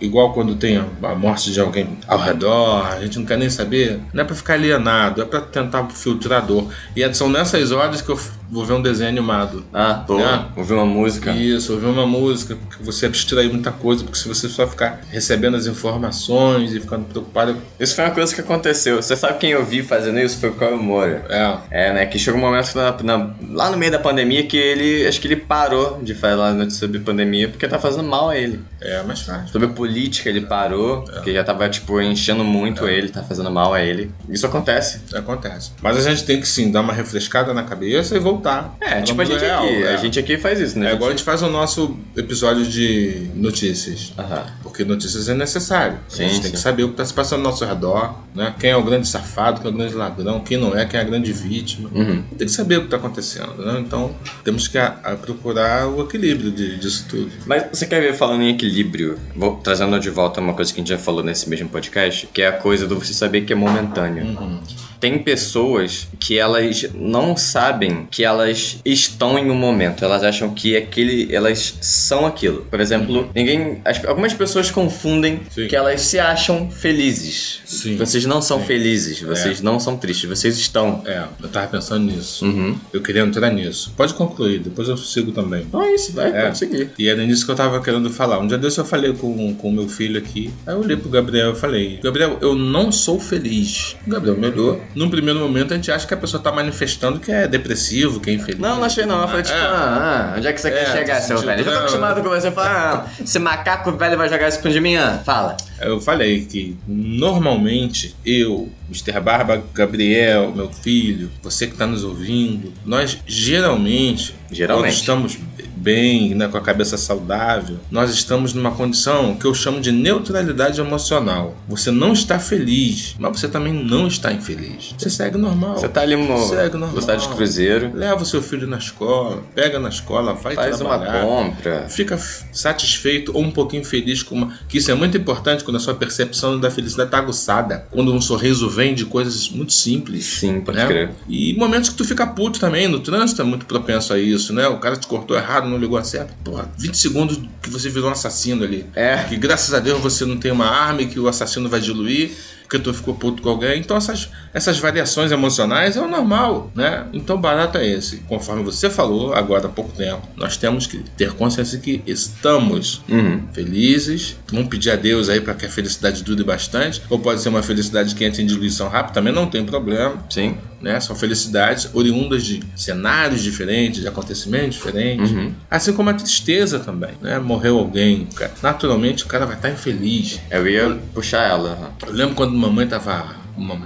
igual 0.00 0.32
quando 0.32 0.54
tem 0.56 0.76
a, 0.76 0.84
a 1.02 1.14
morte 1.14 1.52
de 1.52 1.60
alguém 1.60 1.98
ao 2.06 2.18
redor, 2.18 2.86
a 2.86 3.00
gente 3.00 3.18
não 3.18 3.26
quer 3.26 3.38
nem 3.38 3.50
saber. 3.50 4.00
Não 4.12 4.22
é 4.22 4.24
pra 4.26 4.34
ficar 4.36 4.54
alienado, 4.54 5.22
é 5.22 5.24
pra 5.24 5.40
tentar 5.40 5.88
filtrar 5.90 6.42
a 6.42 6.46
dor. 6.46 6.68
E 6.96 7.14
são 7.14 7.28
nessas 7.28 7.72
horas 7.72 8.00
que 8.00 8.10
eu 8.10 8.18
vou 8.54 8.64
ver 8.64 8.72
um 8.74 8.82
desenho 8.82 9.08
animado. 9.10 9.64
Ah, 9.72 10.02
pô, 10.06 10.18
É. 10.20 10.46
ouvir 10.56 10.74
uma 10.74 10.86
música. 10.86 11.32
Isso, 11.32 11.72
ouvir 11.72 11.86
uma 11.86 12.06
música, 12.06 12.56
porque 12.56 12.82
você 12.82 13.06
abstrai 13.06 13.48
muita 13.48 13.72
coisa, 13.72 14.04
porque 14.04 14.18
se 14.18 14.28
você 14.28 14.48
só 14.48 14.66
ficar 14.66 15.00
recebendo 15.10 15.56
as 15.56 15.66
informações 15.66 16.72
e 16.72 16.80
ficando 16.80 17.04
preocupado. 17.06 17.56
Isso 17.78 17.94
foi 17.94 18.04
uma 18.04 18.10
coisa 18.12 18.34
que 18.34 18.40
aconteceu. 18.40 19.02
Você 19.02 19.16
sabe 19.16 19.38
quem 19.38 19.50
eu 19.50 19.64
vi 19.64 19.82
fazendo 19.82 20.18
isso? 20.20 20.38
Foi 20.38 20.50
o 20.50 20.54
Caio 20.54 20.80
Moura. 20.82 21.24
É, 21.28 21.54
É, 21.70 21.92
né? 21.92 22.06
Que 22.06 22.18
chegou 22.18 22.38
um 22.40 22.42
momento 22.44 22.74
na- 22.74 22.96
na- 23.02 23.30
lá 23.50 23.70
no 23.70 23.76
meio 23.76 23.90
da 23.92 23.98
pandemia 23.98 24.46
que 24.46 24.56
ele. 24.56 25.06
Acho 25.06 25.20
que 25.20 25.26
ele 25.26 25.36
parou 25.36 26.00
de 26.02 26.14
falar 26.14 26.52
notícias 26.52 26.80
sobre 26.80 27.00
pandemia 27.00 27.48
porque 27.48 27.66
tá 27.66 27.78
fazendo 27.78 28.04
mal 28.04 28.30
a 28.30 28.36
ele. 28.36 28.60
é 28.80 29.02
mais 29.02 29.22
fácil. 29.22 29.48
Sobre 29.48 29.68
política 29.68 30.28
ele 30.28 30.42
parou, 30.42 31.02
porque 31.04 31.32
já 31.32 31.42
tava, 31.42 31.66
tipo, 31.70 31.98
enchendo 32.02 32.44
muito 32.44 32.86
ele, 32.86 33.08
tá 33.08 33.22
fazendo 33.22 33.50
mal 33.50 33.72
a 33.72 33.80
ele. 33.82 34.10
Isso 34.28 34.46
acontece. 34.46 35.00
Acontece. 35.14 35.72
Mas 35.82 35.96
a 35.96 36.10
gente 36.10 36.24
tem 36.24 36.38
que 36.38 36.46
sim 36.46 36.70
dar 36.70 36.82
uma 36.82 36.92
refrescada 36.92 37.54
na 37.54 37.62
cabeça 37.62 38.14
e 38.14 38.18
voltar. 38.18 38.43
É, 38.80 39.00
tipo 39.02 39.20
a 39.20 39.24
gente 39.24 39.40
real, 39.40 39.64
aqui. 39.64 39.82
é. 39.82 39.94
A 39.94 39.96
gente 39.96 40.18
aqui 40.18 40.36
faz 40.38 40.60
isso, 40.60 40.78
né? 40.78 40.90
É 40.90 40.94
igual 40.94 41.08
a 41.08 41.12
gente 41.12 41.24
faz 41.24 41.42
o 41.42 41.48
nosso 41.48 41.96
episódio 42.16 42.64
de 42.66 43.28
notícias. 43.34 44.12
Aham. 44.18 44.44
Porque 44.62 44.84
notícias 44.84 45.28
é 45.28 45.34
necessário. 45.34 45.98
Sim, 46.08 46.24
a 46.24 46.28
gente 46.28 46.40
tem 46.40 46.50
sim. 46.50 46.56
que 46.56 46.58
saber 46.58 46.84
o 46.84 46.88
que 46.88 46.94
está 46.94 47.04
se 47.04 47.14
passando 47.14 47.40
ao 47.44 47.50
nosso 47.50 47.64
redor, 47.64 48.14
né? 48.34 48.54
Quem 48.58 48.70
é 48.70 48.76
o 48.76 48.82
grande 48.82 49.06
safado, 49.08 49.60
quem 49.60 49.70
é 49.70 49.74
o 49.74 49.76
grande 49.76 49.94
ladrão, 49.94 50.40
quem 50.40 50.56
não 50.58 50.76
é, 50.76 50.84
quem 50.84 50.98
é 50.98 51.02
a 51.02 51.06
grande 51.06 51.32
vítima. 51.32 51.90
Uhum. 51.94 52.22
Tem 52.36 52.46
que 52.46 52.52
saber 52.52 52.76
o 52.76 52.80
que 52.80 52.86
está 52.86 52.96
acontecendo, 52.96 53.54
né? 53.64 53.80
Então 53.80 54.14
temos 54.42 54.68
que 54.68 54.78
a- 54.78 54.96
a 55.02 55.14
procurar 55.16 55.86
o 55.88 56.02
equilíbrio 56.02 56.50
de- 56.50 56.76
disso 56.78 57.06
tudo. 57.08 57.30
Mas 57.46 57.64
você 57.72 57.86
quer 57.86 58.00
ver 58.00 58.14
falando 58.14 58.42
em 58.42 58.50
equilíbrio? 58.50 59.18
Vou 59.34 59.56
trazendo 59.56 59.98
de 60.00 60.10
volta 60.10 60.40
uma 60.40 60.54
coisa 60.54 60.72
que 60.72 60.80
a 60.80 60.82
gente 60.82 60.88
já 60.90 60.98
falou 60.98 61.22
nesse 61.22 61.48
mesmo 61.48 61.68
podcast, 61.68 62.26
que 62.32 62.42
é 62.42 62.48
a 62.48 62.52
coisa 62.52 62.86
do 62.86 62.98
você 62.98 63.12
saber 63.14 63.42
que 63.42 63.52
é 63.52 63.56
momentâneo. 63.56 64.24
Uhum. 64.24 64.60
Tem 65.04 65.18
pessoas 65.18 66.08
que 66.18 66.38
elas 66.38 66.86
não 66.94 67.36
sabem 67.36 68.08
que 68.10 68.24
elas 68.24 68.78
estão 68.86 69.38
em 69.38 69.50
um 69.50 69.54
momento. 69.54 70.02
Elas 70.02 70.22
acham 70.22 70.54
que 70.54 70.74
aquele, 70.78 71.28
elas 71.30 71.74
são 71.82 72.24
aquilo. 72.24 72.66
Por 72.70 72.80
exemplo, 72.80 73.28
ninguém, 73.34 73.82
as- 73.84 74.02
algumas 74.06 74.32
pessoas 74.32 74.70
confundem 74.70 75.40
Sim. 75.50 75.66
que 75.68 75.76
elas 75.76 76.00
se 76.00 76.18
acham 76.18 76.70
felizes. 76.70 77.60
Sim. 77.66 77.96
Vocês 77.98 78.24
não 78.24 78.40
são 78.40 78.60
Sim. 78.60 78.64
felizes. 78.66 79.20
Vocês 79.20 79.60
não 79.60 79.78
são 79.78 79.98
tristes. 79.98 80.26
Vocês 80.26 80.56
estão. 80.56 81.02
É, 81.04 81.24
eu 81.42 81.48
tava 81.50 81.66
pensando 81.66 82.10
nisso. 82.10 82.42
Uhum. 82.46 82.74
Eu 82.90 83.02
queria 83.02 83.20
entrar 83.20 83.50
nisso. 83.52 83.92
Pode 83.94 84.14
concluir, 84.14 84.60
depois 84.60 84.88
eu 84.88 84.96
sigo 84.96 85.32
também. 85.32 85.66
É 85.74 85.94
isso, 85.94 86.14
vai, 86.14 86.30
É. 86.30 86.44
pode 86.44 86.56
seguir. 86.56 86.92
E 86.98 87.10
era 87.10 87.22
nisso 87.26 87.44
que 87.44 87.50
eu 87.52 87.56
tava 87.56 87.78
querendo 87.82 88.08
falar. 88.08 88.38
Um 88.38 88.46
dia 88.46 88.56
desse 88.56 88.78
eu 88.78 88.86
falei 88.86 89.12
com 89.12 89.28
o 89.62 89.70
meu 89.70 89.86
filho 89.86 90.16
aqui. 90.18 90.50
Aí 90.66 90.72
eu 90.74 90.80
olhei 90.80 90.96
pro 90.96 91.10
Gabriel 91.10 91.52
e 91.52 91.56
falei: 91.56 92.00
Gabriel, 92.02 92.38
eu 92.40 92.54
não 92.54 92.90
sou 92.90 93.20
feliz. 93.20 93.96
O 94.06 94.10
Gabriel 94.10 94.38
me 94.38 94.46
olhou. 94.46 94.80
Num 94.94 95.10
primeiro 95.10 95.40
momento 95.40 95.72
a 95.72 95.76
gente 95.76 95.90
acha 95.90 96.06
que 96.06 96.14
a 96.14 96.16
pessoa 96.16 96.42
tá 96.42 96.52
manifestando 96.52 97.18
que 97.18 97.30
é 97.32 97.46
depressivo, 97.48 98.20
que 98.20 98.30
é 98.30 98.34
infeliz. 98.34 98.60
Não, 98.60 98.76
não 98.76 98.84
achei 98.84 99.04
não. 99.06 99.20
Eu 99.22 99.28
falei, 99.28 99.42
tipo, 99.42 99.56
É. 99.56 99.60
ah, 99.60 100.32
ah, 100.32 100.34
onde 100.38 100.46
é 100.46 100.52
que 100.52 100.60
você 100.60 100.68
É, 100.68 100.70
quer 100.70 100.92
chegar, 100.92 101.20
tô 101.20 101.26
seu 101.26 101.38
velho? 101.38 101.60
Eu 101.60 101.64
tô 101.72 101.78
acostumado 101.78 102.22
com 102.22 102.28
você 102.28 102.50
falar, 102.50 103.06
ah, 103.18 103.22
esse 103.22 103.38
macaco 103.38 103.92
velho 103.92 104.16
vai 104.16 104.28
jogar 104.28 104.48
isso 104.48 104.60
com 104.60 104.68
de 104.68 104.80
mim, 104.80 104.96
ah, 104.96 105.20
fala. 105.24 105.56
Eu 105.80 106.00
falei 106.00 106.44
que 106.44 106.76
normalmente 106.86 108.14
eu, 108.24 108.70
Mr. 108.88 109.20
Barba, 109.20 109.62
Gabriel, 109.74 110.52
meu 110.54 110.70
filho, 110.70 111.30
você 111.42 111.66
que 111.66 111.74
tá 111.76 111.86
nos 111.86 112.04
ouvindo, 112.04 112.72
nós 112.84 113.18
geralmente, 113.26 114.34
Geralmente. 114.50 114.84
quando 114.84 114.92
estamos 114.94 115.38
bem, 115.84 116.34
né, 116.34 116.48
com 116.48 116.56
a 116.56 116.62
cabeça 116.62 116.96
saudável, 116.96 117.76
nós 117.90 118.10
estamos 118.10 118.54
numa 118.54 118.70
condição 118.70 119.34
que 119.34 119.44
eu 119.44 119.52
chamo 119.52 119.80
de 119.82 119.92
neutralidade 119.92 120.80
emocional. 120.80 121.54
Você 121.68 121.90
não 121.90 122.14
está 122.14 122.38
feliz, 122.38 123.14
mas 123.18 123.38
você 123.38 123.48
também 123.48 123.72
não 123.74 124.06
está 124.06 124.32
infeliz. 124.32 124.94
Você 124.96 125.10
segue 125.10 125.36
normal. 125.36 125.76
Você 125.76 125.88
tá 125.88 126.00
ali 126.00 126.16
no 126.16 126.24
Segue 126.48 126.72
normal. 126.72 126.88
velocidade 126.88 127.28
de 127.28 127.34
cruzeiro, 127.34 127.90
Leva 127.94 128.22
o 128.22 128.26
seu 128.26 128.40
filho 128.40 128.66
na 128.66 128.78
escola, 128.78 129.42
pega 129.54 129.78
na 129.78 129.90
escola, 129.90 130.32
vai 130.32 130.54
faz 130.54 130.80
uma 130.80 130.98
compra. 130.98 131.86
fica 131.88 132.18
satisfeito 132.52 133.32
ou 133.34 133.42
um 133.42 133.50
pouquinho 133.50 133.84
feliz 133.84 134.22
com 134.22 134.36
uma. 134.36 134.54
Que 134.66 134.78
isso 134.78 134.90
é 134.90 134.94
muito 134.94 135.18
importante 135.18 135.62
quando 135.64 135.76
a 135.76 135.80
sua 135.80 135.94
percepção 135.94 136.58
da 136.58 136.70
felicidade 136.70 137.08
está 137.08 137.18
aguçada. 137.18 137.86
Quando 137.90 138.12
um 138.14 138.20
sorriso 138.22 138.70
vem 138.70 138.94
de 138.94 139.04
coisas 139.04 139.50
muito 139.50 139.72
simples. 139.74 140.24
Sim, 140.24 140.60
pode 140.62 140.78
né? 140.78 140.86
crer. 140.86 141.10
E 141.28 141.54
momentos 141.58 141.90
que 141.90 141.96
tu 141.96 142.04
fica 142.04 142.26
puto 142.26 142.58
também, 142.58 142.88
no 142.88 143.00
trânsito 143.00 143.42
é 143.42 143.44
muito 143.44 143.66
propenso 143.66 144.14
a 144.14 144.18
isso, 144.18 144.52
né? 144.54 144.66
O 144.68 144.78
cara 144.78 144.96
te 144.96 145.06
cortou 145.06 145.36
errado, 145.36 145.73
não 145.74 145.80
ligou 145.80 145.98
a 145.98 146.04
certo. 146.04 146.32
Porra, 146.44 146.70
20 146.78 146.96
segundos 146.96 147.40
que 147.62 147.68
você 147.70 147.88
virou 147.88 148.08
um 148.08 148.12
assassino 148.12 148.64
ali. 148.64 148.86
É. 148.94 149.24
Que 149.24 149.36
graças 149.36 149.74
a 149.74 149.80
Deus 149.80 150.00
você 150.00 150.24
não 150.24 150.36
tem 150.38 150.52
uma 150.52 150.66
arma 150.66 151.02
e 151.02 151.06
que 151.06 151.18
o 151.18 151.28
assassino 151.28 151.68
vai 151.68 151.80
diluir, 151.80 152.30
porque 152.62 152.78
tu 152.78 152.94
ficou 152.94 153.14
puto 153.14 153.42
com 153.42 153.48
alguém. 153.50 153.78
Então 153.80 153.96
essas, 153.96 154.30
essas 154.52 154.78
variações 154.78 155.30
emocionais 155.32 155.96
é 155.96 156.00
o 156.00 156.08
normal, 156.08 156.70
né? 156.74 157.06
Então 157.12 157.38
barato 157.40 157.78
é 157.78 157.86
esse. 157.86 158.18
Conforme 158.28 158.62
você 158.62 158.88
falou 158.88 159.34
agora 159.34 159.66
há 159.66 159.70
pouco 159.70 159.92
tempo, 159.92 160.26
nós 160.36 160.56
temos 160.56 160.86
que 160.86 160.98
ter 161.16 161.32
consciência 161.32 161.78
que 161.78 162.02
estamos 162.06 163.02
Uhum. 163.08 163.42
felizes. 163.52 164.36
Vamos 164.50 164.68
pedir 164.68 164.90
a 164.90 164.96
Deus 164.96 165.28
aí 165.28 165.40
para 165.40 165.54
que 165.54 165.66
a 165.66 165.70
felicidade 165.70 166.22
dure 166.22 166.42
bastante. 166.44 167.02
Ou 167.10 167.18
pode 167.18 167.40
ser 167.42 167.48
uma 167.48 167.62
felicidade 167.62 168.14
que 168.14 168.24
entra 168.24 168.40
em 168.40 168.46
diluição 168.46 168.88
rápida, 168.88 169.14
também 169.14 169.32
não 169.32 169.46
tem 169.46 169.64
problema. 169.64 170.24
Sim. 170.30 170.56
Né? 170.84 171.00
São 171.00 171.16
felicidades 171.16 171.88
oriundas 171.94 172.44
de 172.44 172.62
cenários 172.76 173.42
diferentes, 173.42 174.02
de 174.02 174.06
acontecimentos 174.06 174.74
diferentes. 174.74 175.30
Uhum. 175.30 175.52
Assim 175.70 175.94
como 175.94 176.10
a 176.10 176.14
tristeza 176.14 176.78
também. 176.78 177.12
Né? 177.22 177.38
Morreu 177.38 177.78
alguém, 177.78 178.26
cara. 178.26 178.52
naturalmente 178.62 179.24
o 179.24 179.26
cara 179.26 179.46
vai 179.46 179.56
estar 179.56 179.70
infeliz. 179.70 180.38
Eu 180.50 180.68
ia 180.68 180.98
puxar 181.14 181.48
ela. 181.48 181.94
Eu 182.06 182.12
lembro 182.12 182.34
quando 182.34 182.54
mamãe 182.54 182.86
tava 182.86 183.43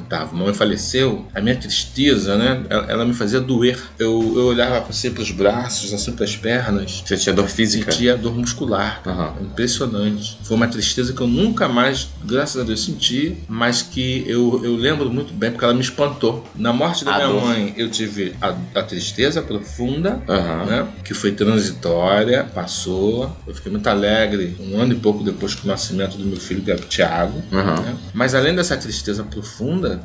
tava. 0.08 0.34
Mamãe 0.36 0.54
faleceu, 0.54 1.26
a 1.34 1.40
minha 1.40 1.56
tristeza, 1.56 2.36
né? 2.36 2.64
Ela, 2.70 2.86
ela 2.88 3.04
me 3.04 3.14
fazia 3.14 3.40
doer. 3.40 3.78
Eu, 3.98 4.32
eu 4.36 4.46
olhava 4.46 4.86
assim 4.88 5.10
pros 5.10 5.30
braços, 5.30 5.92
assim 5.92 6.12
pras 6.12 6.36
pernas. 6.36 7.02
Você 7.04 7.16
tinha 7.16 7.34
dor 7.34 7.48
física? 7.48 7.90
Sentia 7.92 8.16
dor 8.16 8.34
muscular. 8.36 9.02
Aham. 9.06 9.34
Impressionante. 9.42 10.38
Foi 10.44 10.56
uma 10.56 10.68
tristeza 10.68 11.12
que 11.12 11.20
eu 11.20 11.26
nunca 11.26 11.68
mais, 11.68 12.08
graças 12.24 12.60
a 12.60 12.64
Deus, 12.64 12.84
senti, 12.84 13.36
mas 13.48 13.82
que 13.82 14.24
eu, 14.26 14.60
eu 14.64 14.74
lembro 14.76 15.10
muito 15.10 15.32
bem 15.32 15.50
porque 15.50 15.64
ela 15.64 15.74
me 15.74 15.80
espantou. 15.80 16.44
Na 16.54 16.72
morte 16.72 17.04
da 17.04 17.12
A 17.14 17.16
minha 17.16 17.28
dor. 17.28 17.42
mãe, 17.42 17.74
eu 17.76 17.90
tive 17.90 18.34
a, 18.40 18.54
a 18.74 18.82
tristeza 18.82 19.42
profunda, 19.42 20.22
Aham. 20.28 20.64
né? 20.64 20.88
Que 21.04 21.14
foi 21.14 21.32
transitória, 21.32 22.44
passou. 22.44 23.36
Eu 23.46 23.54
fiquei 23.54 23.70
muito 23.70 23.86
alegre 23.86 24.56
um 24.60 24.78
ano 24.80 24.92
e 24.92 24.96
pouco 24.96 25.22
depois 25.22 25.54
do 25.54 25.66
nascimento 25.66 26.16
do 26.16 26.24
meu 26.24 26.38
filho, 26.38 26.62
Gabriel 26.62 26.88
Thiago. 26.88 27.42
Aham. 27.52 27.80
né? 27.82 27.96
Mas 28.14 28.34
além 28.34 28.54
dessa 28.54 28.76
tristeza 28.76 29.22
profunda, 29.24 29.57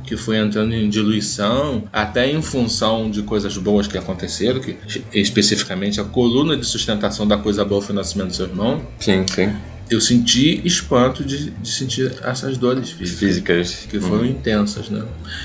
que 0.04 0.18
foi 0.18 0.38
entrando 0.38 0.74
em 0.74 0.90
diluição, 0.90 1.84
até 1.92 2.30
em 2.30 2.42
função 2.42 3.10
de 3.10 3.22
coisas 3.24 3.58
boas 3.58 3.88
que 3.88 3.98
aconteceram, 3.98 4.60
que 4.60 4.78
especificamente 5.14 6.00
a 6.00 6.04
coluna 6.04 6.56
de 6.58 6.66
sustentação 6.66 7.28
da 7.28 7.38
coisa 7.38 7.64
boa 7.64 7.82
foi 7.82 7.94
o 7.94 7.96
nascimento 7.96 8.30
do 8.30 8.36
seu 8.36 8.48
irmão, 8.48 8.82
Sim, 9.00 9.26
sim. 9.28 9.54
Eu 9.94 10.02
senti 10.02 10.62
espanto 10.66 11.24
de, 11.24 11.50
de 11.52 11.70
sentir 11.72 12.12
essas 12.24 12.58
dores 12.58 12.92
físicas. 12.92 13.20
Físicas. 13.20 13.88
Que 13.90 14.00
foram 14.00 14.26
intensas, 14.26 14.90
né? 14.90 15.04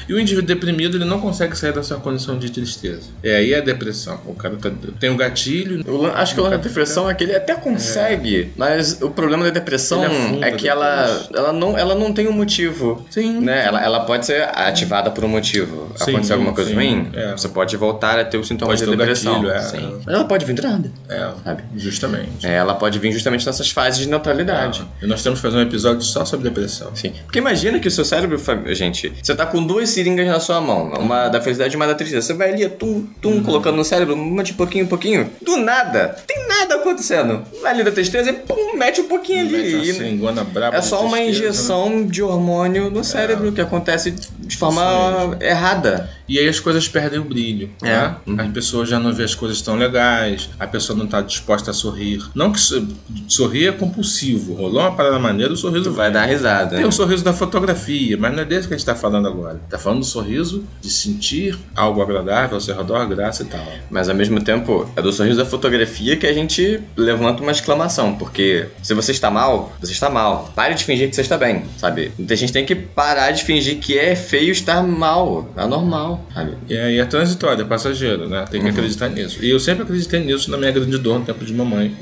E 0.08 0.12
o 0.14 0.18
indivíduo 0.20 0.46
deprimido, 0.46 0.96
ele 0.96 1.04
não 1.04 1.20
consegue 1.20 1.56
sair 1.56 1.72
dessa 1.72 1.96
condição 1.96 2.38
de 2.38 2.50
tristeza. 2.50 3.02
É 3.22 3.36
aí 3.36 3.54
a 3.54 3.60
depressão. 3.60 4.20
O 4.26 4.34
cara 4.34 4.56
tá, 4.56 4.70
tem 4.98 5.10
um 5.10 5.16
gatilho, 5.16 5.82
Eu 5.86 6.06
acho 6.14 6.34
que 6.34 6.40
o 6.40 6.44
lance 6.44 6.56
da 6.56 6.62
depressão 6.62 7.08
é 7.10 7.14
que 7.14 7.24
ele 7.24 7.34
até 7.34 7.54
consegue, 7.54 8.52
mas 8.56 9.00
o 9.02 9.10
problema 9.10 9.44
da 9.44 9.50
depressão 9.50 10.04
é 10.42 10.50
que 10.52 10.68
ela, 10.68 11.26
ela, 11.34 11.52
não, 11.52 11.76
ela 11.78 11.94
não 11.94 12.12
tem 12.12 12.28
um 12.28 12.32
motivo. 12.32 13.04
Sim. 13.10 13.40
Né? 13.40 13.64
Ela, 13.66 13.82
ela 13.82 14.00
pode 14.00 14.26
ser 14.26 14.42
ativada 14.54 15.10
por 15.10 15.24
um 15.24 15.28
motivo. 15.28 15.90
Sim, 15.96 16.10
Acontecer 16.12 16.32
alguma 16.34 16.52
coisa 16.52 16.70
sim, 16.70 16.76
ruim, 16.76 17.10
é. 17.14 17.32
você 17.32 17.48
pode 17.48 17.76
voltar 17.76 18.18
a 18.18 18.24
ter 18.24 18.38
os 18.38 18.46
sintomas 18.48 18.80
Pode 18.80 18.90
da 18.90 18.96
ter 18.96 19.02
um 19.02 19.06
depressão. 19.06 19.42
gatilho, 19.42 19.50
é. 19.50 19.60
Sim. 19.62 20.00
Mas 20.04 20.14
ela 20.14 20.24
pode 20.24 20.44
vir 20.44 20.54
do 20.54 20.62
nada, 20.62 20.90
É, 21.08 21.30
sabe? 21.44 21.62
justamente. 21.76 22.46
É, 22.46 22.54
ela 22.54 22.74
pode 22.74 22.98
vir 22.98 23.12
justamente 23.12 23.46
nessas 23.46 23.70
fases 23.70 24.00
de 24.00 24.08
neutralidade. 24.44 24.84
E 25.02 25.06
nós 25.06 25.22
temos 25.22 25.38
que 25.40 25.42
fazer 25.46 25.56
um 25.58 25.62
episódio 25.62 26.02
só 26.02 26.24
sobre 26.24 26.48
depressão. 26.48 26.90
Sim. 26.94 27.12
Porque 27.24 27.38
imagina 27.38 27.78
que 27.78 27.88
o 27.88 27.90
seu 27.90 28.04
cérebro, 28.04 28.40
gente, 28.74 29.12
você 29.22 29.34
tá 29.34 29.46
com 29.46 29.64
duas 29.64 29.90
seringas 29.90 30.26
na 30.26 30.40
sua 30.40 30.60
mão, 30.60 30.90
uma 30.98 31.28
da 31.28 31.40
felicidade 31.40 31.74
e 31.74 31.76
uma 31.76 31.86
da 31.86 31.94
tristeza. 31.94 32.26
Você 32.26 32.34
vai 32.34 32.52
ali, 32.52 32.68
tum, 32.68 33.06
tum, 33.20 33.28
Uhum. 33.38 33.42
colocando 33.42 33.76
no 33.76 33.84
cérebro, 33.84 34.14
uma 34.14 34.42
de 34.42 34.54
pouquinho 34.54 34.84
em 34.84 34.88
pouquinho. 34.88 35.30
Do 35.42 35.56
nada, 35.56 36.16
tem 36.26 36.46
nada 36.48 36.76
acontecendo. 36.76 37.42
Vai 37.62 37.72
ali 37.72 37.84
da 37.84 37.92
tristeza 37.92 38.30
e 38.30 38.32
pum, 38.32 38.76
mete 38.76 39.00
um 39.00 39.08
pouquinho 39.08 39.40
ali. 39.40 40.18
Uma 40.20 40.32
braba 40.44 40.76
é 40.76 40.82
só 40.82 41.04
uma 41.04 41.16
né? 41.16 41.28
injeção 41.28 42.04
de 42.06 42.22
hormônio 42.22 42.90
no 42.90 43.04
cérebro 43.04 43.52
que 43.52 43.60
acontece 43.60 44.10
de 44.38 44.56
forma 44.56 45.36
errada. 45.40 46.10
E 46.28 46.38
aí 46.38 46.48
as 46.48 46.60
coisas 46.60 46.86
perdem 46.88 47.18
o 47.18 47.24
brilho. 47.24 47.70
É. 47.82 47.86
Né? 47.86 48.16
Uhum. 48.26 48.40
As 48.40 48.48
pessoas 48.52 48.88
já 48.88 48.98
não 48.98 49.12
vê 49.12 49.24
as 49.24 49.34
coisas 49.34 49.62
tão 49.62 49.76
legais, 49.76 50.50
a 50.58 50.66
pessoa 50.66 50.96
não 50.96 51.06
está 51.06 51.20
disposta 51.22 51.70
a 51.70 51.74
sorrir. 51.74 52.22
Não 52.34 52.52
que 52.52 52.60
so- 52.60 52.86
sorrir 53.26 53.68
é 53.68 53.72
compulsivo. 53.72 54.08
Rolou 54.54 54.80
uma 54.80 54.92
parada 54.92 55.18
maneira, 55.18 55.52
o 55.52 55.56
sorriso 55.56 55.84
Tu 55.84 55.92
vai 55.92 56.10
dar 56.10 56.24
risada. 56.26 56.76
Tem 56.76 56.84
o 56.84 56.92
sorriso 56.92 57.22
da 57.24 57.32
fotografia, 57.32 58.16
mas 58.18 58.32
não 58.32 58.42
é 58.42 58.44
desse 58.44 58.66
que 58.68 58.74
a 58.74 58.76
gente 58.76 58.80
está 58.86 58.94
falando 58.94 59.28
agora. 59.28 59.60
Tá 59.70 59.78
falando 59.78 60.00
do 60.00 60.04
sorriso 60.04 60.64
de 60.80 60.90
sentir 60.90 61.58
algo 61.74 62.02
agradável 62.02 62.56
ao 62.56 62.60
seu 62.60 62.76
redor, 62.76 63.06
graça 63.06 63.42
e 63.42 63.46
tal. 63.46 63.60
Mas 63.90 64.08
ao 64.08 64.14
mesmo 64.14 64.42
tempo, 64.42 64.88
é 64.96 65.02
do 65.02 65.12
sorriso 65.12 65.38
da 65.38 65.44
fotografia 65.44 66.16
que 66.16 66.26
a 66.26 66.32
gente 66.32 66.80
levanta 66.96 67.42
uma 67.42 67.52
exclamação, 67.52 68.14
porque 68.14 68.66
se 68.82 68.94
você 68.94 69.12
está 69.12 69.30
mal, 69.30 69.72
você 69.80 69.92
está 69.92 70.10
mal. 70.10 70.52
Pare 70.54 70.74
de 70.74 70.84
fingir 70.84 71.08
que 71.08 71.14
você 71.14 71.20
está 71.22 71.36
bem, 71.36 71.62
sabe? 71.76 72.12
A 72.28 72.34
gente 72.34 72.52
tem 72.52 72.64
que 72.64 72.74
parar 72.74 73.30
de 73.30 73.44
fingir 73.44 73.78
que 73.78 73.98
é 73.98 74.14
feio 74.16 74.50
estar 74.52 74.82
mal, 74.82 75.48
é 75.56 75.66
normal, 75.66 76.24
sabe? 76.34 76.52
E 76.68 76.76
aí 76.76 76.98
é 76.98 77.04
transitório, 77.04 77.62
é 77.62 77.64
passageiro, 77.64 78.28
né? 78.28 78.44
Tem 78.50 78.60
que 78.60 78.68
acreditar 78.68 79.08
nisso. 79.08 79.44
E 79.44 79.50
eu 79.50 79.60
sempre 79.60 79.82
acreditei 79.84 80.20
nisso 80.20 80.50
na 80.50 80.56
minha 80.56 80.70
grande 80.70 80.98
dor 80.98 81.18
no 81.18 81.24
tempo 81.24 81.44
de 81.44 81.52
mamãe. 81.54 81.94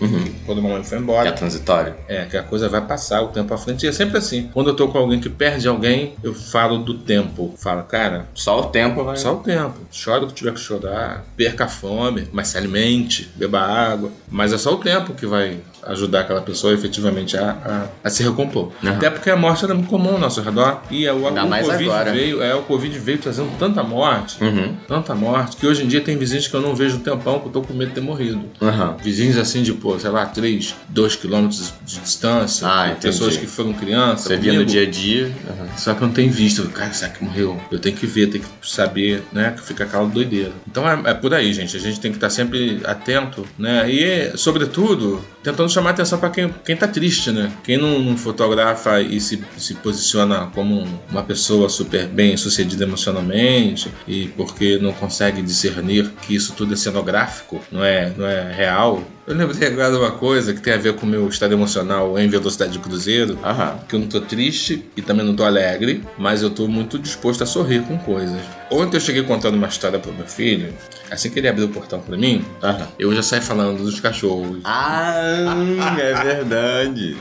Quando 0.45 0.59
a 0.59 0.63
mamãe 0.63 0.83
foi 0.83 0.91
Que 0.91 0.95
é 0.95 0.99
embora. 0.99 1.33
transitório. 1.33 1.95
É, 2.09 2.25
que 2.25 2.37
a 2.37 2.43
coisa 2.43 2.69
vai 2.69 2.81
passar 2.81 3.23
o 3.23 3.29
tempo 3.29 3.53
à 3.53 3.59
frente. 3.59 3.85
E 3.85 3.89
é 3.89 3.93
sempre 3.93 4.19
assim. 4.19 4.49
Quando 4.53 4.71
eu 4.71 4.77
tô 4.77 4.89
com 4.89 4.99
alguém 4.99 5.21
que 5.21 5.29
perde 5.29 5.67
alguém, 5.67 6.15
eu 6.23 6.33
falo 6.35 6.79
do 6.79 6.95
tempo. 6.99 7.55
Falo, 7.59 7.83
cara, 7.85 8.27
Só 8.35 8.61
o 8.61 8.65
tempo 8.67 9.03
vai. 9.05 9.17
só 9.17 9.35
o 9.35 9.39
tempo. 9.39 9.75
Chora 10.05 10.25
o 10.25 10.29
que 10.29 10.35
tiver 10.35 10.53
que 10.53 10.61
chorar. 10.61 11.25
Perca 11.37 11.65
a 11.65 11.69
fome, 11.69 12.29
mas 12.33 12.49
se 12.49 12.57
alimente, 12.59 13.31
beba 13.35 13.61
água. 13.61 14.11
Mas 14.31 14.53
é 14.53 14.59
só 14.59 14.73
o 14.75 14.79
tempo 14.79 15.15
que 15.15 15.27
vai 15.27 15.59
ajudar 15.87 16.21
aquela 16.21 16.41
pessoa 16.41 16.73
efetivamente 16.73 17.37
a, 17.37 17.51
a, 17.51 17.87
a 18.05 18.11
se 18.11 18.23
recompor. 18.23 18.73
Aham. 18.83 18.93
Até 18.97 19.11
porque 19.11 19.31
a 19.31 19.37
morte 19.37 19.65
era 19.65 19.75
muito 19.75 19.89
comum 19.89 20.11
ao 20.15 20.19
nosso 20.19 20.41
redor. 20.41 20.83
E 20.91 21.09
o, 21.09 21.27
Ainda 21.29 21.45
o 21.45 21.49
mais 21.49 21.67
Covid 21.67 21.85
agora. 21.85 22.13
veio, 22.13 22.43
é, 22.43 22.55
o 22.55 22.63
Covid 22.63 22.99
veio 22.99 23.19
trazendo 23.19 23.51
tanta 23.59 23.83
morte. 23.83 24.43
Uhum. 24.43 24.75
Tanta 24.87 25.15
morte, 25.15 25.57
que 25.57 25.67
hoje 25.67 25.85
em 25.85 25.89
dia 25.89 26.01
tem 26.01 26.17
vizinhos 26.17 26.47
que 26.49 26.55
eu 26.55 26.61
não 26.61 26.75
vejo 26.75 26.97
um 26.97 27.01
tempão 27.01 27.41
que 27.41 27.47
eu 27.47 27.53
tô 27.53 27.63
com 27.63 27.73
medo 27.75 27.89
de 27.89 27.95
ter 27.95 28.01
morrido. 28.01 28.43
Aham. 28.61 28.97
Vizinhos 29.03 29.37
assim 29.37 29.63
de, 29.63 29.73
pô, 29.73 29.99
sei 29.99 30.11
lá, 30.11 30.27
3, 30.27 30.75
2 30.89 31.17
quilômetros 31.17 31.73
de 31.85 32.01
distância. 32.01 32.67
Ah, 32.67 32.97
pessoas 33.01 33.37
que 33.37 33.47
foram 33.47 33.73
crianças. 33.73 34.27
Você 34.27 34.37
via 34.37 34.53
no 34.53 34.65
dia 34.65 34.83
a 34.83 34.91
dia. 34.91 35.33
Só 35.77 35.95
que 35.95 36.03
eu 36.03 36.07
não 36.07 36.15
tenho 36.15 36.31
visto. 36.31 36.69
Cara, 36.71 36.93
será 36.93 37.11
que 37.11 37.25
morreu? 37.25 37.61
Eu 37.71 37.79
tenho 37.79 37.95
que 37.97 38.07
ver, 38.07 38.27
tenho 38.29 38.45
que 38.45 38.51
saber, 38.69 39.23
né? 39.33 39.53
Que 39.57 39.63
fica 39.63 39.85
aquela 39.85 40.07
doideira. 40.07 40.53
Então 40.69 40.89
é, 40.89 41.11
é 41.11 41.15
por 41.15 41.33
aí, 41.35 41.53
gente. 41.53 41.77
A 41.77 41.81
gente 41.81 42.01
tem 42.01 42.11
que 42.11 42.17
estar 42.17 42.31
sempre 42.31 42.81
atento, 42.85 43.47
né? 43.59 43.91
E, 43.91 44.37
sobretudo, 44.37 45.23
tentando 45.43 45.69
chamar 45.77 45.91
atenção 45.91 46.19
para 46.19 46.31
quem, 46.31 46.49
quem 46.65 46.77
tá 46.77 46.89
triste, 46.89 47.31
né? 47.31 47.53
Quem 47.63 47.77
não, 47.77 47.99
não 48.01 48.17
fotografa 48.17 49.01
e 49.01 49.21
se, 49.21 49.43
se 49.59 49.75
posiciona 49.75 50.47
como 50.55 50.75
um- 50.83 50.99
uma 51.11 51.23
pessoa 51.23 51.69
super 51.69 52.07
bem 52.07 52.37
sucedida 52.37 52.85
emocionalmente 52.85 53.91
e 54.09 54.29
porque 54.37 54.79
não 54.79 54.93
consegue 54.93 55.43
discernir 55.43 56.11
que 56.23 56.35
isso 56.35 56.55
tudo 56.55 56.73
é 56.75 56.77
cenográfico, 56.77 57.61
não 57.71 57.85
é, 57.85 58.13
não 58.17 58.27
é 58.27 58.53
real. 58.53 59.03
Eu 59.27 59.35
lembrei 59.35 59.67
agora 59.69 59.91
de 59.91 59.97
uma 59.99 60.13
coisa 60.13 60.55
que 60.55 60.61
tem 60.61 60.73
a 60.73 60.77
ver 60.77 60.95
com 60.95 61.05
o 61.05 61.09
meu 61.09 61.29
estado 61.29 61.53
emocional 61.53 62.17
em 62.17 62.29
velocidade 62.29 62.73
de 62.73 62.79
cruzeiro 62.79 63.37
Aham. 63.43 63.81
que 63.89 63.97
eu 63.97 64.01
não 64.01 64.07
tô 64.07 64.21
triste 64.21 64.85
e 64.97 65.03
também 65.03 65.27
não 65.27 65.35
tô 65.35 65.43
alegre, 65.43 66.05
mas 66.17 66.43
eu 66.43 66.51
tô 66.51 66.69
muito 66.69 66.97
disposto 66.97 67.43
a 67.43 67.47
sorrir 67.47 67.83
com 67.83 67.99
coisas. 67.99 68.41
Ontem 68.71 68.97
eu 68.97 69.01
cheguei 69.01 69.25
contando 69.25 69.57
uma 69.57 69.67
história 69.67 69.99
pro 69.99 70.13
meu 70.13 70.27
filho, 70.27 70.73
assim 71.11 71.29
que 71.29 71.41
ele 71.41 71.49
abriu 71.49 71.67
o 71.67 71.71
portão 71.71 71.99
pra 72.01 72.17
mim, 72.17 72.45
Aham. 72.63 72.87
eu 73.01 73.13
já 73.17 73.23
saí 73.23 73.41
falando 73.41 73.83
dos 73.83 73.99
cachorros. 73.99 74.61
Ah, 74.65 75.57
é 75.99 76.15
verdade. 76.23 77.17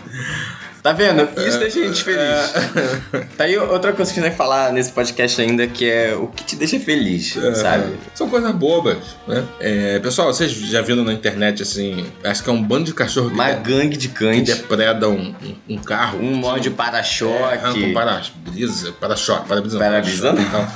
Tá 0.86 0.94
vendo? 0.94 1.28
Isso 1.48 1.58
deixa 1.58 1.80
a 1.80 1.84
gente 1.88 2.04
feliz. 2.04 2.54
Tá 3.36 3.46
aí 3.46 3.58
outra 3.58 3.92
coisa 3.92 4.14
que 4.14 4.20
a 4.20 4.24
gente 4.24 4.30
vai 4.30 4.38
falar 4.38 4.72
nesse 4.72 4.92
podcast 4.92 5.42
ainda, 5.42 5.66
que 5.66 5.90
é 5.90 6.14
o 6.16 6.28
que 6.28 6.44
te 6.44 6.56
deixa 6.56 6.80
feliz, 6.80 7.36
É, 7.36 7.56
sabe? 7.56 7.96
São 8.14 8.30
coisas 8.30 8.52
bobas, 8.52 8.98
né? 9.28 9.44
É, 9.60 9.98
pessoal, 10.00 10.32
vocês 10.32 10.52
já 10.52 10.82
viram 10.84 11.04
na 11.04 11.12
internet 11.12 11.64
assim, 11.64 12.06
acho 12.24 12.44
que 12.44 12.50
é 12.52 12.54
um 12.54 12.62
bando 12.62 12.86
de 12.86 12.94
cachorro 12.94 13.30
que, 13.30 13.34
Uma 13.34 13.52
de- 13.52 13.72
gangue 13.72 13.98
de 13.98 14.10
que 14.10 14.14
cães, 14.14 14.44
depredam 14.44 15.12
um, 15.16 15.36
um- 15.44 15.76
um 15.76 15.78
carro. 15.80 16.20
um 16.20 16.36
mod 16.36 16.60
É, 16.68 16.72
arranca 16.72 16.84
para-choque. 16.84 17.84
um 17.84 17.94
para-brisa, 17.94 18.92
para-choque, 18.94 19.48
para-brisa. 19.48 19.80
Para-brisa 19.80 20.34
não. 20.34 20.42
Então, 20.44 20.68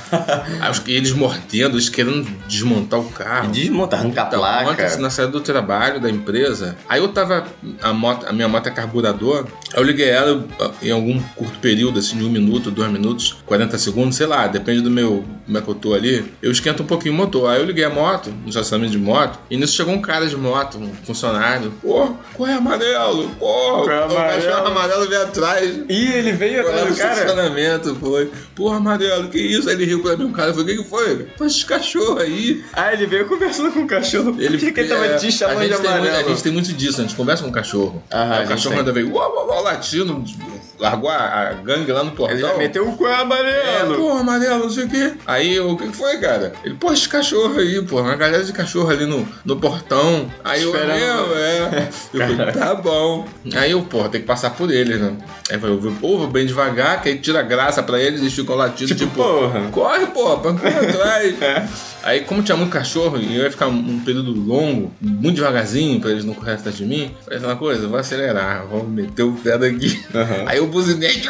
aí 0.60 0.70
os- 0.70 0.82
eles 0.88 1.12
mordendo, 1.12 1.76
eles 1.76 1.88
querendo 1.88 2.24
desmontar 2.48 2.98
o 2.98 3.04
carro. 3.10 3.50
Desmonta, 3.52 3.94
arranca 3.96 4.22
a 4.24 4.26
Então, 4.26 4.40
ontem, 4.40 4.64
placa. 4.64 4.86
assim, 4.86 5.00
na 5.00 5.10
saída 5.10 5.30
do 5.32 5.40
trabalho 5.40 6.00
da 6.00 6.10
empresa, 6.10 6.76
aí 6.88 7.00
eu 7.00 7.08
tava. 7.08 7.46
A, 7.80 7.92
moto, 7.92 8.26
a 8.26 8.32
minha 8.32 8.48
moto 8.48 8.66
é 8.66 8.70
carburador, 8.72 9.46
eu 9.74 9.82
liguei 9.82 10.08
ela 10.08 10.44
em 10.82 10.90
algum 10.90 11.20
curto 11.36 11.58
período, 11.58 11.98
assim, 11.98 12.16
de 12.18 12.24
um 12.24 12.30
minuto, 12.30 12.70
dois 12.70 12.90
minutos, 12.90 13.36
40 13.46 13.78
segundos, 13.78 14.16
sei 14.16 14.26
lá, 14.26 14.46
depende 14.46 14.80
do 14.80 14.90
meu. 14.90 15.24
como 15.46 15.58
é 15.58 15.60
que 15.60 15.68
eu 15.68 15.74
tô 15.74 15.94
ali, 15.94 16.24
eu 16.42 16.50
esquento 16.52 16.82
um 16.82 16.86
pouquinho 16.86 17.14
o 17.14 17.16
motor. 17.16 17.50
Aí 17.50 17.60
eu 17.60 17.66
liguei 17.66 17.84
a 17.84 17.90
moto, 17.90 18.30
no 18.30 18.48
estacionamento 18.48 18.92
de 18.92 18.98
moto, 18.98 19.38
e 19.50 19.56
nisso 19.56 19.74
chegou 19.74 19.92
um 19.94 20.00
cara 20.00 20.26
de 20.26 20.36
moto, 20.36 20.78
um 20.78 20.92
funcionário. 21.04 21.72
Pô, 21.82 22.14
qual 22.34 22.48
é 22.48 22.54
amarelo? 22.54 23.28
Pô, 23.38 23.82
Qual 23.82 23.90
é 23.90 24.00
o 24.00 24.04
amarelo? 24.04 24.42
cachorro 24.42 24.66
amarelo 24.68 25.08
veio 25.08 25.22
atrás. 25.22 25.76
Ih, 25.88 26.12
ele 26.12 26.32
veio 26.32 26.62
Foi 26.62 26.72
atrás 26.72 26.88
no 26.88 26.94
do 26.94 26.98
cara. 27.00 27.12
estacionamento, 27.14 27.94
foi. 27.96 28.30
Porra, 28.54 28.76
amarelo, 28.76 29.28
que 29.28 29.38
isso? 29.38 29.68
Aí 29.68 29.74
ele 29.74 29.84
riu 29.86 30.02
pra 30.02 30.16
mim, 30.16 30.24
o 30.26 30.32
cara. 30.32 30.50
Eu 30.50 30.54
falei, 30.54 30.74
o 30.74 30.76
que, 30.78 30.82
que 30.84 30.88
foi? 30.90 31.26
Foi 31.36 31.46
esse 31.46 31.64
cachorro 31.64 32.18
aí. 32.18 32.62
Ah, 32.72 32.92
ele 32.92 33.06
veio 33.06 33.26
conversando 33.26 33.72
com 33.72 33.80
o 33.80 33.86
cachorro. 33.86 34.36
Ele, 34.38 34.50
Por 34.50 34.58
que 34.58 34.72
que 34.72 34.80
ele 34.80 34.88
tava 34.88 35.06
é, 35.06 35.16
te 35.16 35.32
chamando 35.32 35.60
de 35.62 35.68
tem 35.68 35.76
muito- 35.76 35.86
amarelo? 35.88 36.16
a 36.26 36.28
gente 36.30 36.42
tem 36.42 36.52
muito 36.52 36.72
disso, 36.72 37.00
a 37.00 37.02
gente 37.02 37.14
conversa 37.16 37.42
com 37.42 37.50
o 37.50 37.52
cachorro. 37.52 38.02
Aham, 38.12 38.32
a 38.32 38.38
Aí 38.38 38.44
o 38.44 38.48
cachorro 38.48 38.84
tem. 38.84 38.92
veio, 38.94 39.10
uau, 39.62 39.64
latindo, 39.72 40.22
largou 40.78 41.10
a, 41.10 41.16
a 41.16 41.52
gangue 41.54 41.92
lá 41.92 42.02
no 42.02 42.12
portão. 42.12 42.36
Ele 42.36 42.46
já 42.46 42.56
meteu 42.56 42.88
o 42.88 42.96
cu 42.96 43.06
É, 43.06 43.14
amarelo. 43.16 43.94
pô, 43.96 44.10
amarelo, 44.12 44.60
não 44.64 44.70
sei 44.70 44.84
o 44.84 44.88
quê. 44.88 45.12
Aí 45.26 45.54
eu, 45.56 45.70
o 45.70 45.76
que 45.76 45.88
foi, 45.94 46.18
cara? 46.18 46.52
Ele, 46.64 46.74
pô, 46.74 46.92
esse 46.92 47.08
cachorro 47.08 47.58
aí, 47.58 47.82
pô, 47.82 48.00
uma 48.00 48.16
galera 48.16 48.42
de 48.44 48.52
cachorro 48.52 48.88
ali 48.90 49.04
no, 49.06 49.26
no 49.44 49.56
portão. 49.56 50.30
Aí 50.42 50.62
eu, 50.62 50.70
Esperando. 50.74 50.98
meu, 50.98 51.36
é. 51.36 51.88
Eu 52.12 52.20
falei, 52.36 52.52
tá 52.52 52.74
bom. 52.74 53.26
Aí 53.54 53.70
eu, 53.72 53.82
pô, 53.82 54.08
tem 54.08 54.20
que 54.20 54.26
passar 54.26 54.50
por 54.50 54.70
ele, 54.70 54.96
né? 54.96 55.16
Aí 55.48 55.56
eu 55.56 55.60
falei, 55.60 55.76
eu 55.76 55.80
vou, 55.80 55.92
pô, 55.92 56.18
vou 56.18 56.26
bem 56.26 56.46
devagar, 56.46 57.02
que 57.02 57.08
aí 57.08 57.18
tira 57.18 57.42
graça 57.42 57.82
pra 57.82 58.00
eles, 58.00 58.20
eles 58.20 58.32
ficam 58.32 58.54
latindo, 58.56 58.88
Tipo, 58.94 59.00
tipo, 59.10 59.14
porra. 59.22 59.68
corre, 59.70 60.06
pô, 60.06 60.36
pra 60.38 60.52
correr 60.54 60.88
atrás. 60.90 61.90
Aí, 62.02 62.20
como 62.22 62.42
tinha 62.42 62.56
muito 62.56 62.70
cachorro 62.72 63.18
e 63.18 63.36
eu 63.36 63.42
ia 63.44 63.50
ficar 63.50 63.66
um 63.68 64.00
período 64.00 64.32
longo, 64.32 64.90
muito 65.00 65.36
devagarzinho, 65.36 66.00
pra 66.00 66.10
eles 66.10 66.24
não 66.24 66.32
correrem 66.34 66.58
atrás 66.58 66.76
de 66.76 66.84
mim, 66.86 67.14
falei 67.24 67.38
uma 67.40 67.56
coisa, 67.56 67.86
vou 67.86 67.98
acelerar, 67.98 68.66
vou 68.66 68.84
meter 68.84 69.22
o 69.22 69.32
pé 69.50 69.58
daqui. 69.58 70.04
Aham. 70.14 70.44
Aí 70.46 70.58
eu 70.58 70.66
buzinei, 70.66 71.10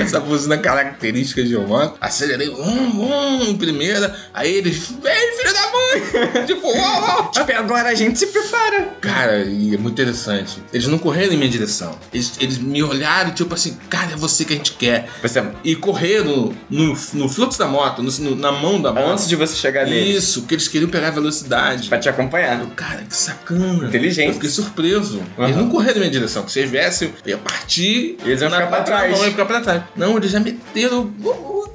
essa 0.00 0.20
buzina 0.20 0.56
característica 0.56 1.44
de 1.44 1.56
moto. 1.56 1.98
Acelerei, 2.00 2.48
um, 2.48 3.02
um, 3.02 3.42
em 3.44 3.56
primeira. 3.56 4.14
Aí 4.32 4.54
eles, 4.54 4.90
vem, 5.02 5.36
filho 5.36 5.52
tipo, 6.46 6.66
uau. 6.66 7.30
Tipo, 7.30 7.52
agora 7.52 7.88
a 7.90 7.94
gente 7.94 8.18
se 8.18 8.26
prepara. 8.26 8.88
Cara, 9.00 9.44
e 9.44 9.74
é 9.74 9.78
muito 9.78 9.94
interessante. 10.00 10.62
Eles 10.72 10.86
não 10.86 10.98
correram 10.98 11.32
em 11.32 11.36
minha 11.36 11.50
direção. 11.50 11.98
Eles, 12.12 12.32
eles 12.40 12.58
me 12.58 12.82
olharam, 12.82 13.30
tipo 13.32 13.54
assim, 13.54 13.76
cara, 13.88 14.12
é 14.12 14.16
você 14.16 14.44
que 14.44 14.52
a 14.52 14.56
gente 14.56 14.72
quer. 14.72 15.08
Você, 15.22 15.42
E 15.64 15.74
correram 15.76 16.52
no, 16.70 16.96
no 17.14 17.28
fluxo 17.28 17.58
da 17.58 17.66
moto, 17.66 18.02
no- 18.02 18.10
no- 18.18 18.36
na 18.36 18.52
mão 18.52 18.80
da 18.80 18.92
moto. 18.92 19.04
antes 19.10 19.28
de 19.28 19.36
você 19.36 19.54
chegar 19.56 19.86
nele, 19.86 20.10
Isso, 20.16 20.42
que 20.42 20.54
eles 20.54 20.68
queriam 20.68 20.90
pegar 20.90 21.10
velocidade. 21.10 21.88
pra 21.88 21.98
te 21.98 22.08
acompanhar. 22.08 22.60
Eu, 22.60 22.66
cara, 22.68 23.02
que 23.08 23.14
sacana. 23.16 23.86
Inteligente. 23.88 24.28
Eu 24.28 24.34
fiquei 24.34 24.50
surpreso. 24.50 25.20
Uhum. 25.36 25.44
Eles 25.44 25.56
não 25.56 25.68
correram 25.68 25.94
na 25.94 26.00
minha 26.00 26.10
direção. 26.12 26.46
Se 26.48 26.58
eles 26.60 26.70
viessem, 26.70 27.12
eu 27.24 27.30
ia 27.30 27.38
partir. 27.38 28.16
Eles 28.24 28.40
iam 28.40 28.50
ficar 28.50 28.66
pra 28.66 28.82
trás. 28.82 29.18
Eu 29.18 29.24
ia 29.24 29.30
ficar 29.30 29.44
pra 29.46 29.60
trás. 29.60 29.82
Não, 29.96 30.16
eles 30.16 30.30
já 30.30 30.40
meteram. 30.40 31.12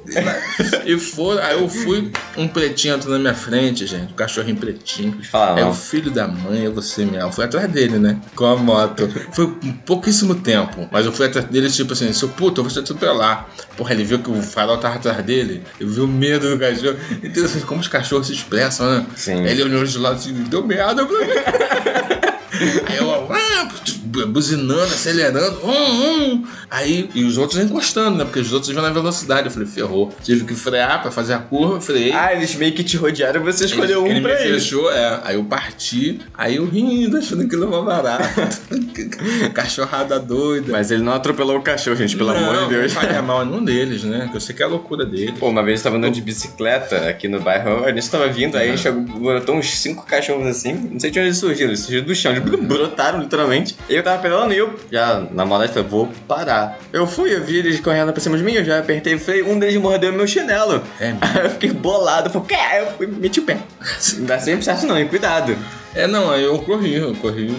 e 0.84 0.98
foram. 0.98 1.42
Aí 1.42 1.60
eu 1.60 1.68
fui, 1.68 2.10
um 2.36 2.46
pretinho 2.46 2.94
entrou 2.94 3.12
na 3.14 3.18
minha 3.18 3.34
frente, 3.34 3.86
gente. 3.86 4.12
Um 4.12 4.16
cachorrinho 4.16 4.56
pretinho. 4.56 5.18
Falavam, 5.30 5.58
É 5.58 5.64
o 5.66 5.74
filho 5.74 6.10
da 6.10 6.26
mãe, 6.28 6.66
é 6.66 6.70
você 6.70 7.04
mesmo. 7.04 7.18
Eu 7.20 7.32
fui 7.32 7.44
atrás 7.44 7.70
dele, 7.70 7.98
né? 7.98 8.18
Com 8.34 8.44
a 8.46 8.56
moto. 8.56 9.08
Foi 9.32 9.46
um 9.46 9.72
pouquíssimo 9.72 10.34
tempo. 10.34 10.88
Mas 10.92 11.06
eu 11.06 11.12
fui 11.12 11.26
atrás 11.26 11.46
dele, 11.46 11.70
tipo 11.70 11.92
assim, 11.92 12.12
seu 12.12 12.28
puto, 12.28 12.60
eu 12.60 12.64
vou 12.64 12.72
te 12.72 12.78
atropelar. 12.78 13.48
Porra, 13.76 13.92
ele 13.92 14.04
viu 14.04 14.18
que 14.18 14.30
o 14.30 14.42
farol 14.42 14.78
tava 14.78 14.96
atrás 14.96 15.24
dele. 15.24 15.62
Ele 15.80 15.90
viu 15.90 16.04
o 16.04 16.08
medo 16.08 16.50
do 16.50 16.58
cachorro. 16.58 16.96
Interessante 17.22 17.64
como 17.64 17.80
os 17.80 17.88
cachorros 17.88 18.26
se 18.26 18.32
expressam, 18.34 18.86
né? 18.90 19.06
Sim. 19.16 19.40
Aí 19.44 19.50
ele 19.52 19.62
olhou 19.64 19.84
de 19.84 19.98
lado 19.98 20.16
e 20.16 20.18
disse, 20.18 20.32
deu 20.32 20.64
merda 20.66 21.06
pra 21.06 21.18
mim. 21.24 21.32
Aí 22.86 22.96
eu, 22.98 23.32
ah, 23.32 23.68
buzinando, 24.26 24.82
acelerando, 24.82 25.58
hum, 25.64 25.70
hum. 25.72 26.44
Aí, 26.70 27.08
e 27.14 27.24
os 27.24 27.38
outros 27.38 27.60
encostando, 27.60 28.18
né? 28.18 28.24
Porque 28.24 28.40
os 28.40 28.52
outros 28.52 28.72
iam 28.72 28.82
na 28.82 28.90
velocidade. 28.90 29.46
Eu 29.46 29.50
falei, 29.52 29.68
ferrou. 29.68 30.12
Tive 30.22 30.44
que 30.44 30.54
frear 30.54 31.00
pra 31.02 31.10
fazer 31.10 31.34
a 31.34 31.38
curva, 31.38 31.80
freiei. 31.80 32.12
Ah, 32.12 32.32
eles 32.34 32.54
meio 32.56 32.72
que 32.72 32.82
te 32.82 32.96
rodearam 32.96 33.40
e 33.40 33.44
você 33.44 33.64
escolheu 33.66 34.00
ele, 34.04 34.08
um 34.08 34.16
ele 34.16 34.20
pra 34.20 34.34
me 34.34 34.40
eles. 34.48 34.62
fechou, 34.64 34.90
é. 34.90 35.20
Aí 35.24 35.34
eu 35.36 35.44
parti, 35.44 36.20
aí 36.36 36.56
eu 36.56 36.66
rindo, 36.66 37.16
achando 37.16 37.46
que 37.48 37.54
ele 37.54 37.64
ia 37.64 37.82
barato. 37.82 38.24
Cachorrada 39.54 40.18
doida. 40.18 40.72
Mas 40.72 40.90
ele 40.90 41.02
não 41.02 41.12
atropelou 41.12 41.58
o 41.58 41.62
cachorro, 41.62 41.96
gente, 41.96 42.16
pelo 42.16 42.30
amor 42.30 42.64
de 42.64 42.68
Deus. 42.70 42.94
Não 42.94 43.00
faria 43.02 43.22
mal 43.22 43.40
a 43.40 43.44
nenhum 43.44 43.64
deles, 43.64 44.02
né? 44.04 44.28
Que 44.30 44.36
eu 44.36 44.40
sei 44.40 44.54
que 44.54 44.62
é 44.62 44.66
a 44.66 44.68
loucura 44.68 45.04
deles. 45.04 45.34
Pô, 45.38 45.48
uma 45.48 45.62
vez 45.62 45.80
eu 45.80 45.84
tava 45.84 45.96
andando 45.96 46.14
de 46.14 46.20
bicicleta 46.20 47.08
aqui 47.08 47.28
no 47.28 47.40
bairro, 47.40 47.84
a 47.84 47.92
gente 47.92 48.08
tava 48.10 48.28
vindo, 48.28 48.56
aí 48.56 48.70
Uhum. 48.70 48.76
chegou, 48.76 49.02
brotou 49.20 49.56
uns 49.56 49.70
cinco 49.78 50.04
cachorros 50.06 50.46
assim, 50.46 50.72
não 50.72 50.98
sei 50.98 51.10
de 51.10 51.18
onde 51.18 51.28
eles 51.28 51.38
surgiram, 51.38 51.70
eles 51.70 51.80
surgiram 51.80 52.06
do 52.06 52.14
chão, 52.14 52.32
eles 52.32 52.42
brotaram 52.60 53.20
literalmente. 53.20 53.76
Eu 53.88 54.02
tava 54.04 54.22
pedalando 54.22 54.52
e 54.52 54.58
eu, 54.58 54.78
já 54.90 55.26
na 55.32 55.46
falei, 55.46 55.68
vou 55.82 56.08
parar. 56.28 56.78
Eu 56.92 57.06
fui, 57.06 57.34
eu 57.34 57.42
vi 57.42 57.58
eles 57.58 57.80
correndo 57.80 58.12
pra 58.12 58.20
cima 58.20 58.36
de 58.36 58.44
mim, 58.44 58.52
eu 58.52 58.64
já 58.64 58.78
apertei 58.78 59.14
o 59.14 59.18
freio, 59.18 59.50
um 59.50 59.58
deles 59.58 59.76
mordeu 59.76 60.12
meu 60.12 60.26
chinelo. 60.26 60.82
É 61.00 61.06
mesmo? 61.06 61.20
Aí 61.22 61.44
eu 61.44 61.50
fiquei 61.50 61.72
bolado, 61.72 62.30
falei, 62.30 62.48
que? 62.48 62.54
Aí 62.54 62.80
eu 62.80 62.86
fui, 62.92 63.06
meti 63.06 63.40
o 63.40 63.44
pé. 63.44 63.58
Não 64.18 64.26
dá 64.26 64.38
sempre 64.38 64.64
certo 64.64 64.86
não, 64.86 64.98
e 64.98 65.06
cuidado. 65.06 65.56
É, 65.94 66.06
não, 66.08 66.30
aí 66.32 66.42
eu 66.42 66.58
corri, 66.58 66.94
eu 66.96 67.14
corri. 67.14 67.54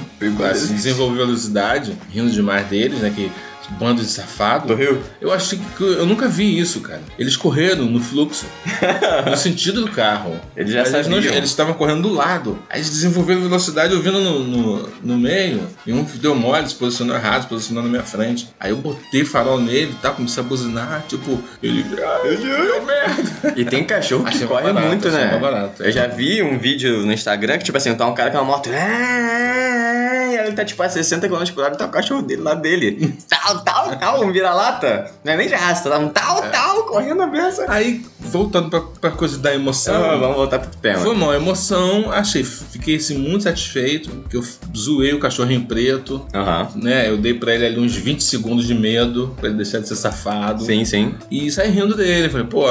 Assim, 0.52 0.74
desenvolvi 0.74 1.18
velocidade, 1.18 1.98
rindo 2.12 2.30
demais 2.30 2.68
deles, 2.68 3.00
né? 3.00 3.12
Que 3.16 3.32
bando 3.72 4.02
de 4.02 4.08
safado. 4.08 4.68
Do 4.68 4.76
Rio? 4.76 5.02
Eu 5.20 5.32
acho 5.32 5.58
que 5.58 5.84
eu 5.84 6.06
nunca 6.06 6.28
vi 6.28 6.58
isso, 6.58 6.82
cara. 6.82 7.02
Eles 7.18 7.36
correram 7.36 7.86
no 7.86 8.00
fluxo, 8.00 8.46
no 9.30 9.38
sentido 9.38 9.82
do 9.82 9.92
carro. 9.92 10.40
Eles 10.56 10.72
já 10.72 10.84
não-. 11.08 11.18
Eles 11.18 11.50
estavam 11.50 11.74
correndo 11.74 12.04
do 12.04 12.14
lado. 12.14 12.58
Aí 12.70 12.80
eles 12.80 12.90
desenvolveram 12.90 13.42
velocidade, 13.42 13.94
eu 13.94 14.02
vindo 14.02 14.20
no, 14.20 14.40
no, 14.40 14.90
no 15.04 15.18
meio, 15.18 15.68
e 15.86 15.94
um 15.94 16.04
deu 16.04 16.36
mole, 16.36 16.68
se 16.68 16.76
posicionou 16.76 17.16
errado, 17.16 17.44
se 17.44 17.48
posicionou 17.48 17.84
na 17.84 17.90
minha 17.90 18.04
frente. 18.04 18.50
Aí 18.60 18.72
eu 18.72 18.78
botei 18.78 19.26
farol 19.26 19.60
nele 19.60 19.92
e 19.92 20.02
tal, 20.02 20.14
comecei 20.14 20.42
a 20.42 20.46
buzinar, 20.46 21.04
tipo, 21.08 21.42
ele. 21.62 21.86
Ah, 22.04 22.22
deu 22.24 22.86
merda. 22.86 23.54
E 23.56 23.66
tem 23.66 23.84
cachorro 23.84 24.24
que 24.24 24.36
Achei 24.36 24.48
corre 24.48 24.64
barato, 24.64 24.88
muito, 24.88 25.10
né? 25.10 25.38
barato, 25.38 25.84
é. 25.84 25.88
Eu 25.88 25.92
já 25.92 26.08
vi 26.08 26.42
um 26.42 26.58
vídeo 26.58 27.06
no 27.06 27.12
Instagram 27.12 27.58
que, 27.58 27.66
tipo 27.66 27.78
assim, 27.78 27.94
tá 27.96 28.06
um 28.08 28.14
cara 28.14 28.32
com 28.32 28.38
uma 28.38 28.44
moto. 28.44 28.70
E 28.70 29.85
ele 30.34 30.54
tá 30.54 30.66
tipo 30.66 30.82
a 30.82 30.90
60 30.90 31.28
km 31.28 31.44
por 31.54 31.64
hora 31.64 31.74
e 31.74 31.78
tá 31.78 31.86
o 31.86 31.90
cachorro 31.90 32.22
dele 32.22 32.42
lá 32.42 32.56
dele. 32.56 33.16
Tal, 33.30 33.60
tal, 33.64 33.96
tal, 33.98 34.24
um 34.24 34.32
vira-lata. 34.32 35.12
Não 35.24 35.34
é 35.34 35.38
nem 35.38 35.48
de 35.48 35.54
raça, 35.56 35.90
tá 35.90 35.98
um 36.00 36.10
tal, 36.10 36.44
É. 36.44 36.50
tal, 36.50 36.84
correndo 36.86 37.22
a 37.22 37.28
beça. 37.28 37.66
Aí, 37.68 38.04
voltando 38.20 38.70
pra, 38.70 38.82
pra 38.82 39.12
coisa 39.12 39.38
da 39.38 39.54
emoção. 39.54 40.04
Ah, 40.04 40.16
vamos 40.16 40.36
voltar 40.36 40.60
pro 40.60 40.70
tema. 40.78 41.00
Foi 41.00 41.14
uma 41.14 41.36
emoção, 41.36 42.12
achei, 42.12 42.44
fiquei 42.44 42.96
assim, 42.96 43.18
muito 43.18 43.44
satisfeito, 43.44 44.10
que 44.30 44.38
eu 44.38 44.44
zoei 44.76 45.14
o 45.14 45.20
cachorrinho 45.20 45.66
preto, 45.66 46.26
Aham. 46.34 46.70
né? 46.76 47.10
Eu 47.10 47.18
dei 47.18 47.34
pra 47.34 47.54
ele 47.54 47.66
ali 47.66 47.80
uns 47.80 47.96
20 47.96 48.24
segundos 48.24 48.66
de 48.66 48.74
medo, 48.74 49.34
pra 49.38 49.48
ele 49.50 49.58
deixar 49.58 49.80
de 49.80 49.88
ser 49.88 49.96
safado. 49.96 50.64
Sim, 50.64 50.84
sim. 50.86 51.16
E 51.30 51.50
saí 51.52 51.70
rindo 51.70 51.96
dele, 51.96 52.30
falei, 52.30 52.48
pô, 52.48 52.66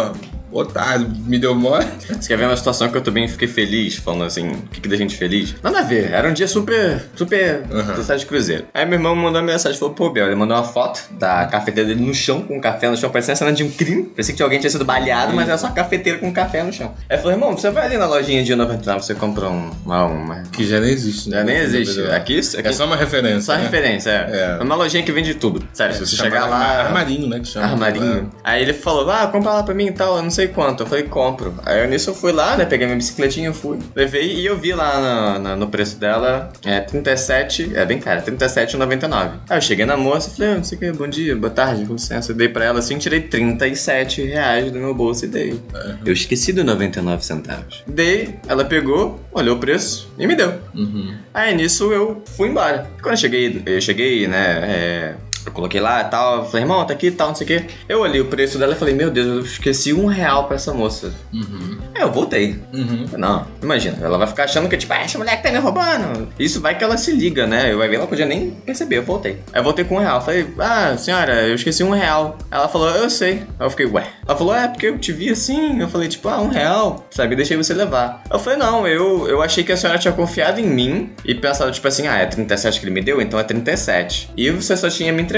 otário, 0.58 1.08
me 1.08 1.38
deu 1.38 1.54
mole. 1.54 1.86
Você 2.08 2.28
quer 2.28 2.36
ver 2.36 2.46
uma 2.46 2.56
situação 2.56 2.88
que 2.88 2.96
eu 2.96 3.02
também 3.02 3.26
fiquei 3.28 3.48
feliz, 3.48 3.96
falando 3.96 4.24
assim, 4.24 4.50
o 4.50 4.62
que, 4.68 4.80
que 4.80 4.88
deixa 4.88 5.04
a 5.04 5.06
gente 5.06 5.16
feliz? 5.16 5.54
Nada 5.62 5.80
a 5.80 5.82
ver, 5.82 6.12
era 6.12 6.28
um 6.28 6.32
dia 6.32 6.48
super, 6.48 7.04
super 7.14 7.62
uhum. 7.70 8.16
de 8.16 8.26
cruzeiro. 8.26 8.64
Aí 8.72 8.84
meu 8.86 8.94
irmão 8.94 9.14
mandou 9.14 9.40
uma 9.40 9.52
mensagem, 9.52 9.78
falou, 9.78 9.94
pô, 9.94 10.10
Bel, 10.10 10.26
ele 10.26 10.34
mandou 10.34 10.56
uma 10.56 10.64
foto 10.64 11.02
da 11.12 11.46
cafeteira 11.46 11.88
dele 11.88 12.04
no 12.04 12.14
chão, 12.14 12.42
com 12.42 12.56
um 12.56 12.60
café 12.60 12.88
no 12.88 12.96
chão, 12.96 13.10
parecia 13.10 13.32
uma 13.32 13.36
cena 13.36 13.52
de 13.52 13.64
um 13.64 13.70
crime. 13.70 14.04
Parecia 14.04 14.32
que 14.32 14.36
tinha 14.36 14.46
alguém 14.46 14.60
tinha 14.60 14.70
sido 14.70 14.84
baleado, 14.84 15.34
mas 15.34 15.48
era 15.48 15.58
só 15.58 15.68
cafeteira 15.70 16.18
com 16.18 16.32
café 16.32 16.62
no 16.62 16.72
chão. 16.72 16.94
Aí 17.08 17.18
falei, 17.18 17.36
irmão, 17.36 17.56
você 17.56 17.70
vai 17.70 17.86
ali 17.86 17.96
na 17.96 18.06
lojinha 18.06 18.42
de 18.42 18.54
99, 18.54 19.02
você 19.02 19.14
compra 19.14 19.48
um, 19.48 19.70
uma, 19.84 20.04
uma... 20.04 20.42
Que 20.52 20.66
já 20.66 20.80
nem 20.80 20.90
existe, 20.90 21.28
né? 21.28 21.38
Já 21.38 21.44
nem 21.44 21.56
existe. 21.56 22.00
Aqui, 22.02 22.38
aqui 22.38 22.68
É 22.68 22.72
só 22.72 22.86
uma 22.86 22.96
referência. 22.96 23.40
só 23.40 23.54
né? 23.54 23.62
referência, 23.62 24.10
é. 24.10 24.30
É. 24.34 24.56
É 24.60 24.62
uma 24.62 24.74
lojinha 24.74 25.02
que 25.02 25.12
vende 25.12 25.34
tudo. 25.34 25.66
Sério, 25.72 25.94
se 25.94 26.06
você 26.06 26.16
chegar 26.16 26.46
lá... 26.46 26.84
Armarinho, 26.84 27.28
né? 27.28 27.40
Que 27.40 27.48
chama. 27.48 27.66
Armarinho. 27.66 28.30
Aí 28.42 28.62
ele 28.62 28.72
falou, 28.72 29.10
ah, 29.10 29.26
compra 29.26 29.52
lá 29.52 29.62
pra 29.62 29.74
mim 29.74 29.86
e 29.86 29.92
tal, 29.92 30.16
eu 30.16 30.22
não 30.22 30.30
sei 30.44 30.48
quanto. 30.48 30.82
Eu 30.82 30.86
falei, 30.86 31.04
compro. 31.04 31.54
Aí 31.64 31.80
eu, 31.80 31.88
nisso 31.88 32.10
eu 32.10 32.14
fui 32.14 32.32
lá, 32.32 32.56
né, 32.56 32.64
peguei 32.64 32.86
minha 32.86 32.96
bicicletinha, 32.96 33.48
eu 33.48 33.54
fui, 33.54 33.78
levei 33.94 34.34
e 34.34 34.46
eu 34.46 34.56
vi 34.56 34.72
lá 34.72 35.00
na- 35.00 35.38
na- 35.38 35.56
no 35.56 35.68
preço 35.68 35.98
dela, 35.98 36.52
é 36.64 36.80
37, 36.80 37.72
é 37.74 37.84
bem 37.84 37.98
caro, 37.98 38.22
37,99. 38.22 39.38
Aí 39.48 39.56
eu 39.58 39.60
cheguei 39.62 39.84
na 39.86 39.96
moça 39.96 40.30
e 40.30 40.36
falei, 40.36 40.52
ah, 40.52 40.56
não 40.56 40.64
sei 40.64 40.76
o 40.76 40.80
que, 40.80 40.92
bom 40.92 41.08
dia, 41.08 41.34
boa 41.36 41.50
tarde, 41.50 41.84
com 41.86 41.94
licença. 41.94 42.32
Eu 42.32 42.36
dei 42.36 42.48
pra 42.48 42.64
ela 42.64 42.78
assim, 42.78 42.98
tirei 42.98 43.20
37 43.20 44.22
reais 44.22 44.70
do 44.70 44.78
meu 44.78 44.94
bolso 44.94 45.24
e 45.24 45.28
dei. 45.28 45.60
Eu 46.04 46.12
esqueci 46.12 46.52
do 46.52 46.64
99 46.64 47.24
centavos. 47.24 47.82
Dei, 47.86 48.34
ela 48.46 48.64
pegou, 48.64 49.20
olhou 49.32 49.56
o 49.56 49.58
preço 49.58 50.10
e 50.18 50.26
me 50.26 50.34
deu. 50.34 50.54
Uhum. 50.74 51.14
Aí 51.32 51.54
nisso 51.54 51.92
eu 51.92 52.22
fui 52.36 52.48
embora. 52.48 52.86
Quando 53.02 53.14
eu 53.14 53.18
cheguei, 53.18 53.62
eu 53.66 53.80
cheguei, 53.80 54.26
né? 54.28 54.44
é, 54.64 55.14
eu 55.46 55.52
coloquei 55.52 55.80
lá 55.80 56.02
e 56.02 56.04
tal, 56.04 56.46
falei, 56.46 56.62
irmão, 56.62 56.84
tá 56.84 56.92
aqui 56.94 57.08
e 57.08 57.10
tal, 57.10 57.28
não 57.28 57.34
sei 57.34 57.44
o 57.44 57.48
quê. 57.48 57.66
Eu 57.88 58.00
olhei 58.00 58.20
o 58.20 58.26
preço 58.26 58.58
dela 58.58 58.74
e 58.74 58.76
falei, 58.76 58.94
meu 58.94 59.10
Deus, 59.10 59.26
eu 59.26 59.40
esqueci 59.40 59.92
um 59.92 60.06
real 60.06 60.46
pra 60.46 60.56
essa 60.56 60.72
moça. 60.72 61.12
Uhum. 61.32 61.78
Aí 61.94 62.02
eu 62.02 62.12
voltei. 62.12 62.58
Uhum. 62.72 63.06
Não, 63.16 63.46
imagina, 63.62 63.98
ela 64.02 64.18
vai 64.18 64.26
ficar 64.26 64.44
achando 64.44 64.68
que, 64.68 64.76
tipo, 64.76 64.92
ah, 64.92 64.98
essa 64.98 65.18
mulher 65.18 65.36
que 65.36 65.42
tá 65.42 65.50
me 65.50 65.58
roubando. 65.58 66.28
Isso 66.38 66.60
vai 66.60 66.76
que 66.76 66.84
ela 66.84 66.96
se 66.96 67.12
liga, 67.12 67.46
né? 67.46 67.72
Eu 67.72 67.78
vai 67.78 67.88
ver, 67.88 67.96
ela 67.96 68.06
podia 68.06 68.26
nem 68.26 68.50
perceber, 68.50 68.98
eu 68.98 69.02
voltei. 69.02 69.38
Aí 69.52 69.60
eu 69.60 69.64
voltei 69.64 69.84
com 69.84 69.96
um 69.96 70.00
real. 70.00 70.20
Falei, 70.20 70.46
ah, 70.58 70.96
senhora, 70.96 71.46
eu 71.46 71.54
esqueci 71.54 71.82
um 71.82 71.90
real. 71.90 72.38
Ela 72.50 72.68
falou, 72.68 72.90
eu 72.90 73.10
sei. 73.10 73.42
Aí 73.58 73.66
eu 73.66 73.70
fiquei, 73.70 73.86
ué. 73.86 74.06
Ela 74.26 74.36
falou, 74.36 74.54
é, 74.54 74.68
porque 74.68 74.86
eu 74.86 74.98
te 74.98 75.12
vi 75.12 75.30
assim. 75.30 75.80
Eu 75.80 75.88
falei, 75.88 76.08
tipo, 76.08 76.28
ah, 76.28 76.40
um 76.40 76.48
real, 76.48 77.06
sabe? 77.10 77.36
Deixei 77.36 77.56
você 77.56 77.74
levar. 77.74 78.22
Eu 78.30 78.38
falei, 78.38 78.58
não, 78.58 78.86
eu, 78.86 79.28
eu 79.28 79.42
achei 79.42 79.62
que 79.62 79.72
a 79.72 79.76
senhora 79.76 79.98
tinha 79.98 80.12
confiado 80.12 80.60
em 80.60 80.66
mim 80.66 81.10
e 81.24 81.34
pensado, 81.34 81.70
tipo 81.70 81.86
assim, 81.86 82.06
ah, 82.06 82.16
é 82.16 82.26
37 82.26 82.80
que 82.80 82.86
ele 82.86 82.92
me 82.92 83.02
deu, 83.02 83.20
então 83.20 83.38
é 83.38 83.44
37. 83.44 84.30
E 84.36 84.50
você 84.50 84.76
só 84.76 84.88
tinha 84.88 85.12
me 85.12 85.22
entregado. 85.22 85.33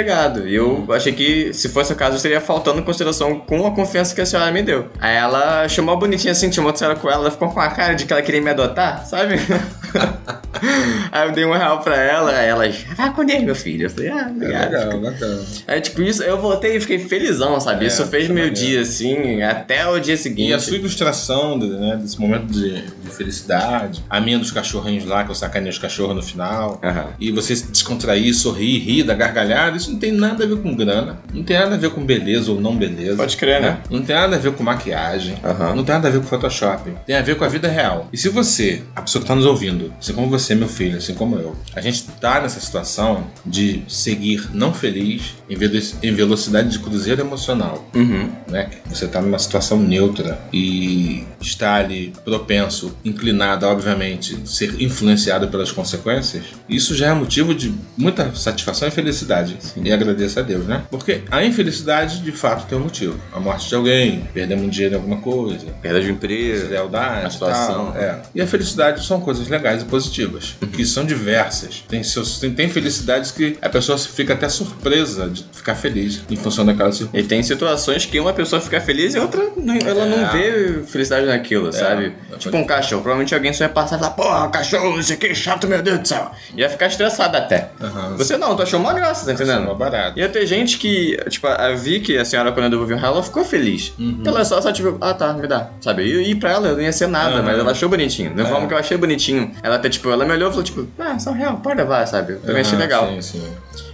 E 0.46 0.54
eu 0.54 0.86
achei 0.90 1.12
que, 1.12 1.52
se 1.52 1.68
fosse 1.68 1.92
o 1.92 1.96
caso, 1.96 2.16
estaria 2.16 2.40
faltando 2.40 2.82
consideração 2.82 3.38
com 3.40 3.66
a 3.66 3.70
confiança 3.70 4.14
que 4.14 4.20
a 4.20 4.26
senhora 4.26 4.50
me 4.50 4.62
deu. 4.62 4.88
Aí 5.00 5.16
ela 5.16 5.68
chamou 5.68 5.94
a 5.94 5.98
bonitinha 5.98 6.32
assim, 6.32 6.50
chamou 6.52 6.72
a 6.72 6.76
senhora 6.76 6.96
com 6.96 7.08
ela, 7.08 7.22
ela 7.22 7.30
ficou 7.30 7.48
com 7.50 7.60
a 7.60 7.68
cara 7.68 7.94
de 7.94 8.04
que 8.06 8.12
ela 8.12 8.22
queria 8.22 8.40
me 8.40 8.50
adotar, 8.50 9.06
sabe? 9.06 9.34
aí 11.12 11.28
eu 11.28 11.32
dei 11.32 11.44
um 11.44 11.52
real 11.52 11.80
pra 11.80 11.96
ela, 11.96 12.30
aí 12.32 12.46
ela, 12.48 12.64
vai 12.96 13.12
com 13.12 13.22
ele, 13.22 13.44
meu 13.44 13.54
filho. 13.54 13.86
Eu 13.86 13.90
falei, 13.90 14.10
ah, 14.10 14.26
É 14.28 14.30
obrigado. 14.30 14.72
legal, 14.72 15.00
legal. 15.00 15.38
Aí, 15.66 15.80
tipo, 15.80 16.02
isso, 16.02 16.22
eu 16.22 16.38
voltei 16.40 16.76
e 16.76 16.80
fiquei 16.80 16.98
felizão, 16.98 17.60
sabe? 17.60 17.84
É, 17.84 17.88
isso 17.88 18.06
fez 18.06 18.28
é 18.28 18.32
meu 18.32 18.50
dia, 18.50 18.80
assim, 18.80 19.42
até 19.42 19.86
o 19.88 19.98
dia 19.98 20.16
seguinte. 20.16 20.50
E 20.50 20.54
a 20.54 20.58
sua 20.58 20.76
ilustração 20.76 21.58
né, 21.58 21.96
desse 22.00 22.20
momento 22.20 22.46
de, 22.46 22.82
de 22.82 23.10
felicidade, 23.10 24.04
a 24.08 24.20
minha 24.20 24.38
dos 24.38 24.50
cachorrinhos 24.50 25.04
lá, 25.04 25.24
que 25.24 25.30
eu 25.30 25.34
sacanei 25.34 25.70
os 25.70 25.78
cachorros 25.78 26.14
no 26.14 26.22
final, 26.22 26.80
Aham. 26.82 27.08
e 27.18 27.30
você 27.30 27.54
se 27.54 27.70
descontrair, 27.70 28.34
sorrir, 28.34 28.78
rir 28.78 29.02
da 29.02 29.14
gargalhada, 29.14 29.76
isso 29.76 29.85
não 29.90 29.98
tem 29.98 30.12
nada 30.12 30.44
a 30.44 30.46
ver 30.46 30.58
com 30.58 30.74
grana, 30.74 31.18
não 31.32 31.42
tem 31.42 31.58
nada 31.58 31.74
a 31.74 31.78
ver 31.78 31.90
com 31.90 32.04
beleza 32.04 32.50
ou 32.52 32.60
não 32.60 32.76
beleza. 32.76 33.16
Pode 33.16 33.36
crer, 33.36 33.60
né? 33.60 33.78
Não 33.90 34.02
tem 34.02 34.14
nada 34.16 34.36
a 34.36 34.38
ver 34.38 34.52
com 34.52 34.62
maquiagem, 34.62 35.36
Aham. 35.44 35.74
não 35.74 35.84
tem 35.84 35.94
nada 35.94 36.08
a 36.08 36.10
ver 36.10 36.20
com 36.20 36.26
Photoshop, 36.26 36.90
tem 37.06 37.16
a 37.16 37.22
ver 37.22 37.36
com 37.36 37.44
a 37.44 37.48
vida 37.48 37.68
real. 37.68 38.08
E 38.12 38.16
se 38.18 38.28
você, 38.28 38.82
a 38.94 39.02
pessoa 39.02 39.20
que 39.20 39.24
está 39.24 39.34
nos 39.34 39.46
ouvindo, 39.46 39.92
assim 40.00 40.12
como 40.12 40.28
você 40.28 40.54
meu 40.54 40.68
filho, 40.68 40.98
assim 40.98 41.14
como 41.14 41.36
eu, 41.36 41.56
a 41.74 41.80
gente 41.80 42.04
tá 42.20 42.40
nessa 42.40 42.60
situação 42.60 43.26
de 43.44 43.82
seguir 43.88 44.48
não 44.54 44.72
feliz 44.72 45.34
em 45.50 45.56
em 46.02 46.14
velocidade 46.14 46.68
de 46.70 46.78
cruzeiro 46.78 47.20
emocional, 47.20 47.88
Uhum. 47.94 48.30
né? 48.48 48.68
Você 48.88 49.06
tá 49.08 49.20
numa 49.20 49.38
situação 49.38 49.78
neutra 49.78 50.38
e 50.52 51.24
está 51.40 51.74
ali 51.76 52.12
propenso, 52.24 52.94
inclinado, 53.04 53.66
obviamente, 53.66 54.36
ser 54.44 54.80
influenciado 54.80 55.48
pelas 55.48 55.72
consequências. 55.72 56.44
Isso 56.68 56.94
já 56.94 57.08
é 57.08 57.14
motivo 57.14 57.54
de 57.54 57.74
muita 57.96 58.34
satisfação 58.34 58.88
e 58.88 58.90
felicidade. 58.90 59.56
E 59.82 59.92
agradeço 59.92 60.38
a 60.38 60.42
Deus, 60.42 60.66
né? 60.66 60.82
Porque 60.90 61.22
a 61.30 61.44
infelicidade, 61.44 62.20
de 62.20 62.32
fato, 62.32 62.66
tem 62.66 62.76
um 62.78 62.82
motivo. 62.82 63.18
A 63.32 63.38
morte 63.40 63.68
de 63.68 63.74
alguém, 63.74 64.28
perdemos 64.32 64.64
um 64.64 64.68
dinheiro 64.68 64.94
em 64.94 64.98
alguma 64.98 65.18
coisa, 65.18 65.66
Perda 65.82 66.00
de 66.00 66.10
empresa. 66.10 66.62
deslealdade, 66.62 67.26
A 67.26 67.30
situação. 67.30 67.92
tal, 67.92 67.96
é. 68.02 68.20
E 68.34 68.40
a 68.40 68.46
felicidade 68.46 69.04
são 69.04 69.20
coisas 69.20 69.48
legais 69.48 69.82
e 69.82 69.84
positivas, 69.84 70.54
que 70.72 70.84
são 70.84 71.04
diversas. 71.04 71.84
Tem, 71.88 72.02
seus, 72.02 72.38
tem, 72.38 72.52
tem 72.52 72.68
felicidades 72.68 73.30
que 73.30 73.56
a 73.60 73.68
pessoa 73.68 73.98
fica 73.98 74.32
até 74.34 74.48
surpresa 74.48 75.28
de 75.28 75.44
ficar 75.52 75.74
feliz 75.74 76.22
em 76.30 76.36
função 76.36 76.64
daquela 76.64 76.90
circunstância. 76.92 77.24
E 77.24 77.28
tem 77.28 77.42
situações 77.42 78.04
que 78.06 78.18
uma 78.18 78.32
pessoa 78.32 78.60
fica 78.60 78.80
feliz 78.80 79.14
e 79.14 79.18
outra 79.18 79.42
ela 79.86 80.06
não 80.06 80.26
É. 80.26 80.32
vê 80.32 80.82
felicidade 80.84 81.26
naquilo, 81.26 81.72
sabe? 81.72 82.14
É. 82.32 82.36
Tipo 82.36 82.56
um 82.56 82.64
cachorro. 82.64 83.02
Provavelmente 83.02 83.34
alguém 83.34 83.52
só 83.52 83.64
ia 83.64 83.68
passar 83.70 83.96
e 83.96 83.98
falar, 83.98 84.10
porra, 84.12 84.48
cachorro, 84.48 84.98
isso 84.98 85.12
aqui 85.12 85.26
é 85.28 85.34
chato, 85.34 85.66
meu 85.66 85.82
Deus 85.82 85.98
do 86.00 86.08
céu. 86.08 86.30
Ia 86.56 86.68
ficar 86.68 86.86
estressado 86.86 87.36
até. 87.36 87.70
Aham. 87.80 88.16
Você 88.16 88.36
não, 88.36 88.56
tu 88.56 88.62
achou 88.62 88.80
uma 88.80 88.92
graça, 88.94 89.24
tá 89.24 89.30
é 89.32 89.34
entendendo? 89.34 89.65
Mó 89.66 89.74
barato. 89.74 90.18
Ia 90.18 90.28
ter 90.28 90.46
gente 90.46 90.78
que, 90.78 91.16
tipo, 91.28 91.46
a 91.46 91.70
Vicky, 91.74 92.16
a 92.16 92.24
senhora, 92.24 92.52
quando 92.52 92.64
eu 92.64 92.70
devolvi 92.70 92.94
o 92.94 92.96
real, 92.96 93.12
ela 93.14 93.22
ficou 93.22 93.44
feliz. 93.44 93.92
Uhum. 93.98 94.22
Ela 94.24 94.44
só, 94.44 94.60
só, 94.60 94.72
tipo, 94.72 94.96
ah 95.00 95.12
tá, 95.14 95.32
me 95.32 95.46
dá. 95.46 95.70
Sabe? 95.80 96.02
E, 96.04 96.30
e 96.30 96.34
pra 96.34 96.52
ela 96.52 96.72
não 96.72 96.80
ia 96.80 96.92
ser 96.92 97.06
nada, 97.08 97.34
Aham. 97.36 97.42
mas 97.42 97.58
ela 97.58 97.70
achou 97.72 97.88
bonitinho. 97.88 98.34
Da 98.34 98.42
É. 98.44 98.46
forma 98.46 98.66
que 98.66 98.74
eu 98.74 98.78
achei 98.78 98.96
bonitinho. 98.96 99.50
Ela 99.62 99.76
até, 99.76 99.88
tipo, 99.88 100.08
ela 100.10 100.24
me 100.24 100.32
olhou 100.32 100.48
e 100.48 100.50
falou, 100.52 100.64
tipo, 100.64 100.86
ah, 100.98 101.18
só 101.18 101.30
um 101.30 101.34
real, 101.34 101.56
pode 101.58 101.76
levar, 101.76 102.06
sabe? 102.06 102.34
Eu 102.34 102.40
também 102.40 102.60
achei 102.62 102.74
Aham, 102.74 102.82
legal. 102.82 103.08
Sim, 103.08 103.22
sim. 103.22 103.42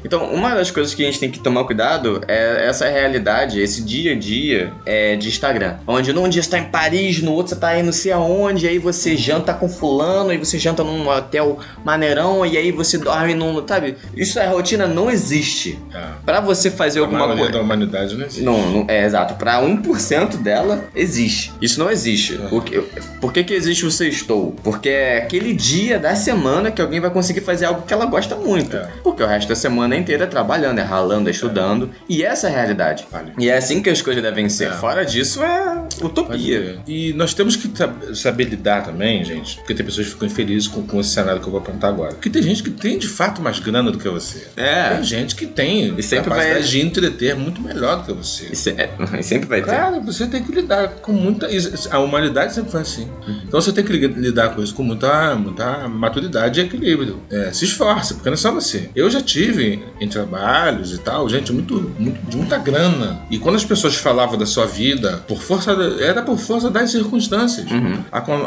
Então, 0.05 0.33
uma 0.35 0.53
das 0.55 0.69
coisas 0.71 0.93
que 0.95 1.03
a 1.03 1.07
gente 1.07 1.21
tem 1.21 1.31
que 1.31 1.39
tomar 1.39 1.63
cuidado 1.65 2.21
é 2.27 2.67
essa 2.67 2.89
realidade, 2.89 3.61
esse 3.61 3.83
dia 3.85 4.13
a 4.13 4.19
dia 4.19 4.73
é, 4.85 5.15
de 5.15 5.29
Instagram. 5.29 5.77
Onde 5.87 6.13
num 6.13 6.29
dia 6.29 6.43
você 6.43 6.51
tá 6.51 6.59
em 6.59 6.65
Paris, 6.65 7.23
no 7.23 7.33
outro 7.33 7.55
você 7.55 7.61
tá 7.61 7.69
aí 7.69 7.83
não 7.85 7.93
sei 7.93 8.11
aonde, 8.11 8.67
aí 8.67 8.79
você 8.79 9.17
janta 9.17 9.55
com 9.55 9.69
fulano, 9.69 10.31
aí 10.31 10.39
você 10.39 10.59
janta 10.59 10.83
num 10.83 11.09
hotel 11.09 11.59
maneirão, 11.85 12.45
e 12.45 12.57
aí 12.57 12.73
você 12.73 12.99
dorme 12.99 13.33
num. 13.35 13.65
Sabe? 13.67 13.97
Isso 14.17 14.41
é 14.41 14.47
rotina, 14.47 14.89
não 14.89 15.09
existe. 15.09 15.62
É. 15.93 16.03
Pra 16.25 16.41
você 16.41 16.71
fazer 16.71 17.01
alguma 17.01 17.27
coisa. 17.37 17.53
da 17.53 17.61
humanidade 17.61 18.17
não 18.17 18.25
existe. 18.27 18.43
Não, 18.45 18.71
não, 18.71 18.85
é 18.89 19.05
exato. 19.05 19.35
Pra 19.35 19.61
1% 19.63 20.37
dela, 20.39 20.85
existe. 20.95 21.53
Isso 21.61 21.79
não 21.79 21.91
existe. 21.91 22.35
Uhum. 22.35 22.59
O 22.59 22.61
que- 22.61 22.81
por 23.21 23.33
que, 23.33 23.45
que 23.45 23.55
existe 23.55 23.85
o 23.87 23.91
sextou? 23.91 24.55
Porque 24.63 24.89
é 24.89 25.19
aquele 25.19 25.53
dia 25.55 25.99
da 25.99 26.15
semana 26.15 26.71
que 26.71 26.81
alguém 26.83 27.01
vai 27.01 27.11
conseguir 27.11 27.41
fazer 27.41 27.67
algo 27.67 27.83
que 27.83 27.93
ela 27.93 28.07
gosta 28.07 28.35
muito. 28.37 28.77
É. 28.77 28.89
Porque 29.03 29.23
o 29.23 29.27
resto 29.27 29.49
da 29.49 29.55
semana 29.57 29.97
inteira 29.97 30.25
é 30.25 30.27
trabalhando, 30.27 30.79
é 30.79 30.83
ralando, 30.83 31.29
é 31.29 31.33
estudando. 31.33 31.91
E 32.09 32.23
essa 32.23 32.49
é 32.49 32.51
a 32.53 32.55
realidade. 32.57 33.07
Vale. 33.11 33.33
E 33.39 33.49
é 33.49 33.57
assim 33.57 33.83
que 33.83 33.91
as 33.91 34.01
coisas 34.03 34.23
devem 34.23 34.49
ser. 34.49 34.69
É. 34.69 34.73
Fora 34.73 35.05
disso, 35.05 35.43
é 35.43 35.83
utopia. 36.03 36.79
E 36.87 37.13
nós 37.15 37.35
temos 37.35 37.57
que 37.57 37.71
sab- 37.77 38.15
saber 38.15 38.45
lidar 38.45 38.85
também, 38.85 39.25
gente, 39.25 39.57
porque 39.57 39.75
tem 39.75 39.85
pessoas 39.85 40.07
que 40.09 40.13
ficam 40.15 40.27
infelizes 40.29 40.69
com, 40.69 40.83
com 40.83 41.01
esse 41.01 41.11
cenário 41.11 41.41
que 41.41 41.47
eu 41.47 41.51
vou 41.51 41.61
apontar 41.61 41.91
agora. 41.91 42.13
Porque 42.15 42.31
tem 42.31 42.43
gente 42.43 42.63
que 42.63 42.71
tem 42.71 42.99
de 42.99 43.09
fato 43.09 43.41
mais 43.43 43.59
grana 43.59 43.91
do 43.91 43.99
que 43.99 44.09
você. 44.09 44.47
É. 44.57 44.91
Tem 44.95 45.05
gente 45.05 45.35
que 45.35 45.42
tem 45.47 45.95
E 45.97 46.03
sempre 46.03 46.31
capacidade 46.31 46.61
vai- 46.61 46.69
de 46.69 46.81
entreter 46.81 47.35
muito 47.37 47.61
melhor 47.61 47.99
do 47.99 48.05
que 48.05 48.13
você. 48.13 48.49
E 48.53 48.57
se- 48.57 48.71
é, 48.71 48.91
e 49.19 49.23
sempre 49.23 49.49
vai 49.49 49.61
ter. 49.63 49.71
Cara, 49.71 50.01
você 50.01 50.27
tem 50.27 50.43
que 50.43 50.53
lidar 50.53 50.89
com 51.03 51.13
muita. 51.13 51.49
A 51.91 51.99
humanidade 51.99 52.55
sempre 52.55 52.71
foi 52.71 52.81
assim. 52.81 53.09
Então 53.47 53.61
você 53.61 53.73
tem 53.73 53.85
que 53.85 53.93
li- 53.93 54.07
lidar 54.07 54.55
com 54.55 54.63
isso 54.63 54.75
com 54.75 54.83
muita, 54.83 55.35
muita 55.35 55.89
maturidade 55.89 56.61
e 56.61 56.65
equilíbrio. 56.65 57.21
É, 57.31 57.53
se 57.53 57.65
esforce, 57.65 58.15
porque 58.15 58.29
não 58.29 58.35
é 58.35 58.37
só 58.39 58.53
você. 58.53 58.91
Eu 58.95 59.09
já 59.11 59.21
tive 59.21 59.83
em 60.01 60.09
trabalhos 60.09 60.93
e 60.93 60.99
tal, 60.99 61.29
gente, 61.29 61.53
muito, 61.53 61.93
muito- 61.99 62.21
de 62.31 62.37
muita 62.37 62.59
grana. 62.59 63.21
E 63.31 63.39
quando 63.39 63.57
as 63.57 63.65
pessoas 63.65 63.95
falavam 63.97 64.37
da 64.39 64.47
sua 64.47 64.67
vida, 64.67 65.23
por 65.29 65.41
força 65.41 65.73
era 66.01 66.23
por 66.23 66.39
força 66.39 66.71
das 66.71 66.91
circunstâncias. 66.91 67.71
Uhum. 67.71 67.99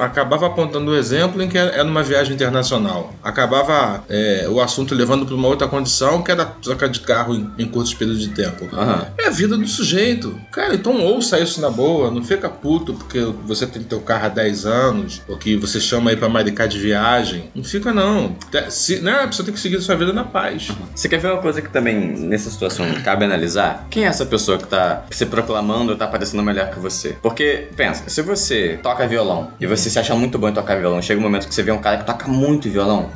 Acabava 0.02 0.48
apontando 0.48 0.92
o 0.92 0.96
exemplo 0.96 1.42
em 1.42 1.48
que 1.48 1.58
era 1.58 1.84
numa 1.84 2.04
viagem 2.04 2.34
internacional. 2.34 3.14
Acabava 3.24 4.04
é, 4.10 4.48
o 4.50 4.60
assunto 4.62 4.94
levando 4.96 5.26
para 5.26 5.36
uma 5.36 5.48
outra 5.48 5.68
condição, 5.68 6.22
que 6.22 6.32
era 6.32 6.46
de 6.88 7.02
carro 7.02 7.36
em, 7.36 7.52
em 7.58 7.68
curtos 7.68 7.94
períodos 7.94 8.22
de 8.22 8.30
tempo. 8.30 8.68
Aham. 8.74 9.08
É 9.18 9.28
a 9.28 9.32
vida 9.32 9.58
do 9.58 9.68
sujeito. 9.68 10.40
Cara, 10.52 10.76
então 10.76 11.02
ouça 11.02 11.40
isso 11.40 11.62
na 11.62 11.70
boa. 11.70 12.12
Não 12.12 12.24
fica 12.24 12.50
puto 12.50 12.94
porque 12.94 13.20
você 13.46 13.66
tem 13.66 13.84
teu 13.84 14.02
carro 14.02 14.26
há 14.26 14.30
10 14.30 14.66
anos, 14.66 15.22
ou 15.28 15.38
que 15.38 15.56
você 15.56 15.80
chama 15.80 16.12
aí 16.12 16.18
pra 16.18 16.30
maricar 16.30 16.68
de 16.68 16.80
viagem. 16.80 17.50
Não 17.56 17.64
fica, 17.64 17.94
não. 17.94 18.36
Se, 18.70 19.00
né, 19.00 19.24
a 19.24 19.28
pessoa 19.28 19.46
tem 19.46 19.54
que 19.54 19.60
seguir 19.60 19.82
sua 19.82 19.96
vida 19.96 20.14
na 20.14 20.24
paz. 20.24 20.70
Você 20.96 21.08
quer 21.10 21.20
ver 21.20 21.32
uma 21.32 21.42
coisa 21.42 21.62
que 21.62 21.70
também, 21.70 21.96
nessa 22.18 22.50
situação, 22.50 22.86
cabe 23.04 23.26
analisar? 23.26 23.88
Quem 23.90 24.06
é 24.06 24.08
essa 24.08 24.26
pessoa 24.26 24.58
que 24.58 24.68
tá 24.68 25.06
se 25.12 25.26
proclamando 25.26 25.92
ou 25.92 25.98
tá 25.98 26.08
parecendo 26.08 26.44
melhor 26.44 26.70
que 26.70 26.80
você? 26.80 27.16
Porque, 27.22 27.68
pensa, 27.76 28.10
se 28.10 28.22
você 28.22 28.80
toca 28.82 29.08
violão 29.08 29.52
e 29.60 29.68
você 29.68 29.90
se 29.90 30.00
acha 30.00 30.16
muito 30.16 30.38
bom 30.38 30.50
em 30.50 30.54
tocar 30.54 30.80
violão, 30.80 31.02
chega 31.02 31.20
um 31.20 31.24
momento 31.24 31.48
que 31.48 31.54
você 31.54 31.64
vê 31.64 31.72
um 31.72 31.80
cara 31.80 31.98
que 31.98 32.06
toca 32.06 32.28
muito 32.28 32.70
violão, 32.70 33.12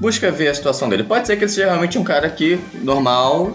busca 0.00 0.30
ver 0.30 0.48
a 0.48 0.54
situação 0.54 0.88
dele. 0.88 1.04
Pode 1.04 1.26
ser 1.26 1.36
que 1.36 1.44
ele 1.44 1.50
seja 1.50 1.66
realmente 1.66 1.98
um 1.98 2.04
cara 2.04 2.28
que, 2.28 2.58
normal, 2.82 3.07